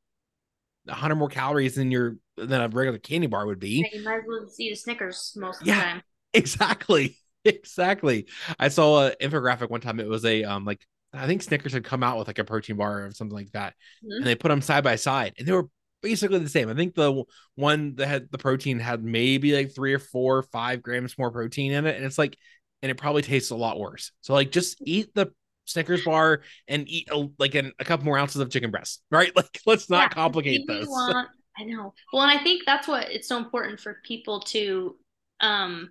100 0.85 1.17
more 1.17 1.29
calories 1.29 1.75
than 1.75 1.91
your 1.91 2.17
than 2.37 2.61
a 2.61 2.69
regular 2.69 2.99
candy 2.99 3.27
bar 3.27 3.47
would 3.47 3.59
be 3.59 3.85
Yeah, 3.93 3.99
you 3.99 4.05
might 4.05 4.17
as 4.19 4.23
well 4.27 4.45
just 4.45 4.61
eat 4.61 4.73
a 4.73 4.77
Snickers 4.77 5.33
most 5.37 5.61
of 5.61 5.67
Yeah. 5.67 5.77
the 5.77 5.83
time. 5.83 6.03
exactly 6.33 7.19
exactly 7.45 8.27
i 8.59 8.69
saw 8.69 9.07
an 9.07 9.15
infographic 9.21 9.71
one 9.71 9.81
time 9.81 10.01
it 10.01 10.09
was 10.09 10.25
a 10.25 10.45
um 10.45 10.65
like 10.65 10.85
i 11.13 11.27
think 11.27 11.43
snickers 11.43 11.73
had 11.73 11.85
come 11.85 12.03
out 12.03 12.19
with 12.19 12.27
like 12.27 12.39
a 12.39 12.45
protein 12.45 12.77
bar 12.77 13.07
or 13.07 13.11
something 13.13 13.37
like 13.37 13.51
that 13.53 13.75
Mhm. 14.05 14.17
and 14.19 14.27
they 14.27 14.35
put 14.35 14.49
them 14.49 14.61
side 14.63 14.85
by 14.85 14.97
side 14.97 15.33
and 15.39 15.47
they 15.47 15.53
were 15.53 15.69
basically 16.03 16.39
the 16.39 16.49
same 16.49 16.69
i 16.69 16.75
think 16.75 16.95
the 16.95 17.25
one 17.55 17.95
that 17.97 18.07
had 18.07 18.31
the 18.31 18.39
protein 18.39 18.79
had 18.79 19.03
maybe 19.03 19.55
like 19.55 19.75
three 19.75 19.95
or 19.95 19.99
four 19.99 20.39
or 20.39 20.43
five 20.43 20.83
grams 20.83 21.17
more 21.19 21.31
protein 21.31 21.73
in 21.73 21.87
it 21.87 21.97
and 21.97 22.05
it's 22.05 22.19
like 22.19 22.37
and 22.83 22.91
it 22.91 22.97
probably 22.97 23.23
tastes 23.23 23.51
a 23.51 23.57
lot 23.57 23.79
worse 23.79 24.13
so 24.21 24.35
like 24.35 24.51
just 24.53 24.79
eat 24.85 25.15
the 25.15 25.33
snickers 25.65 26.03
bar 26.03 26.43
and 26.69 26.89
eat 26.89 27.09
a, 27.11 27.29
like 27.39 27.55
an, 27.55 27.73
a 27.79 27.85
couple 27.85 28.05
more 28.05 28.19
ounces 28.19 28.41
of 28.41 28.51
chicken 28.51 28.71
breast 28.71 29.03
right 29.11 29.35
like 29.37 29.61
let's 29.67 29.91
not 29.91 30.11
Yeah, 30.11 30.11
complicate 30.11 30.67
this 30.67 31.11
want- 31.11 31.29
I 31.59 31.65
know. 31.65 31.95
Well, 32.13 32.23
and 32.23 32.39
I 32.39 32.43
think 32.43 32.65
that's 32.67 32.87
what 32.87 33.11
it's 33.11 33.29
so 33.29 33.39
important 33.39 33.81
for 33.81 34.01
people 34.05 34.41
to 34.41 34.97
um 35.41 35.91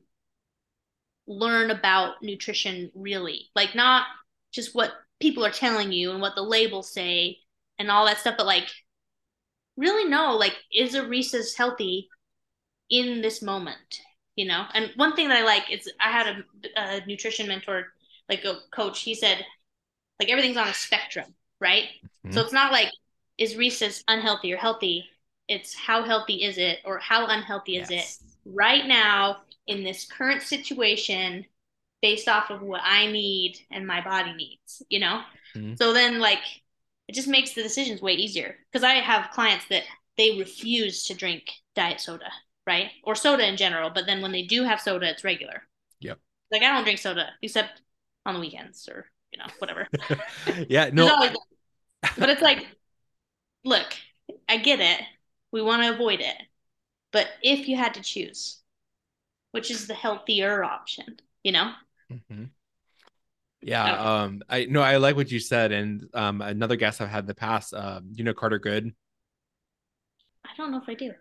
learn 1.28 1.72
about 1.72 2.22
nutrition 2.22 2.92
really. 2.96 3.50
Like 3.56 3.76
not 3.76 4.06
just 4.54 4.76
what 4.76 4.92
people 5.20 5.46
are 5.46 5.52
telling 5.52 5.92
you 5.92 6.12
and 6.12 6.22
what 6.22 6.36
the 6.36 6.42
labels 6.44 6.94
say 6.94 7.40
and 7.80 7.90
all 7.90 8.06
that 8.06 8.20
stuff, 8.20 8.36
but 8.38 8.46
like 8.46 8.70
really 9.78 10.10
know 10.10 10.36
like 10.36 10.56
is 10.74 10.96
a 10.96 11.06
Reese's 11.08 11.56
healthy 11.56 12.10
in 12.90 13.22
this 13.22 13.42
moment, 13.42 14.02
you 14.36 14.46
know? 14.46 14.66
And 14.74 14.92
one 14.96 15.16
thing 15.16 15.30
that 15.30 15.38
I 15.38 15.44
like 15.44 15.72
is 15.72 15.92
I 16.00 16.12
had 16.12 16.28
a, 16.28 16.80
a 16.80 17.06
nutrition 17.06 17.48
mentor, 17.48 17.88
like 18.30 18.44
a 18.46 18.58
coach, 18.72 19.02
he 19.02 19.16
said 19.16 19.46
like 20.20 20.30
everything's 20.30 20.58
on 20.58 20.68
a 20.68 20.74
spectrum, 20.74 21.34
right? 21.60 21.86
Mm-hmm. 22.26 22.32
So 22.32 22.42
it's 22.42 22.54
not 22.54 22.72
like 22.72 22.90
is 23.38 23.56
Reese's 23.56 24.04
unhealthy 24.08 24.54
or 24.54 24.58
healthy. 24.58 25.06
It's 25.48 25.76
how 25.76 26.04
healthy 26.04 26.44
is 26.44 26.58
it 26.58 26.80
or 26.86 27.00
how 27.00 27.28
unhealthy 27.28 27.78
is 27.78 27.92
yes. 27.92 28.22
it 28.22 28.52
right 28.54 28.86
now 28.88 29.42
in 29.68 29.84
this 29.84 30.06
current 30.06 30.42
situation 30.42 31.46
based 32.02 32.28
off 32.28 32.50
of 32.50 32.62
what 32.62 32.82
I 32.84 33.12
need 33.12 33.58
and 33.72 33.86
my 33.86 34.02
body 34.02 34.34
needs, 34.34 34.82
you 34.90 35.00
know? 35.00 35.22
Mm-hmm. 35.56 35.76
So 35.76 35.94
then 35.94 36.20
like 36.20 36.40
it 37.08 37.14
just 37.14 37.28
makes 37.28 37.54
the 37.54 37.64
decisions 37.64 38.02
way 38.02 38.14
easier 38.14 38.56
because 38.72 38.84
I 38.84 38.96
have 38.96 39.32
clients 39.32 39.66
that 39.70 39.84
they 40.18 40.38
refuse 40.40 41.04
to 41.04 41.14
drink 41.14 41.52
diet 41.76 42.00
soda, 42.00 42.32
right? 42.68 42.92
Or 43.04 43.16
soda 43.16 43.48
in 43.48 43.58
general, 43.58 43.90
but 43.90 44.06
then 44.06 44.22
when 44.22 44.32
they 44.32 44.44
do 44.44 44.64
have 44.64 44.82
soda, 44.82 45.10
it's 45.10 45.24
regular. 45.24 45.64
Yep. 46.00 46.20
Like 46.52 46.62
I 46.62 46.74
don't 46.74 46.84
drink 46.84 47.00
soda 47.00 47.30
except 47.42 47.82
on 48.26 48.34
the 48.34 48.40
weekends 48.40 48.88
or 48.88 49.06
you 49.32 49.40
know 49.40 49.46
whatever. 49.60 49.88
yeah, 50.70 50.90
no. 50.92 51.08
but 52.18 52.30
it's 52.30 52.42
like, 52.42 52.66
look, 53.64 53.94
I 54.48 54.58
get 54.58 54.80
it. 54.80 55.02
We 55.52 55.62
want 55.62 55.84
to 55.84 55.94
avoid 55.94 56.20
it, 56.20 56.36
but 57.12 57.28
if 57.42 57.68
you 57.68 57.78
had 57.78 57.94
to 57.96 58.02
choose, 58.02 58.60
which 59.52 59.72
is 59.72 59.88
the 59.88 59.94
healthier 59.94 60.64
option, 60.64 61.18
you 61.44 61.54
know? 61.54 61.72
Mm-hmm. 62.12 62.46
Yeah, 63.62 63.94
okay. 63.94 64.04
um, 64.04 64.42
I 64.50 64.66
know 64.66 64.82
I 64.82 64.98
like 64.98 65.16
what 65.16 65.32
you 65.32 65.40
said, 65.40 65.72
and 65.72 66.08
um, 66.14 66.42
another 66.42 66.76
guest 66.76 67.02
I've 67.02 67.10
had 67.10 67.24
in 67.24 67.28
the 67.28 67.36
past, 67.36 67.74
um, 67.74 68.12
you 68.14 68.24
know 68.24 68.34
Carter 68.34 68.60
Good. 68.60 68.94
I 70.44 70.50
don't 70.58 70.72
know 70.72 70.78
if 70.78 70.88
I 70.88 70.94
do. 70.94 71.14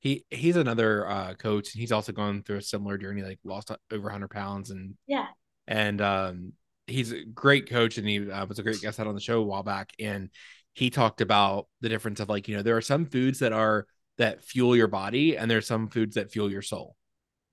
He 0.00 0.24
he's 0.30 0.56
another 0.56 1.08
uh, 1.08 1.34
coach, 1.34 1.74
and 1.74 1.80
he's 1.80 1.92
also 1.92 2.12
gone 2.12 2.42
through 2.42 2.58
a 2.58 2.62
similar 2.62 2.98
journey, 2.98 3.22
like 3.22 3.40
lost 3.44 3.70
over 3.90 4.10
hundred 4.10 4.30
pounds, 4.30 4.70
and 4.70 4.94
yeah, 5.06 5.26
and 5.66 6.00
um, 6.00 6.52
he's 6.86 7.12
a 7.12 7.24
great 7.24 7.68
coach, 7.68 7.98
and 7.98 8.06
he 8.06 8.30
uh, 8.30 8.46
was 8.46 8.58
a 8.58 8.62
great 8.62 8.80
guest 8.80 9.00
out 9.00 9.06
on 9.06 9.14
the 9.14 9.20
show 9.20 9.40
a 9.40 9.44
while 9.44 9.62
back, 9.62 9.90
and 9.98 10.30
he 10.74 10.90
talked 10.90 11.20
about 11.20 11.66
the 11.80 11.88
difference 11.88 12.20
of 12.20 12.28
like 12.28 12.46
you 12.46 12.56
know 12.56 12.62
there 12.62 12.76
are 12.76 12.82
some 12.82 13.06
foods 13.06 13.40
that 13.40 13.52
are 13.52 13.86
that 14.18 14.44
fuel 14.44 14.76
your 14.76 14.88
body, 14.88 15.36
and 15.36 15.50
there 15.50 15.58
are 15.58 15.62
some 15.62 15.88
foods 15.88 16.14
that 16.14 16.30
fuel 16.30 16.50
your 16.50 16.62
soul, 16.62 16.94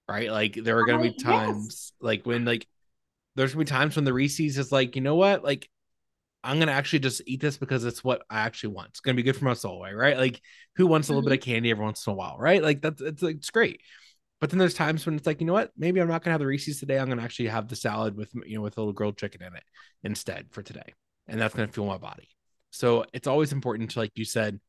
right? 0.07 0.31
Like 0.31 0.53
there 0.53 0.77
are 0.77 0.85
going 0.85 1.01
to 1.01 1.11
be 1.11 1.23
times 1.23 1.65
yes. 1.65 1.91
like 1.99 2.25
when 2.25 2.45
like 2.45 2.67
there's 3.35 3.53
gonna 3.53 3.65
be 3.65 3.69
times 3.69 3.95
when 3.95 4.05
the 4.05 4.13
Reese's 4.13 4.57
is 4.57 4.71
like, 4.71 4.95
you 4.95 5.01
know 5.01 5.15
what, 5.15 5.43
like 5.43 5.69
I'm 6.45 6.59
gonna 6.59 6.71
actually 6.71 6.99
just 6.99 7.21
eat 7.25 7.41
this 7.41 7.57
because 7.57 7.83
it's 7.85 8.03
what 8.03 8.23
I 8.29 8.41
actually 8.41 8.73
want. 8.73 8.89
It's 8.89 8.99
gonna 8.99 9.15
be 9.15 9.23
good 9.23 9.35
for 9.35 9.45
my 9.45 9.53
soul, 9.53 9.83
right? 9.93 10.17
Like, 10.17 10.39
who 10.75 10.87
wants 10.87 11.09
a 11.09 11.11
little 11.11 11.23
mm-hmm. 11.23 11.31
bit 11.31 11.39
of 11.39 11.45
candy 11.45 11.71
every 11.71 11.83
once 11.83 12.05
in 12.05 12.13
a 12.13 12.15
while, 12.15 12.37
right? 12.39 12.61
Like 12.61 12.81
that's 12.81 13.01
it's 13.01 13.21
like, 13.21 13.37
it's 13.37 13.49
great. 13.49 13.81
But 14.39 14.49
then 14.49 14.59
there's 14.59 14.73
times 14.73 15.05
when 15.05 15.15
it's 15.15 15.25
like, 15.25 15.39
you 15.41 15.47
know 15.47 15.53
what? 15.53 15.71
Maybe 15.77 15.99
I'm 15.99 16.07
not 16.07 16.23
gonna 16.23 16.33
have 16.33 16.41
the 16.41 16.47
Reese's 16.47 16.79
today. 16.79 16.99
I'm 16.99 17.09
gonna 17.09 17.23
actually 17.23 17.47
have 17.47 17.67
the 17.67 17.75
salad 17.75 18.15
with 18.15 18.33
you 18.45 18.57
know 18.57 18.61
with 18.61 18.77
a 18.77 18.81
little 18.81 18.93
grilled 18.93 19.17
chicken 19.17 19.41
in 19.43 19.55
it 19.55 19.63
instead 20.03 20.47
for 20.51 20.61
today, 20.61 20.93
and 21.27 21.41
that's 21.41 21.55
gonna 21.55 21.67
fuel 21.67 21.87
my 21.87 21.97
body. 21.97 22.29
So 22.71 23.05
it's 23.13 23.27
always 23.27 23.51
important 23.51 23.91
to, 23.91 23.99
like 23.99 24.11
you 24.15 24.25
said, 24.25 24.59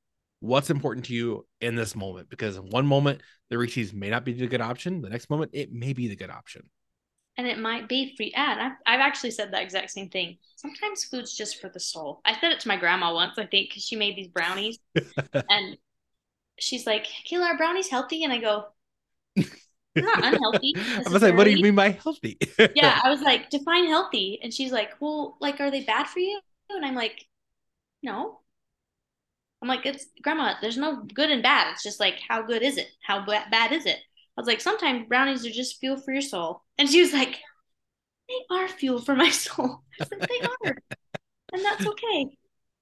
what's 0.40 0.70
important 0.70 1.06
to 1.06 1.14
you 1.14 1.46
in 1.60 1.74
this 1.74 1.96
moment 1.96 2.30
because 2.30 2.56
in 2.56 2.62
one 2.70 2.86
moment 2.86 3.20
the 3.50 3.58
Reese's 3.58 3.92
may 3.92 4.10
not 4.10 4.24
be 4.24 4.32
the 4.32 4.46
good 4.46 4.60
option. 4.60 5.02
The 5.02 5.10
next 5.10 5.30
moment 5.30 5.50
it 5.54 5.72
may 5.72 5.92
be 5.92 6.08
the 6.08 6.16
good 6.16 6.30
option 6.30 6.68
and 7.36 7.46
it 7.46 7.58
might 7.58 7.88
be 7.88 8.14
free. 8.16 8.32
And 8.34 8.60
I've, 8.60 8.72
I've 8.86 9.00
actually 9.00 9.30
said 9.30 9.52
that 9.52 9.62
exact 9.62 9.90
same 9.90 10.08
thing. 10.08 10.38
Sometimes 10.56 11.04
food's 11.04 11.34
just 11.36 11.60
for 11.60 11.68
the 11.68 11.80
soul. 11.80 12.20
I 12.24 12.38
said 12.38 12.52
it 12.52 12.60
to 12.60 12.68
my 12.68 12.76
grandma 12.76 13.12
once, 13.14 13.38
I 13.38 13.46
think, 13.46 13.70
because 13.70 13.84
she 13.84 13.96
made 13.96 14.16
these 14.16 14.28
brownies, 14.28 14.78
and 15.50 15.76
she's 16.58 16.86
like, 16.86 17.06
"Kayla, 17.30 17.54
are 17.54 17.56
brownies 17.56 17.88
healthy?" 17.88 18.24
And 18.24 18.32
I 18.32 18.38
go, 18.38 18.66
"They're 19.94 20.04
not 20.04 20.24
unhealthy." 20.24 20.74
I 21.06 21.08
was 21.10 21.22
like, 21.22 21.36
"What 21.36 21.44
do 21.44 21.50
you 21.50 21.62
mean 21.62 21.74
by 21.74 21.90
healthy?" 21.90 22.38
yeah, 22.74 23.00
I 23.02 23.08
was 23.10 23.20
like, 23.22 23.50
"Define 23.50 23.86
healthy," 23.86 24.38
and 24.42 24.52
she's 24.52 24.72
like, 24.72 24.92
"Well, 25.00 25.36
like, 25.40 25.60
are 25.60 25.70
they 25.70 25.84
bad 25.84 26.06
for 26.06 26.18
you?" 26.20 26.40
And 26.70 26.84
I'm 26.84 26.94
like, 26.94 27.26
"No." 28.02 28.40
I'm 29.62 29.68
like, 29.68 29.86
"It's 29.86 30.06
grandma. 30.22 30.54
There's 30.60 30.76
no 30.76 31.02
good 31.02 31.30
and 31.30 31.42
bad. 31.42 31.72
It's 31.72 31.82
just 31.82 32.00
like, 32.00 32.20
how 32.28 32.42
good 32.42 32.62
is 32.62 32.76
it? 32.76 32.88
How 33.02 33.24
bad 33.24 33.72
is 33.72 33.86
it?" 33.86 34.00
I 34.36 34.40
was 34.40 34.46
like, 34.46 34.60
sometimes 34.60 35.06
brownies 35.08 35.46
are 35.46 35.50
just 35.50 35.78
fuel 35.78 35.96
for 35.96 36.12
your 36.12 36.22
soul. 36.22 36.62
And 36.78 36.88
she 36.88 37.00
was 37.00 37.12
like, 37.12 37.38
they 38.28 38.54
are 38.54 38.68
fuel 38.68 39.00
for 39.00 39.14
my 39.14 39.30
soul. 39.44 39.82
Said, 39.98 40.28
they 40.28 40.46
are. 40.46 40.76
and 41.52 41.64
that's 41.64 41.86
okay. 41.86 42.26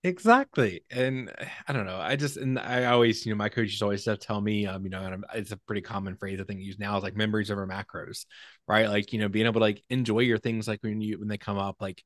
Exactly. 0.02 0.84
And 0.90 1.32
I 1.66 1.72
don't 1.72 1.86
know. 1.86 1.96
I 1.98 2.16
just, 2.16 2.36
and 2.36 2.58
I 2.58 2.86
always, 2.86 3.24
you 3.24 3.32
know, 3.32 3.36
my 3.36 3.48
coaches 3.48 3.80
always 3.80 4.06
tell 4.20 4.40
me, 4.40 4.66
um, 4.66 4.84
you 4.84 4.90
know, 4.90 5.00
and 5.00 5.24
it's 5.34 5.52
a 5.52 5.56
pretty 5.56 5.80
common 5.80 6.16
phrase 6.16 6.40
I 6.40 6.44
think 6.44 6.60
used 6.60 6.78
now 6.78 6.98
is 6.98 7.02
like 7.02 7.16
memories 7.16 7.50
over 7.50 7.66
macros, 7.66 8.26
right? 8.68 8.88
Like, 8.88 9.14
you 9.14 9.18
know, 9.18 9.28
being 9.28 9.46
able 9.46 9.60
to 9.60 9.64
like 9.64 9.82
enjoy 9.88 10.20
your 10.20 10.36
things 10.36 10.68
like 10.68 10.82
when 10.82 11.00
you, 11.00 11.18
when 11.18 11.28
they 11.28 11.38
come 11.38 11.56
up, 11.56 11.76
like 11.80 12.02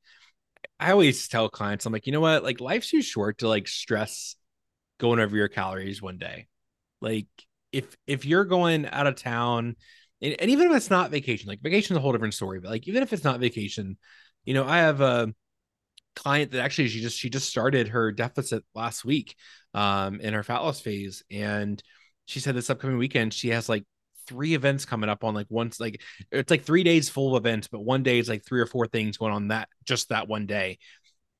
I 0.79 0.91
always 0.91 1.27
tell 1.27 1.49
clients, 1.49 1.85
I'm 1.85 1.91
like, 1.91 2.05
you 2.05 2.13
know 2.13 2.21
what? 2.21 2.41
Like 2.41 2.61
life's 2.61 2.89
too 2.89 3.01
short 3.01 3.39
to 3.39 3.49
like 3.49 3.67
stress 3.67 4.35
going 4.97 5.19
over 5.19 5.35
your 5.35 5.49
calories 5.49 6.01
one 6.01 6.17
day. 6.17 6.47
Like 7.01 7.27
if 7.71 7.95
if 8.07 8.25
you're 8.25 8.45
going 8.45 8.85
out 8.87 9.07
of 9.07 9.15
town 9.15 9.75
and, 10.21 10.35
and 10.39 10.51
even 10.51 10.69
if 10.69 10.75
it's 10.75 10.89
not 10.89 11.11
vacation 11.11 11.47
like 11.47 11.61
vacation 11.61 11.95
is 11.95 11.97
a 11.97 12.01
whole 12.01 12.11
different 12.11 12.33
story 12.33 12.59
but 12.59 12.71
like 12.71 12.87
even 12.87 13.03
if 13.03 13.13
it's 13.13 13.23
not 13.23 13.39
vacation 13.39 13.97
you 14.45 14.53
know 14.53 14.65
i 14.65 14.77
have 14.77 15.01
a 15.01 15.33
client 16.15 16.51
that 16.51 16.61
actually 16.61 16.87
she 16.87 17.01
just 17.01 17.17
she 17.17 17.29
just 17.29 17.49
started 17.49 17.89
her 17.89 18.11
deficit 18.11 18.63
last 18.73 19.05
week 19.05 19.35
um 19.73 20.19
in 20.19 20.33
her 20.33 20.43
fat 20.43 20.59
loss 20.59 20.81
phase 20.81 21.23
and 21.31 21.81
she 22.25 22.39
said 22.39 22.55
this 22.55 22.69
upcoming 22.69 22.97
weekend 22.97 23.33
she 23.33 23.49
has 23.49 23.69
like 23.69 23.85
three 24.27 24.53
events 24.53 24.85
coming 24.85 25.09
up 25.09 25.23
on 25.23 25.33
like 25.33 25.47
once 25.49 25.79
like 25.79 26.01
it's 26.31 26.51
like 26.51 26.63
three 26.63 26.83
days 26.83 27.09
full 27.09 27.35
of 27.35 27.41
events 27.41 27.67
but 27.67 27.79
one 27.79 28.03
day 28.03 28.19
is 28.19 28.29
like 28.29 28.45
three 28.45 28.59
or 28.59 28.65
four 28.65 28.85
things 28.85 29.17
going 29.17 29.33
on 29.33 29.47
that 29.47 29.69
just 29.85 30.09
that 30.09 30.27
one 30.27 30.45
day. 30.45 30.77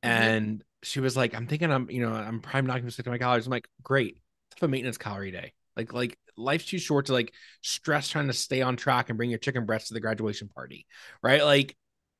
Mm-hmm. 0.04 0.24
and 0.24 0.64
she 0.82 1.02
was 1.02 1.18
like 1.18 1.36
i'm 1.36 1.46
thinking 1.46 1.72
i'm 1.72 1.90
you 1.90 2.02
know 2.02 2.14
i'm 2.14 2.40
probably 2.40 2.68
not 2.68 2.80
gonna 2.80 2.90
stick 2.90 3.04
to 3.04 3.12
my 3.12 3.18
calories. 3.18 3.46
I'm 3.46 3.52
like 3.52 3.68
great. 3.84 4.22
Have 4.56 4.68
a 4.68 4.72
maintenance 4.72 4.98
calorie 4.98 5.32
day 5.32 5.54
like 5.80 5.94
like 5.94 6.18
life's 6.36 6.66
too 6.66 6.80
short 6.80 7.08
to 7.08 7.14
like 7.14 7.34
stress 7.62 8.10
trying 8.10 8.28
to 8.28 8.34
stay 8.34 8.62
on 8.62 8.76
track 8.76 9.10
and 9.10 9.18
bring 9.18 9.30
your 9.30 9.40
chicken 9.40 9.66
breasts 9.66 9.90
to 9.90 9.94
the 9.94 10.00
graduation 10.00 10.48
party, 10.48 10.86
right? 11.22 11.44
Like 11.44 11.76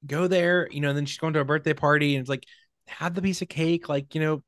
go 0.06 0.28
there, 0.28 0.70
you 0.72 0.82
know, 0.82 0.90
and 0.90 0.98
then 0.98 1.06
she's 1.06 1.18
going 1.18 1.34
to 1.34 1.40
a 1.40 1.46
birthday 1.46 1.74
party 1.74 2.16
and 2.16 2.22
it's 2.22 2.30
like 2.30 2.46
have 2.88 3.14
the 3.14 3.22
piece 3.22 3.42
of 3.42 3.50
cake, 3.50 3.90
like, 3.90 4.16
you 4.16 4.22
know, 4.22 4.44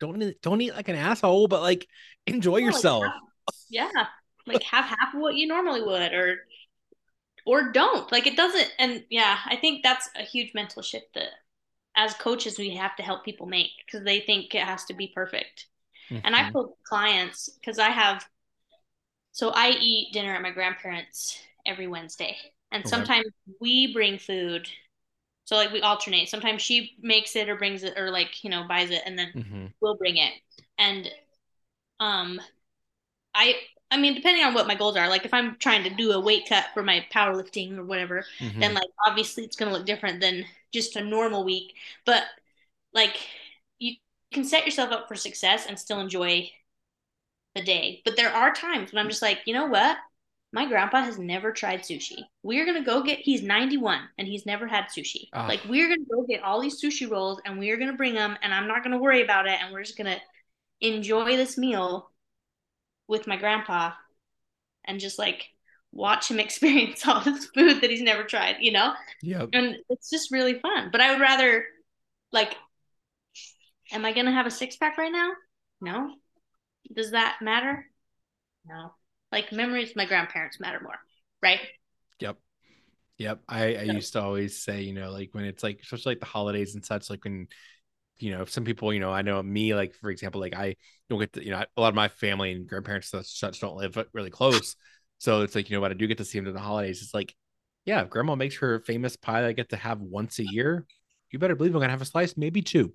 don't 0.00 0.34
don't 0.42 0.60
eat 0.60 0.74
like 0.74 0.88
an 0.88 0.96
asshole, 0.96 1.48
but 1.48 1.62
like 1.62 1.86
enjoy 2.26 2.58
yeah, 2.58 2.66
yourself. 2.66 3.04
Like 3.04 3.54
yeah. 3.70 4.06
Like 4.46 4.62
have 4.64 4.84
half 4.84 5.14
of 5.14 5.20
what 5.20 5.34
you 5.34 5.46
normally 5.46 5.82
would 5.82 6.12
or 6.12 6.36
or 7.46 7.72
don't. 7.72 8.10
Like 8.12 8.26
it 8.26 8.36
doesn't 8.36 8.72
and 8.78 9.04
yeah, 9.10 9.38
I 9.46 9.56
think 9.56 9.82
that's 9.82 10.08
a 10.16 10.22
huge 10.22 10.52
mental 10.54 10.82
shift 10.82 11.06
that 11.14 11.28
as 11.96 12.14
coaches 12.14 12.58
we 12.58 12.74
have 12.74 12.96
to 12.96 13.02
help 13.02 13.24
people 13.24 13.46
make 13.46 13.70
because 13.86 14.04
they 14.04 14.20
think 14.20 14.54
it 14.54 14.62
has 14.62 14.84
to 14.86 14.94
be 14.94 15.12
perfect. 15.14 15.66
Mm-hmm. 16.10 16.26
And 16.26 16.36
I 16.36 16.42
mm-hmm. 16.42 16.52
told 16.52 16.72
clients 16.86 17.48
because 17.48 17.78
I 17.78 17.90
have 17.90 18.26
so 19.34 19.50
I 19.50 19.70
eat 19.70 20.12
dinner 20.12 20.32
at 20.32 20.42
my 20.42 20.52
grandparents 20.52 21.40
every 21.66 21.88
Wednesday. 21.88 22.36
And 22.70 22.82
okay. 22.82 22.88
sometimes 22.88 23.26
we 23.60 23.92
bring 23.92 24.16
food. 24.16 24.68
So 25.44 25.56
like 25.56 25.72
we 25.72 25.80
alternate. 25.80 26.28
Sometimes 26.28 26.62
she 26.62 26.96
makes 27.02 27.34
it 27.34 27.48
or 27.48 27.56
brings 27.56 27.82
it 27.82 27.98
or 27.98 28.12
like, 28.12 28.44
you 28.44 28.48
know, 28.48 28.64
buys 28.68 28.90
it 28.90 29.02
and 29.04 29.18
then 29.18 29.32
mm-hmm. 29.34 29.66
we'll 29.80 29.96
bring 29.96 30.18
it. 30.18 30.32
And 30.78 31.10
um 31.98 32.40
I 33.34 33.56
I 33.90 33.96
mean, 33.96 34.14
depending 34.14 34.44
on 34.44 34.54
what 34.54 34.68
my 34.68 34.76
goals 34.76 34.96
are, 34.96 35.08
like 35.08 35.24
if 35.24 35.34
I'm 35.34 35.56
trying 35.58 35.82
to 35.82 35.90
do 35.90 36.12
a 36.12 36.20
weight 36.20 36.48
cut 36.48 36.66
for 36.72 36.84
my 36.84 37.04
powerlifting 37.12 37.76
or 37.76 37.84
whatever, 37.84 38.24
mm-hmm. 38.38 38.60
then 38.60 38.72
like 38.72 38.88
obviously 39.04 39.42
it's 39.42 39.56
gonna 39.56 39.72
look 39.72 39.84
different 39.84 40.20
than 40.20 40.44
just 40.72 40.94
a 40.94 41.02
normal 41.02 41.42
week. 41.42 41.74
But 42.06 42.22
like 42.92 43.18
you 43.80 43.96
can 44.32 44.44
set 44.44 44.64
yourself 44.64 44.92
up 44.92 45.08
for 45.08 45.16
success 45.16 45.66
and 45.66 45.76
still 45.76 45.98
enjoy 45.98 46.48
a 47.56 47.62
day. 47.62 48.02
But 48.04 48.16
there 48.16 48.32
are 48.32 48.52
times 48.52 48.92
when 48.92 49.02
I'm 49.02 49.10
just 49.10 49.22
like, 49.22 49.40
you 49.46 49.54
know 49.54 49.66
what? 49.66 49.96
My 50.52 50.66
grandpa 50.66 51.02
has 51.02 51.18
never 51.18 51.50
tried 51.50 51.80
sushi. 51.80 52.18
We're 52.42 52.64
gonna 52.64 52.84
go 52.84 53.02
get. 53.02 53.18
He's 53.18 53.42
91 53.42 54.00
and 54.18 54.28
he's 54.28 54.46
never 54.46 54.68
had 54.68 54.84
sushi. 54.84 55.28
Oh. 55.32 55.46
Like 55.48 55.60
we're 55.68 55.88
gonna 55.88 56.08
go 56.08 56.24
get 56.28 56.44
all 56.44 56.60
these 56.60 56.80
sushi 56.80 57.10
rolls 57.10 57.40
and 57.44 57.58
we're 57.58 57.76
gonna 57.76 57.96
bring 57.96 58.14
them, 58.14 58.36
and 58.42 58.54
I'm 58.54 58.68
not 58.68 58.84
gonna 58.84 59.00
worry 59.00 59.22
about 59.22 59.48
it, 59.48 59.58
and 59.60 59.72
we're 59.72 59.82
just 59.82 59.98
gonna 59.98 60.20
enjoy 60.80 61.36
this 61.36 61.58
meal 61.58 62.10
with 63.08 63.26
my 63.26 63.36
grandpa, 63.36 63.92
and 64.84 65.00
just 65.00 65.18
like 65.18 65.48
watch 65.90 66.30
him 66.30 66.38
experience 66.40 67.06
all 67.06 67.20
this 67.20 67.46
food 67.46 67.80
that 67.80 67.90
he's 67.90 68.02
never 68.02 68.22
tried. 68.22 68.56
You 68.60 68.72
know? 68.72 68.94
Yeah. 69.22 69.46
And 69.52 69.76
it's 69.88 70.08
just 70.08 70.30
really 70.30 70.60
fun. 70.60 70.90
But 70.92 71.00
I 71.00 71.10
would 71.12 71.20
rather, 71.20 71.64
like, 72.30 72.54
am 73.90 74.04
I 74.04 74.12
gonna 74.12 74.32
have 74.32 74.46
a 74.46 74.52
six 74.52 74.76
pack 74.76 74.98
right 74.98 75.12
now? 75.12 75.30
No. 75.80 76.14
Does 76.92 77.12
that 77.12 77.36
matter? 77.40 77.86
No. 78.66 78.92
Like 79.32 79.52
memories, 79.52 79.94
my 79.96 80.06
grandparents 80.06 80.60
matter 80.60 80.80
more, 80.82 80.98
right? 81.42 81.60
Yep. 82.20 82.38
Yep. 83.18 83.40
I, 83.48 83.74
I 83.76 83.82
used 83.82 84.12
to 84.14 84.22
always 84.22 84.62
say, 84.62 84.82
you 84.82 84.92
know, 84.92 85.10
like 85.10 85.30
when 85.32 85.44
it's 85.44 85.62
like, 85.62 85.80
especially 85.82 86.12
like 86.12 86.20
the 86.20 86.26
holidays 86.26 86.74
and 86.74 86.84
such, 86.84 87.10
like 87.10 87.24
when, 87.24 87.48
you 88.18 88.30
know, 88.30 88.44
some 88.44 88.64
people, 88.64 88.92
you 88.92 89.00
know, 89.00 89.10
I 89.10 89.22
know 89.22 89.42
me, 89.42 89.74
like, 89.74 89.94
for 89.94 90.10
example, 90.10 90.40
like 90.40 90.54
I 90.54 90.76
don't 91.10 91.18
get 91.18 91.32
to, 91.34 91.44
you 91.44 91.50
know, 91.50 91.64
a 91.76 91.80
lot 91.80 91.88
of 91.88 91.94
my 91.94 92.08
family 92.08 92.52
and 92.52 92.66
grandparents 92.68 93.12
and 93.12 93.24
such 93.26 93.60
don't 93.60 93.76
live 93.76 93.98
really 94.12 94.30
close. 94.30 94.76
So 95.18 95.42
it's 95.42 95.54
like, 95.54 95.68
you 95.70 95.76
know 95.76 95.80
what, 95.80 95.90
I 95.90 95.94
do 95.94 96.06
get 96.06 96.18
to 96.18 96.24
see 96.24 96.38
them 96.38 96.44
during 96.44 96.54
the 96.54 96.60
holidays. 96.60 97.02
It's 97.02 97.14
like, 97.14 97.34
yeah, 97.84 98.02
if 98.02 98.10
grandma 98.10 98.34
makes 98.34 98.56
her 98.58 98.80
famous 98.80 99.16
pie 99.16 99.42
that 99.42 99.48
I 99.48 99.52
get 99.52 99.70
to 99.70 99.76
have 99.76 100.00
once 100.00 100.38
a 100.38 100.44
year, 100.44 100.86
you 101.30 101.38
better 101.38 101.56
believe 101.56 101.74
I'm 101.74 101.80
gonna 101.80 101.90
have 101.90 102.02
a 102.02 102.06
slice, 102.06 102.36
maybe 102.36 102.62
two. 102.62 102.94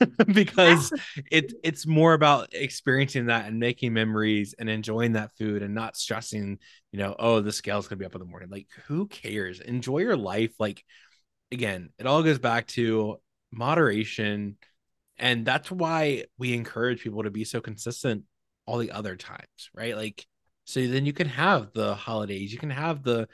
because 0.32 0.92
it 1.30 1.52
it's 1.62 1.86
more 1.86 2.14
about 2.14 2.48
experiencing 2.52 3.26
that 3.26 3.46
and 3.46 3.58
making 3.58 3.92
memories 3.92 4.54
and 4.58 4.68
enjoying 4.68 5.12
that 5.12 5.32
food 5.36 5.62
and 5.62 5.74
not 5.74 5.96
stressing, 5.96 6.58
you 6.92 6.98
know, 6.98 7.14
oh, 7.18 7.40
the 7.40 7.52
scale's 7.52 7.88
gonna 7.88 7.98
be 7.98 8.04
up 8.06 8.14
in 8.14 8.20
the 8.20 8.26
morning. 8.26 8.48
Like, 8.50 8.68
who 8.86 9.06
cares? 9.08 9.60
Enjoy 9.60 9.98
your 9.98 10.16
life. 10.16 10.52
Like, 10.58 10.84
again, 11.52 11.90
it 11.98 12.06
all 12.06 12.22
goes 12.22 12.38
back 12.38 12.66
to 12.68 13.18
moderation. 13.52 14.56
And 15.18 15.44
that's 15.44 15.70
why 15.70 16.24
we 16.38 16.54
encourage 16.54 17.02
people 17.02 17.24
to 17.24 17.30
be 17.30 17.44
so 17.44 17.60
consistent 17.60 18.24
all 18.66 18.78
the 18.78 18.92
other 18.92 19.16
times, 19.16 19.70
right? 19.74 19.96
Like, 19.96 20.26
so 20.64 20.86
then 20.86 21.06
you 21.06 21.12
can 21.12 21.28
have 21.28 21.72
the 21.74 21.94
holidays, 21.94 22.52
you 22.52 22.58
can 22.58 22.70
have 22.70 23.02
the 23.02 23.28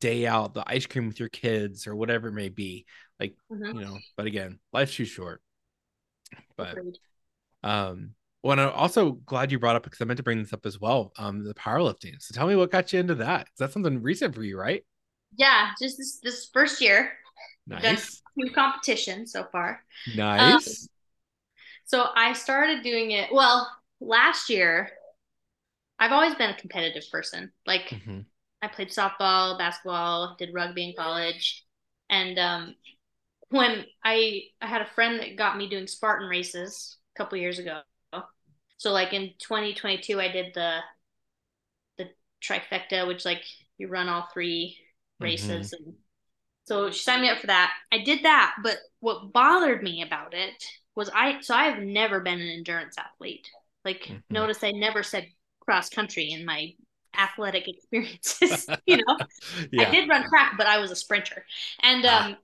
day 0.00 0.26
out, 0.26 0.54
the 0.54 0.64
ice 0.66 0.86
cream 0.86 1.08
with 1.08 1.20
your 1.20 1.28
kids 1.30 1.86
or 1.86 1.96
whatever 1.96 2.28
it 2.28 2.32
may 2.32 2.48
be. 2.50 2.86
Like, 3.18 3.34
Mhm. 3.50 3.78
you 3.78 3.84
know, 3.84 3.98
but 4.16 4.26
again, 4.26 4.58
life's 4.72 4.94
too 4.94 5.04
short. 5.04 5.40
But 6.56 6.78
Agreed. 6.78 6.98
um, 7.64 8.14
well, 8.42 8.52
and 8.52 8.60
I'm 8.62 8.70
also 8.70 9.12
glad 9.12 9.52
you 9.52 9.58
brought 9.58 9.76
up 9.76 9.84
because 9.84 10.00
I 10.00 10.04
meant 10.06 10.18
to 10.18 10.22
bring 10.24 10.38
this 10.42 10.52
up 10.52 10.66
as 10.66 10.80
well. 10.80 11.12
Um, 11.18 11.44
the 11.44 11.54
powerlifting. 11.54 12.14
So 12.20 12.34
tell 12.34 12.46
me 12.48 12.56
what 12.56 12.70
got 12.72 12.92
you 12.92 13.00
into 13.00 13.16
that? 13.16 13.46
'Cause 13.46 13.56
That's 13.58 13.72
something 13.74 14.02
recent 14.02 14.34
for 14.34 14.42
you, 14.44 14.58
right? 14.58 14.84
Yeah, 15.36 15.70
just 15.80 15.96
this 15.98 16.18
this 16.22 16.50
first 16.52 16.80
year, 16.80 17.12
Done. 17.68 17.82
Nice, 17.82 18.22
two 18.38 18.50
competitions 18.54 19.32
so 19.32 19.44
far. 19.52 19.84
nice. 20.06 20.88
So 21.86 22.06
I 22.14 22.32
started 22.32 22.82
doing 22.82 23.10
it. 23.10 23.32
Well, 23.32 23.70
last 24.00 24.48
year, 24.48 24.90
I've 25.98 26.12
always 26.12 26.34
been 26.34 26.50
a 26.50 26.56
competitive 26.58 27.04
person. 27.10 27.52
Like 27.66 27.90
Mhm. 27.90 28.26
I 28.62 28.68
played 28.68 28.90
softball, 28.90 29.58
basketball, 29.58 30.36
did 30.38 30.54
rugby 30.54 30.88
in 30.90 30.94
college, 30.96 31.64
and 32.10 32.38
um, 32.38 32.76
when 33.50 33.84
I 34.04 34.44
I 34.60 34.66
had 34.66 34.82
a 34.82 34.86
friend 34.86 35.20
that 35.20 35.36
got 35.36 35.56
me 35.56 35.68
doing 35.68 35.86
Spartan 35.86 36.28
races 36.28 36.98
a 37.16 37.18
couple 37.18 37.38
years 37.38 37.58
ago. 37.58 37.80
So 38.78 38.92
like 38.92 39.12
in 39.12 39.32
2022, 39.38 40.20
I 40.20 40.28
did 40.28 40.54
the 40.54 40.80
the 41.98 42.10
trifecta, 42.42 43.06
which 43.06 43.24
like 43.24 43.42
you 43.78 43.88
run 43.88 44.08
all 44.08 44.28
three 44.32 44.76
races, 45.20 45.72
and 45.72 45.94
so 46.66 46.90
she 46.90 47.00
signed 47.02 47.22
me 47.22 47.30
up 47.30 47.40
for 47.40 47.48
that. 47.48 47.72
I 47.92 47.98
did 48.00 48.24
that, 48.24 48.56
but 48.64 48.78
what 49.00 49.32
bothered 49.32 49.82
me 49.82 50.02
about 50.02 50.34
it 50.34 50.64
was 50.96 51.10
I 51.14 51.40
so 51.42 51.54
I 51.54 51.64
have 51.64 51.82
never 51.82 52.20
been 52.20 52.40
an 52.40 52.48
endurance 52.48 52.96
athlete. 52.98 53.48
Like 53.84 54.08
Mhm. 54.08 54.20
notice 54.30 54.64
I 54.64 54.72
never 54.72 55.02
said 55.02 55.28
cross 55.60 55.90
country 55.90 56.30
in 56.32 56.44
my 56.46 56.74
athletic 57.18 57.68
experiences, 57.68 58.70
you 58.86 58.98
know. 58.98 59.18
I 59.78 59.84
did 59.86 60.08
run 60.08 60.24
track, 60.28 60.54
but 60.58 60.66
I 60.66 60.78
was 60.78 60.90
a 60.90 60.96
sprinter. 60.96 61.44
And 61.82 62.04
Ah. 62.06 62.30
um 62.30 62.36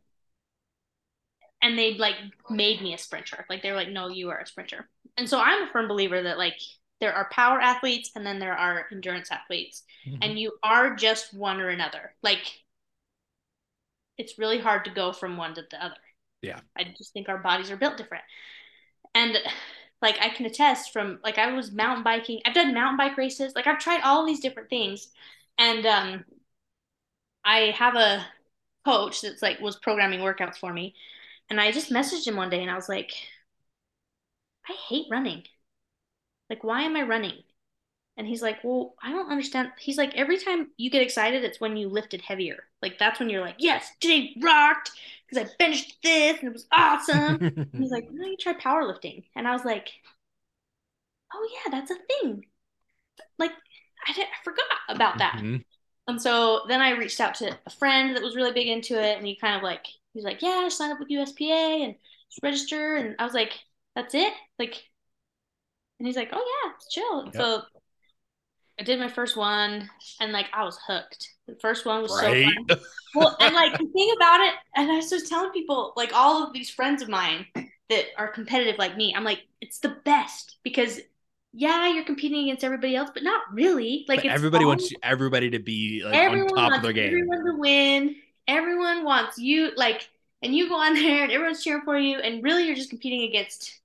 and 1.62 1.78
they 1.78 1.94
like 1.94 2.16
made 2.50 2.82
me 2.82 2.94
a 2.94 2.98
sprinter. 2.98 3.44
Like 3.48 3.62
they 3.62 3.70
were 3.70 3.76
like, 3.76 3.90
no, 3.90 4.08
you 4.08 4.30
are 4.30 4.40
a 4.40 4.46
sprinter. 4.46 4.88
And 5.16 5.28
so 5.28 5.40
I'm 5.40 5.62
a 5.68 5.72
firm 5.72 5.88
believer 5.88 6.22
that 6.22 6.38
like 6.38 6.58
there 7.00 7.12
are 7.12 7.28
power 7.30 7.60
athletes 7.60 8.10
and 8.14 8.24
then 8.24 8.38
there 8.38 8.56
are 8.56 8.86
endurance 8.92 9.30
athletes. 9.30 9.82
Mhm. 10.06 10.18
And 10.22 10.38
you 10.38 10.52
are 10.62 10.94
just 10.94 11.34
one 11.34 11.60
or 11.60 11.68
another. 11.68 12.14
Like 12.22 12.44
it's 14.18 14.38
really 14.38 14.58
hard 14.58 14.84
to 14.84 14.90
go 14.90 15.12
from 15.12 15.36
one 15.36 15.54
to 15.54 15.64
the 15.70 15.84
other. 15.84 15.94
Yeah. 16.42 16.60
I 16.76 16.84
just 16.96 17.12
think 17.12 17.28
our 17.28 17.38
bodies 17.38 17.70
are 17.70 17.76
built 17.76 17.96
different. 17.96 18.24
And 19.14 19.36
like 20.02 20.16
I 20.20 20.28
can 20.28 20.46
attest 20.46 20.92
from 20.92 21.18
like 21.24 21.38
I 21.38 21.52
was 21.52 21.72
mountain 21.72 22.04
biking. 22.04 22.40
I've 22.44 22.54
done 22.54 22.74
mountain 22.74 22.96
bike 22.96 23.16
races. 23.16 23.54
Like 23.54 23.66
I've 23.66 23.78
tried 23.78 24.02
all 24.02 24.26
these 24.26 24.40
different 24.40 24.70
things. 24.70 25.08
And 25.58 25.86
um 25.86 26.24
I 27.44 27.74
have 27.76 27.94
a 27.94 28.26
coach 28.84 29.20
that's 29.22 29.42
like 29.42 29.60
was 29.60 29.76
programming 29.76 30.20
workouts 30.20 30.56
for 30.58 30.72
me. 30.72 30.94
And 31.50 31.60
I 31.60 31.72
just 31.72 31.90
messaged 31.90 32.26
him 32.26 32.36
one 32.36 32.50
day 32.50 32.62
and 32.62 32.70
I 32.70 32.74
was 32.76 32.88
like, 32.88 33.12
I 34.68 34.74
hate 34.74 35.08
running. 35.10 35.44
Like, 36.50 36.62
why 36.64 36.82
am 36.82 36.96
I 36.96 37.02
running? 37.02 37.42
And 38.16 38.26
he's 38.26 38.42
like, 38.42 38.64
Well, 38.64 38.96
I 39.02 39.12
don't 39.12 39.30
understand. 39.30 39.72
He's 39.78 39.98
like, 39.98 40.14
Every 40.16 40.38
time 40.38 40.70
you 40.76 40.90
get 40.90 41.02
excited, 41.02 41.44
it's 41.44 41.60
when 41.60 41.76
you 41.76 41.88
lifted 41.88 42.22
heavier. 42.22 42.64
Like, 42.82 42.98
that's 42.98 43.20
when 43.20 43.30
you're 43.30 43.42
like, 43.42 43.56
Yes, 43.58 43.90
today 44.00 44.34
rocked 44.42 44.92
because 45.28 45.44
I 45.46 45.54
finished 45.58 45.98
this 46.02 46.38
and 46.40 46.48
it 46.48 46.54
was 46.54 46.68
awesome. 46.72 47.40
He's 47.78 47.90
like, 47.92 48.06
Why 48.10 48.18
don't 48.18 48.30
you 48.32 48.36
try 48.38 48.54
powerlifting? 48.54 49.24
And 49.36 49.48
I 49.48 49.52
was 49.52 49.64
like, 49.64 49.90
Oh, 51.32 51.48
yeah, 51.54 51.70
that's 51.70 51.90
a 51.90 51.94
thing. 51.96 52.44
Like, 53.38 53.52
I, 54.08 54.12
did, 54.12 54.26
I 54.26 54.44
forgot 54.44 54.66
about 54.88 55.18
that. 55.18 55.42
Mhm. 55.42 55.64
And 56.08 56.22
so 56.22 56.62
then 56.68 56.80
I 56.82 56.90
reached 56.92 57.20
out 57.20 57.36
to 57.36 57.58
a 57.66 57.70
friend 57.70 58.16
that 58.16 58.22
was 58.22 58.36
really 58.36 58.52
big 58.52 58.68
into 58.68 59.00
it, 59.02 59.18
and 59.18 59.26
he 59.26 59.36
kind 59.36 59.56
of 59.56 59.62
like 59.62 59.86
he 60.16 60.18
was 60.18 60.24
like, 60.24 60.40
"Yeah, 60.40 60.66
sign 60.68 60.90
up 60.92 60.98
with 60.98 61.10
USPA 61.10 61.84
and 61.84 61.94
just 62.30 62.42
register." 62.42 62.96
And 62.96 63.14
I 63.18 63.24
was 63.24 63.34
like, 63.34 63.52
"That's 63.94 64.14
it?" 64.14 64.32
Like, 64.58 64.82
and 65.98 66.06
he's 66.06 66.16
like, 66.16 66.30
"Oh 66.32 66.62
yeah, 66.64 66.72
it's 66.74 66.88
chill." 66.88 67.24
Yep. 67.26 67.34
So 67.34 67.62
I 68.80 68.82
did 68.82 68.98
my 68.98 69.08
first 69.08 69.36
one, 69.36 69.90
and 70.20 70.32
like 70.32 70.46
I 70.54 70.64
was 70.64 70.78
hooked. 70.86 71.28
The 71.46 71.56
first 71.60 71.84
one 71.84 72.00
was 72.02 72.12
Right. 72.12 72.46
so 72.68 72.74
fun. 72.76 72.80
Well, 73.14 73.36
and 73.40 73.54
like 73.54 73.72
the 73.72 73.86
thing 73.86 74.12
about 74.16 74.40
it, 74.40 74.54
and 74.74 74.90
I 74.90 74.96
was 74.96 75.10
just 75.10 75.28
telling 75.28 75.50
people, 75.50 75.92
like 75.96 76.12
all 76.14 76.42
of 76.46 76.52
these 76.52 76.70
friends 76.70 77.02
of 77.02 77.08
mine 77.08 77.46
that 77.54 78.04
are 78.16 78.28
competitive 78.28 78.78
like 78.78 78.96
me, 78.96 79.14
I'm 79.14 79.24
like, 79.24 79.40
it's 79.60 79.78
the 79.80 79.96
best 80.04 80.56
because 80.62 80.98
yeah, 81.52 81.88
you're 81.90 82.04
competing 82.04 82.44
against 82.44 82.64
everybody 82.64 82.94
else, 82.96 83.10
but 83.14 83.22
not 83.22 83.40
really. 83.52 84.04
Like 84.08 84.24
everybody 84.26 84.64
all- 84.64 84.70
wants 84.70 84.92
everybody 85.02 85.50
to 85.50 85.58
be 85.58 86.02
like 86.04 86.30
on 86.30 86.46
top 86.48 86.72
of 86.74 86.82
their 86.82 86.92
game. 86.92 87.06
everyone 87.08 87.44
to 87.44 87.56
win. 87.58 88.16
Everyone 88.48 89.04
wants 89.04 89.38
you 89.38 89.72
like, 89.76 90.08
and 90.42 90.54
you 90.54 90.68
go 90.68 90.76
on 90.76 90.94
there 91.02 91.24
and 91.24 91.32
everyone's 91.32 91.62
cheering 91.62 91.82
for 91.84 91.96
you, 91.96 92.18
and 92.18 92.42
really 92.42 92.66
you're 92.66 92.76
just 92.76 92.90
competing 92.90 93.22
against 93.22 93.80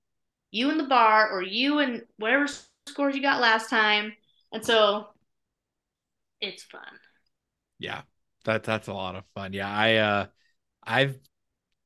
you 0.50 0.70
in 0.70 0.78
the 0.78 0.84
bar 0.84 1.30
or 1.30 1.42
you 1.42 1.78
and 1.78 2.02
whatever 2.18 2.46
scores 2.86 3.16
you 3.16 3.22
got 3.22 3.40
last 3.40 3.70
time, 3.70 4.12
and 4.52 4.64
so 4.64 5.08
it's 6.40 6.62
fun. 6.62 6.82
Yeah, 7.78 8.02
that 8.44 8.64
that's 8.64 8.88
a 8.88 8.92
lot 8.92 9.16
of 9.16 9.24
fun. 9.34 9.52
Yeah, 9.52 9.70
I 9.70 9.96
uh, 9.96 10.26
I've 10.82 11.18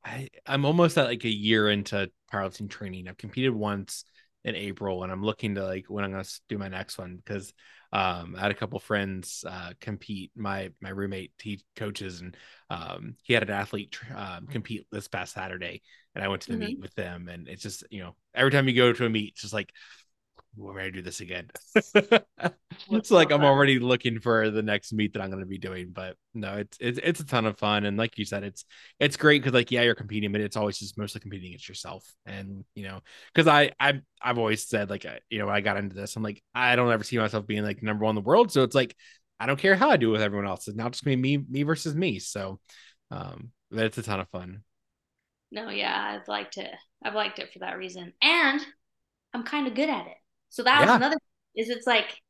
I 0.03 0.29
I'm 0.45 0.65
almost 0.65 0.97
at 0.97 1.05
like 1.05 1.25
a 1.25 1.29
year 1.29 1.69
into 1.69 2.11
powerlifting 2.31 2.69
training. 2.69 3.07
I've 3.07 3.17
competed 3.17 3.53
once 3.53 4.05
in 4.43 4.55
April, 4.55 5.03
and 5.03 5.11
I'm 5.11 5.23
looking 5.23 5.55
to 5.55 5.65
like 5.65 5.85
when 5.89 6.03
I'm 6.03 6.11
gonna 6.11 6.25
do 6.49 6.57
my 6.57 6.69
next 6.69 6.97
one 6.97 7.17
because 7.17 7.53
um 7.93 8.35
I 8.37 8.41
had 8.41 8.51
a 8.51 8.55
couple 8.55 8.79
friends 8.79 9.45
uh 9.47 9.71
compete. 9.79 10.31
My 10.35 10.71
my 10.81 10.89
roommate 10.89 11.31
he 11.41 11.61
coaches, 11.75 12.21
and 12.21 12.35
um 12.69 13.15
he 13.23 13.33
had 13.33 13.43
an 13.43 13.49
athlete 13.49 13.97
um, 14.15 14.47
compete 14.47 14.87
this 14.91 15.07
past 15.07 15.33
Saturday, 15.33 15.81
and 16.15 16.23
I 16.23 16.27
went 16.27 16.41
to 16.43 16.51
the 16.51 16.57
meet 16.57 16.79
with 16.79 16.93
them, 16.95 17.27
and 17.29 17.47
it's 17.47 17.63
just 17.63 17.83
you 17.89 18.01
know 18.01 18.15
every 18.35 18.51
time 18.51 18.67
you 18.67 18.75
go 18.75 18.93
to 18.93 19.05
a 19.05 19.09
meet, 19.09 19.29
it's 19.33 19.41
just 19.41 19.53
like 19.53 19.71
we're 20.57 20.73
ready 20.73 20.91
to 20.91 20.97
do 20.97 21.01
this 21.01 21.21
again. 21.21 21.49
it's 22.91 23.11
like 23.11 23.31
I'm 23.31 23.43
already 23.43 23.79
looking 23.79 24.19
for 24.19 24.49
the 24.49 24.61
next 24.61 24.91
meet 24.93 25.13
that 25.13 25.21
I'm 25.21 25.29
going 25.29 25.41
to 25.41 25.47
be 25.47 25.57
doing, 25.57 25.91
but 25.91 26.15
no, 26.33 26.55
it's 26.57 26.77
it's 26.79 26.99
it's 27.03 27.19
a 27.19 27.25
ton 27.25 27.45
of 27.45 27.57
fun, 27.57 27.85
and 27.85 27.97
like 27.97 28.17
you 28.17 28.25
said, 28.25 28.43
it's 28.43 28.65
it's 28.99 29.17
great 29.17 29.41
because 29.41 29.53
like 29.53 29.71
yeah, 29.71 29.83
you're 29.83 29.95
competing, 29.95 30.31
but 30.31 30.41
it's 30.41 30.57
always 30.57 30.79
just 30.79 30.97
mostly 30.97 31.21
competing 31.21 31.49
against 31.49 31.69
yourself, 31.69 32.03
and 32.25 32.65
you 32.75 32.83
know, 32.83 33.01
because 33.33 33.47
I 33.47 33.71
I 33.79 34.01
I've 34.21 34.37
always 34.37 34.67
said 34.67 34.89
like 34.89 35.05
you 35.29 35.39
know 35.39 35.45
when 35.45 35.55
I 35.55 35.61
got 35.61 35.77
into 35.77 35.95
this, 35.95 36.15
I'm 36.15 36.23
like 36.23 36.41
I 36.55 36.75
don't 36.75 36.91
ever 36.91 37.03
see 37.03 37.17
myself 37.17 37.45
being 37.45 37.63
like 37.63 37.83
number 37.83 38.05
one 38.05 38.17
in 38.17 38.23
the 38.23 38.27
world, 38.27 38.51
so 38.51 38.63
it's 38.63 38.75
like 38.75 38.95
I 39.39 39.45
don't 39.45 39.59
care 39.59 39.75
how 39.75 39.89
I 39.89 39.97
do 39.97 40.09
it 40.09 40.13
with 40.13 40.21
everyone 40.21 40.47
else. 40.47 40.67
It's 40.67 40.77
now 40.77 40.89
just 40.89 41.03
gonna 41.03 41.17
be 41.17 41.37
me 41.37 41.45
me 41.49 41.63
versus 41.63 41.95
me, 41.95 42.19
so 42.19 42.59
um, 43.11 43.51
but 43.69 43.85
it's 43.85 43.97
a 43.97 44.03
ton 44.03 44.19
of 44.19 44.29
fun. 44.29 44.63
No, 45.51 45.69
yeah, 45.69 46.19
I've 46.19 46.27
liked 46.27 46.57
it. 46.57 46.71
I've 47.03 47.15
liked 47.15 47.39
it 47.39 47.53
for 47.53 47.59
that 47.59 47.77
reason, 47.77 48.13
and 48.21 48.59
I'm 49.33 49.43
kind 49.43 49.67
of 49.67 49.75
good 49.75 49.89
at 49.89 50.07
it. 50.07 50.17
So 50.49 50.63
that 50.63 50.81
was 50.83 50.93
another. 50.95 51.17
Is 51.55 51.69
it's 51.69 51.87
like, 51.87 52.21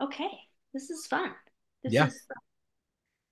okay, 0.00 0.30
this 0.72 0.90
is 0.90 1.06
fun. 1.06 1.32
This 1.82 1.94
Yeah. 1.94 2.00
is. 2.00 2.26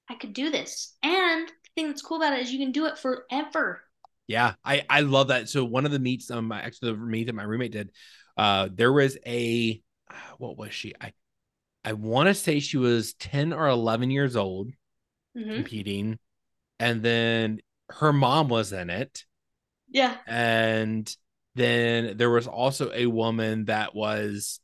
I 0.09 0.15
could 0.15 0.33
do 0.33 0.49
this, 0.51 0.97
and 1.03 1.49
the 1.49 1.55
thing 1.75 1.89
that's 1.89 2.03
cool 2.03 2.19
about 2.19 2.35
it 2.35 2.41
is 2.43 2.53
you 2.53 2.59
can 2.61 2.71
do 2.73 2.87
it 2.87 2.99
forever. 2.99 3.83
Yeah, 4.27 4.55
I 4.65 4.85
I 4.89 5.01
love 5.01 5.29
that. 5.29 5.49
So 5.49 5.65
one 5.65 5.85
of 5.85 5.93
the 5.93 5.99
meets, 5.99 6.31
um, 6.31 6.53
actually 6.53 6.93
the 6.93 6.99
meet 6.99 7.25
that 7.25 7.35
my 7.35 7.43
roommate 7.43 7.73
did, 7.73 7.91
uh, 8.37 8.69
there 8.73 8.93
was 8.93 9.19
a, 9.27 9.83
what 10.39 10.57
was 10.57 10.73
she? 10.75 10.95
I, 11.01 11.13
I 11.85 11.95
want 11.95 12.29
to 12.29 12.35
say 12.35 12.61
she 12.61 12.79
was 12.79 13.15
ten 13.15 13.53
or 13.53 13.69
eleven 13.69 14.11
years 14.11 14.37
old 14.37 14.71
hmm 15.35 15.63
competing, 15.63 16.19
and 16.81 17.03
then 17.03 17.61
her 17.91 18.13
mom 18.13 18.49
was 18.49 18.73
in 18.73 18.91
it, 18.91 19.25
Yeah. 19.91 20.17
and 20.27 21.15
then 21.55 22.17
there 22.17 22.31
was 22.31 22.47
also 22.47 22.91
a 22.93 23.07
woman 23.07 23.67
that 23.67 23.95
was 23.95 24.61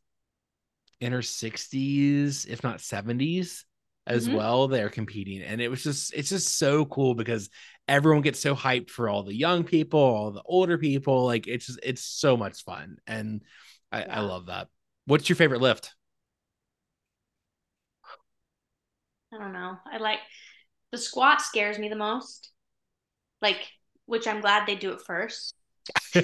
in 1.00 1.12
her 1.12 1.22
sixties, 1.22 2.44
if 2.46 2.62
not 2.62 2.80
seventies, 2.80 3.64
as 4.06 4.28
Mhm. 4.28 4.30
well. 4.30 4.68
They're 4.68 4.90
competing, 4.90 5.42
and 5.42 5.60
it 5.60 5.68
was 5.68 5.82
just 5.82 6.12
it's 6.14 6.30
just 6.30 6.58
so 6.58 6.84
cool 6.86 7.14
because 7.14 7.50
everyone 7.86 8.22
gets 8.22 8.40
so 8.40 8.54
hyped 8.54 8.90
for 8.90 9.08
all 9.08 9.22
the 9.22 9.34
young 9.34 9.64
people, 9.64 10.00
all 10.00 10.30
the 10.32 10.42
older 10.44 10.78
people. 10.78 11.24
Like 11.24 11.46
it's 11.46 11.66
just 11.66 11.80
it's 11.82 12.02
so 12.02 12.36
much 12.36 12.64
fun, 12.64 12.98
and 13.06 13.42
I, 13.92 14.02
I 14.04 14.20
love 14.20 14.46
that. 14.46 14.68
What's 15.06 15.28
your 15.28 15.36
favorite 15.36 15.60
lift? 15.60 15.94
I 19.32 19.38
don't 19.38 19.52
know. 19.52 19.78
I 19.90 19.98
like 19.98 20.20
the 20.92 20.98
squat 20.98 21.40
scares 21.42 21.78
me 21.78 21.88
the 21.88 21.96
most. 21.96 22.50
Like, 23.42 23.60
which 24.06 24.26
I'm 24.28 24.40
glad 24.42 24.66
they 24.66 24.76
do 24.76 24.92
it 24.92 25.02
first. 25.02 25.54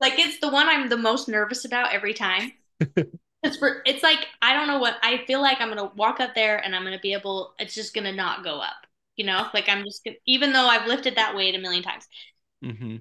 like 0.00 0.18
it's 0.18 0.40
the 0.40 0.48
one 0.50 0.68
I'm 0.68 0.88
the 0.88 0.96
most 0.96 1.28
nervous 1.28 1.64
about 1.64 1.92
every 1.92 2.14
time. 2.14 2.52
It's 3.42 3.58
for 3.58 3.82
it's 3.86 4.02
like 4.02 4.26
I 4.42 4.54
don't 4.54 4.68
know 4.68 4.78
what 4.78 4.96
I 5.02 5.24
feel 5.26 5.40
like 5.42 5.60
I'm 5.60 5.68
gonna 5.68 5.92
walk 5.96 6.20
up 6.20 6.34
there 6.34 6.58
and 6.58 6.74
I'm 6.74 6.84
gonna 6.84 7.00
be 7.00 7.12
able 7.12 7.54
it's 7.58 7.74
just 7.74 7.94
gonna 7.94 8.12
not 8.12 8.44
go 8.44 8.60
up. 8.60 8.86
You 9.16 9.26
know? 9.26 9.48
Like 9.54 9.68
I'm 9.68 9.84
just 9.84 10.04
gonna, 10.04 10.16
even 10.26 10.52
though 10.52 10.66
I've 10.66 10.88
lifted 10.88 11.16
that 11.16 11.36
weight 11.36 11.54
a 11.54 11.58
million 11.58 11.82
times. 11.82 12.06
hmm 12.62 12.96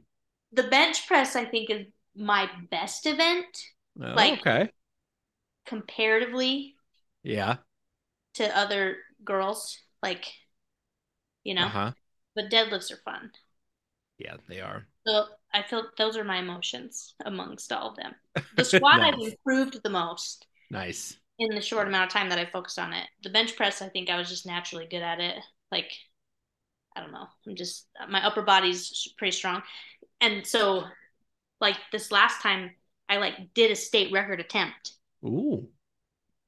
The 0.54 0.64
bench 0.64 1.06
press 1.08 1.36
I 1.36 1.44
think 1.46 1.70
is 1.70 1.88
my 2.16 2.50
best 2.70 3.06
event 3.06 3.46
Oh, 4.02 4.14
Like- 4.16 4.40
okay, 4.40 4.72
comparatively 5.66 6.76
yeah, 7.24 7.58
to 8.36 8.58
other 8.58 8.98
girls. 9.24 9.78
Like, 10.02 10.26
you 11.44 11.54
know, 11.54 11.66
uh 11.66 11.70
huh, 11.70 11.92
but 12.36 12.50
deadlifts 12.50 12.92
are 12.92 12.98
fun. 13.06 13.32
Yeah, 14.24 14.38
they 14.48 14.62
are. 14.62 14.88
So 15.08 15.26
I 15.54 15.64
feel 15.64 15.84
those 15.98 16.18
are 16.18 16.24
my 16.24 16.38
emotions 16.40 17.16
amongst 17.26 17.72
all 17.72 17.90
of 17.90 17.96
them. 17.98 18.16
The 18.56 18.64
squat 18.66 19.02
I've 19.02 19.20
improved 19.20 19.82
the 19.84 19.90
most 19.90 20.48
Nice. 20.70 21.18
in 21.40 21.56
the 21.56 21.62
short 21.62 21.88
amount 21.88 22.06
of 22.06 22.14
time 22.14 22.30
that 22.30 22.40
I 22.40 22.46
focused 22.46 22.80
on 22.80 22.94
it. 22.94 23.08
The 23.24 23.30
bench 23.30 23.56
press, 23.56 23.82
I 23.82 23.90
think 23.90 24.10
I 24.10 24.18
was 24.18 24.30
just 24.30 24.46
naturally 24.46 24.88
good 24.88 25.04
at 25.04 25.20
it. 25.20 25.38
Like, 25.72 25.92
I 26.96 27.02
don't 27.02 27.12
know. 27.12 27.28
I'm 27.48 27.56
just 27.56 27.88
my 28.10 28.24
upper 28.26 28.42
body's 28.44 29.08
pretty 29.18 29.32
strong, 29.32 29.64
and 30.22 30.46
so 30.46 30.86
like 31.62 31.78
this 31.92 32.12
last 32.12 32.42
time, 32.42 32.72
I 33.10 33.18
like 33.18 33.54
did 33.56 33.72
a 33.72 33.76
state 33.78 34.12
record 34.14 34.40
attempt, 34.40 34.94
Ooh, 35.24 35.70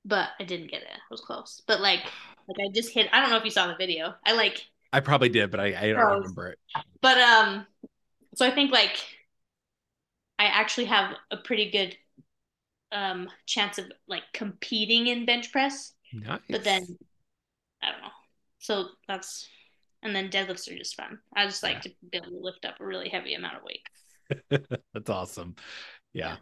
but 0.04 0.30
I 0.40 0.44
didn't 0.44 0.72
get 0.72 0.84
it. 0.84 0.88
I 0.90 1.00
was 1.10 1.22
close, 1.22 1.62
but 1.68 1.82
like 1.82 2.02
like 2.48 2.58
I 2.60 2.72
just 2.74 2.90
hit. 2.94 3.08
I 3.12 3.22
don't 3.22 3.30
know 3.30 3.38
if 3.38 3.46
you 3.46 3.52
saw 3.52 3.68
the 3.68 3.76
video. 3.76 4.14
I 4.26 4.34
like 4.34 4.64
I 4.96 5.02
probably 5.02 5.30
did, 5.30 5.52
but 5.52 5.60
I, 5.60 5.66
I 5.78 5.88
don't 5.92 5.98
Gross. 5.98 6.18
remember 6.22 6.48
it. 6.48 6.60
But 7.02 7.18
um, 7.20 7.68
so 8.36 8.46
I 8.46 8.52
think 8.52 8.72
like 8.72 8.98
I 10.40 10.46
actually 10.46 10.86
have 10.86 11.16
a 11.32 11.38
pretty 11.38 11.72
good 11.72 11.98
um 12.92 13.30
chance 13.46 13.78
of 13.78 13.92
like 14.08 14.24
competing 14.34 15.08
in 15.08 15.26
bench 15.26 15.52
press, 15.52 15.94
Nice. 16.12 16.42
but 16.52 16.64
then 16.64 16.98
I 17.84 17.92
don't 17.92 18.02
know. 18.02 18.10
So 18.60 18.90
that's 19.08 19.48
and 20.04 20.16
then 20.16 20.30
deadlifts 20.32 20.72
are 20.72 20.78
just 20.78 20.96
fun. 20.96 21.20
I 21.36 21.46
just 21.46 21.64
like 21.64 21.82
Yeah. 21.82 21.84
to 21.84 21.90
be 22.12 22.18
able 22.18 22.32
to 22.32 22.40
lift 22.40 22.66
up 22.66 22.80
a 22.82 22.86
really 22.86 23.10
heavy 23.10 23.36
amount 23.36 23.58
of 23.58 23.64
weight. 23.64 23.82
That's 24.94 25.10
awesome. 25.10 25.56
Yeah. 26.14 26.38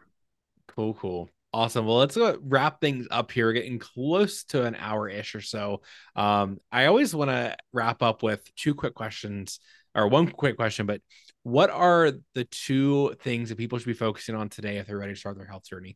Cool, 0.68 0.94
cool. 0.96 1.30
Awesome. 1.54 1.86
Well, 1.86 1.98
let's 1.98 2.18
go 2.18 2.38
wrap 2.42 2.82
things 2.82 3.08
up 3.12 3.32
here. 3.32 3.46
We're 3.46 3.54
getting 3.54 3.78
close 3.78 4.44
to 4.46 4.66
an 4.66 4.76
hour 4.76 5.08
ish 5.08 5.36
or 5.36 5.42
so. 5.42 5.84
Um, 6.16 6.58
I 6.72 6.88
always 6.88 7.14
want 7.14 7.30
to 7.30 7.56
wrap 7.72 8.02
up 8.02 8.24
with 8.24 8.44
two 8.56 8.74
quick 8.74 8.96
questions 8.96 9.60
or 9.94 10.08
one 10.08 10.28
quick 10.28 10.56
question, 10.56 10.88
but 10.88 11.02
what 11.44 11.70
are 11.70 12.14
the 12.34 12.46
two 12.46 13.14
things 13.22 13.50
that 13.50 13.60
people 13.60 13.78
should 13.78 13.86
be 13.86 13.94
focusing 13.94 14.34
on 14.34 14.50
today 14.50 14.78
if 14.78 14.88
they're 14.88 14.98
ready 14.98 15.14
to 15.14 15.20
start 15.20 15.38
their 15.38 15.46
health 15.46 15.66
journey? 15.66 15.96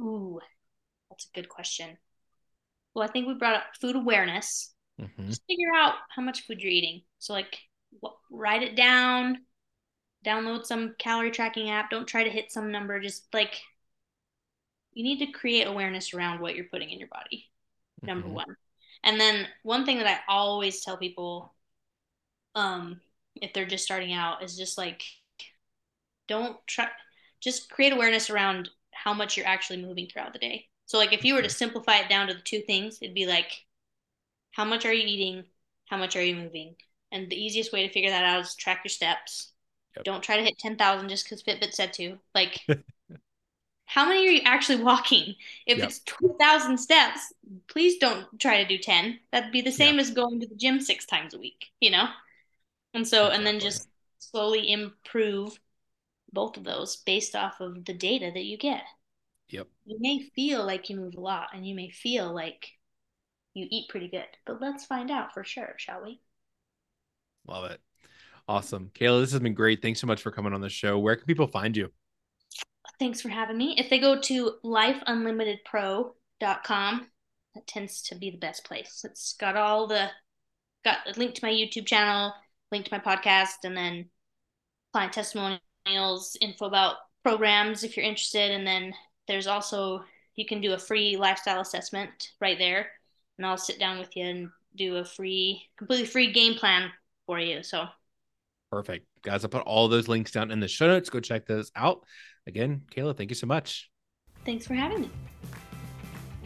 Ooh, 0.00 0.38
that's 1.10 1.26
a 1.26 1.34
good 1.34 1.48
question. 1.48 1.98
Well, 2.94 3.08
I 3.08 3.10
think 3.10 3.26
we 3.26 3.34
brought 3.34 3.56
up 3.56 3.64
food 3.80 3.96
awareness. 3.96 4.72
Mhm. 5.00 5.26
Just 5.26 5.42
figure 5.48 5.74
out 5.74 5.94
how 6.14 6.22
much 6.22 6.42
food 6.42 6.60
you're 6.60 6.70
eating. 6.70 7.02
So 7.18 7.32
like 7.32 7.58
write 8.30 8.62
it 8.62 8.76
down, 8.76 9.38
download 10.24 10.64
some 10.64 10.94
calorie 10.96 11.32
tracking 11.32 11.70
app. 11.70 11.90
Don't 11.90 12.06
try 12.06 12.22
to 12.22 12.30
hit 12.30 12.52
some 12.52 12.70
number. 12.70 13.00
Just 13.00 13.26
like 13.34 13.60
you 14.94 15.02
need 15.04 15.18
to 15.24 15.32
create 15.32 15.66
awareness 15.66 16.14
around 16.14 16.40
what 16.40 16.54
you're 16.56 16.66
putting 16.66 16.90
in 16.90 16.98
your 16.98 17.08
body. 17.08 17.50
Number 18.02 18.28
Mhm. 18.28 18.32
one. 18.32 18.56
And 19.02 19.20
then 19.20 19.48
one 19.62 19.84
thing 19.84 19.98
that 19.98 20.06
I 20.06 20.20
always 20.32 20.82
tell 20.84 20.96
people 20.96 21.54
um 22.54 23.00
if 23.36 23.52
they're 23.52 23.66
just 23.66 23.84
starting 23.84 24.12
out 24.12 24.42
is 24.42 24.56
just 24.56 24.78
like 24.78 25.02
don't 26.28 26.56
try 26.66 26.88
just 27.40 27.70
create 27.70 27.92
awareness 27.92 28.30
around 28.30 28.70
how 28.92 29.12
much 29.12 29.36
you're 29.36 29.46
actually 29.46 29.82
moving 29.82 30.06
throughout 30.06 30.32
the 30.32 30.38
day. 30.38 30.68
So 30.86 30.98
like 30.98 31.12
if 31.12 31.24
you 31.24 31.34
were 31.34 31.42
to 31.42 31.50
simplify 31.50 31.98
it 31.98 32.08
down 32.08 32.28
to 32.28 32.34
the 32.34 32.40
two 32.40 32.60
things, 32.60 32.98
it'd 33.02 33.14
be 33.14 33.26
like 33.26 33.52
how 34.52 34.64
much 34.64 34.86
are 34.86 34.92
you 34.92 35.06
eating? 35.06 35.44
How 35.86 35.96
much 35.96 36.16
are 36.16 36.22
you 36.22 36.36
moving? 36.36 36.76
And 37.12 37.30
the 37.30 37.36
easiest 37.36 37.72
way 37.72 37.86
to 37.86 37.92
figure 37.92 38.10
that 38.10 38.24
out 38.24 38.40
is 38.40 38.54
track 38.54 38.82
your 38.84 38.90
steps. 38.90 39.52
Yep. 39.96 40.04
Don't 40.04 40.22
try 40.22 40.36
to 40.36 40.42
hit 40.42 40.58
10,000 40.58 41.08
just 41.08 41.24
because 41.24 41.42
Fitbit 41.42 41.72
said 41.72 41.92
to. 41.94 42.18
Like, 42.34 42.60
how 43.94 44.08
many 44.08 44.26
are 44.26 44.32
you 44.32 44.40
actually 44.44 44.82
walking? 44.82 45.36
If 45.66 45.78
Yep. 45.78 45.88
it's 45.88 46.00
2,000 46.00 46.78
steps, 46.78 47.32
please 47.68 47.98
don't 47.98 48.26
try 48.40 48.60
to 48.60 48.68
do 48.68 48.76
10. 48.76 49.20
That'd 49.30 49.52
be 49.52 49.60
the 49.60 49.70
same 49.70 50.00
as 50.00 50.10
going 50.10 50.40
to 50.40 50.48
the 50.48 50.56
gym 50.56 50.80
six 50.80 51.06
times 51.06 51.32
a 51.32 51.38
week, 51.38 51.66
you 51.80 51.92
know? 51.92 52.08
And 52.92 53.06
so, 53.06 53.28
and 53.28 53.46
then 53.46 53.60
just 53.60 53.86
slowly 54.18 54.72
improve 54.72 55.60
both 56.32 56.56
of 56.56 56.64
those 56.64 56.96
based 56.96 57.36
off 57.36 57.60
of 57.60 57.84
the 57.84 57.94
data 57.94 58.32
that 58.34 58.42
you 58.44 58.58
get. 58.58 58.82
Yep. 59.50 59.68
You 59.86 59.98
may 60.00 60.28
feel 60.34 60.66
like 60.66 60.90
you 60.90 60.96
move 60.96 61.14
a 61.14 61.20
lot 61.20 61.50
and 61.54 61.64
you 61.64 61.76
may 61.76 61.90
feel 61.90 62.34
like 62.34 62.72
you 63.54 63.68
eat 63.70 63.88
pretty 63.88 64.08
good, 64.08 64.26
but 64.44 64.60
let's 64.60 64.84
find 64.84 65.08
out 65.08 65.34
for 65.34 65.44
sure, 65.44 65.74
shall 65.76 66.02
we? 66.02 66.20
Love 67.46 67.70
it. 67.70 67.80
Awesome. 68.48 68.90
Kayla, 68.92 69.20
this 69.20 69.30
has 69.30 69.40
been 69.40 69.54
great. 69.54 69.82
Thanks 69.82 70.00
so 70.00 70.08
much 70.08 70.20
for 70.20 70.32
coming 70.32 70.52
on 70.52 70.60
the 70.60 70.68
show. 70.68 70.98
Where 70.98 71.14
can 71.14 71.26
people 71.26 71.46
find 71.46 71.76
you? 71.76 71.92
Thanks 72.98 73.20
for 73.20 73.28
having 73.28 73.58
me. 73.58 73.76
If 73.78 73.90
they 73.90 73.98
go 73.98 74.18
to 74.20 74.52
lifeunlimitedpro.com, 74.64 77.06
that 77.54 77.66
tends 77.66 78.02
to 78.02 78.14
be 78.14 78.30
the 78.30 78.38
best 78.38 78.64
place. 78.64 79.04
It's 79.04 79.34
got 79.34 79.56
all 79.56 79.86
the 79.86 80.08
got 80.84 80.98
a 81.06 81.18
link 81.18 81.34
to 81.34 81.44
my 81.44 81.50
YouTube 81.50 81.86
channel, 81.86 82.32
link 82.70 82.86
to 82.86 82.92
my 82.92 82.98
podcast, 82.98 83.64
and 83.64 83.76
then 83.76 84.06
client 84.92 85.12
testimonials, 85.12 86.36
info 86.40 86.66
about 86.66 86.96
programs 87.22 87.84
if 87.84 87.96
you're 87.96 88.06
interested, 88.06 88.50
and 88.50 88.66
then 88.66 88.94
there's 89.26 89.46
also 89.46 90.04
you 90.36 90.46
can 90.46 90.60
do 90.60 90.72
a 90.72 90.78
free 90.78 91.16
lifestyle 91.16 91.60
assessment 91.60 92.32
right 92.40 92.58
there, 92.58 92.90
and 93.38 93.46
I'll 93.46 93.56
sit 93.56 93.78
down 93.78 93.98
with 93.98 94.16
you 94.16 94.24
and 94.24 94.50
do 94.76 94.96
a 94.96 95.04
free, 95.04 95.62
completely 95.76 96.06
free 96.06 96.32
game 96.32 96.54
plan 96.54 96.90
for 97.26 97.38
you. 97.38 97.62
So 97.62 97.86
Perfect. 98.70 99.06
Guys, 99.24 99.42
I'll 99.44 99.50
put 99.50 99.62
all 99.62 99.88
those 99.88 100.06
links 100.06 100.30
down 100.30 100.50
in 100.50 100.60
the 100.60 100.68
show 100.68 100.86
notes. 100.86 101.10
Go 101.10 101.18
check 101.20 101.46
those 101.46 101.72
out. 101.74 102.04
Again, 102.46 102.82
Kayla, 102.94 103.16
thank 103.16 103.30
you 103.30 103.34
so 103.36 103.46
much. 103.46 103.90
thanks 104.44 104.66
for 104.66 104.74
having 104.74 105.02
me. 105.02 105.10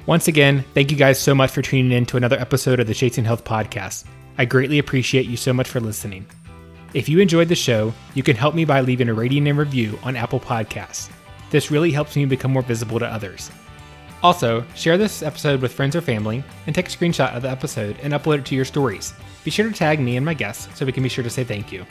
Once 0.06 0.28
again, 0.28 0.64
thank 0.72 0.90
you 0.90 0.96
guys 0.96 1.18
so 1.18 1.34
much 1.34 1.50
for 1.50 1.60
tuning 1.60 1.92
in 1.92 2.06
to 2.06 2.16
another 2.16 2.38
episode 2.38 2.80
of 2.80 2.86
the 2.86 2.94
Chasing 2.94 3.24
Health 3.24 3.44
podcast. 3.44 4.06
I 4.38 4.44
greatly 4.44 4.78
appreciate 4.78 5.26
you 5.26 5.36
so 5.36 5.52
much 5.52 5.68
for 5.68 5.80
listening. 5.80 6.24
If 6.94 7.08
you 7.08 7.18
enjoyed 7.18 7.48
the 7.48 7.54
show, 7.54 7.92
you 8.14 8.22
can 8.22 8.36
help 8.36 8.54
me 8.54 8.64
by 8.64 8.80
leaving 8.80 9.08
a 9.08 9.14
rating 9.14 9.46
and 9.48 9.58
review 9.58 9.98
on 10.04 10.16
Apple 10.16 10.40
Podcasts. 10.40 11.10
This 11.50 11.70
really 11.70 11.90
helps 11.90 12.16
me 12.16 12.24
become 12.24 12.52
more 12.52 12.62
visible 12.62 12.98
to 13.00 13.06
others. 13.06 13.50
Also, 14.22 14.64
share 14.74 14.96
this 14.96 15.22
episode 15.22 15.60
with 15.60 15.72
friends 15.72 15.94
or 15.94 16.00
family 16.00 16.42
and 16.66 16.74
take 16.74 16.88
a 16.88 16.90
screenshot 16.90 17.34
of 17.34 17.42
the 17.42 17.50
episode 17.50 17.96
and 18.02 18.12
upload 18.14 18.38
it 18.38 18.46
to 18.46 18.54
your 18.54 18.64
stories. 18.64 19.12
Be 19.44 19.50
sure 19.50 19.68
to 19.68 19.74
tag 19.74 20.00
me 20.00 20.16
and 20.16 20.24
my 20.24 20.34
guests 20.34 20.68
so 20.76 20.86
we 20.86 20.92
can 20.92 21.02
be 21.02 21.08
sure 21.08 21.24
to 21.24 21.30
say 21.30 21.44
thank 21.44 21.70
you. 21.70 21.84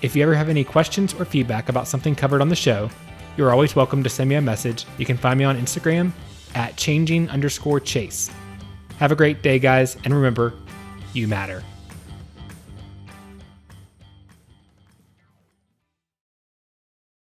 If 0.00 0.14
you 0.14 0.22
ever 0.22 0.34
have 0.34 0.48
any 0.48 0.62
questions 0.62 1.12
or 1.14 1.24
feedback 1.24 1.68
about 1.68 1.88
something 1.88 2.14
covered 2.14 2.40
on 2.40 2.48
the 2.48 2.54
show, 2.54 2.88
you're 3.36 3.50
always 3.50 3.74
welcome 3.74 4.04
to 4.04 4.08
send 4.08 4.30
me 4.30 4.36
a 4.36 4.40
message. 4.40 4.86
You 4.96 5.04
can 5.04 5.16
find 5.16 5.36
me 5.36 5.44
on 5.44 5.58
Instagram 5.58 6.12
at 6.54 6.76
changing 6.76 7.28
underscore 7.30 7.80
chase. 7.80 8.30
Have 8.98 9.10
a 9.10 9.16
great 9.16 9.42
day, 9.42 9.58
guys, 9.58 9.96
and 10.04 10.14
remember, 10.14 10.54
you 11.14 11.26
matter. 11.26 11.64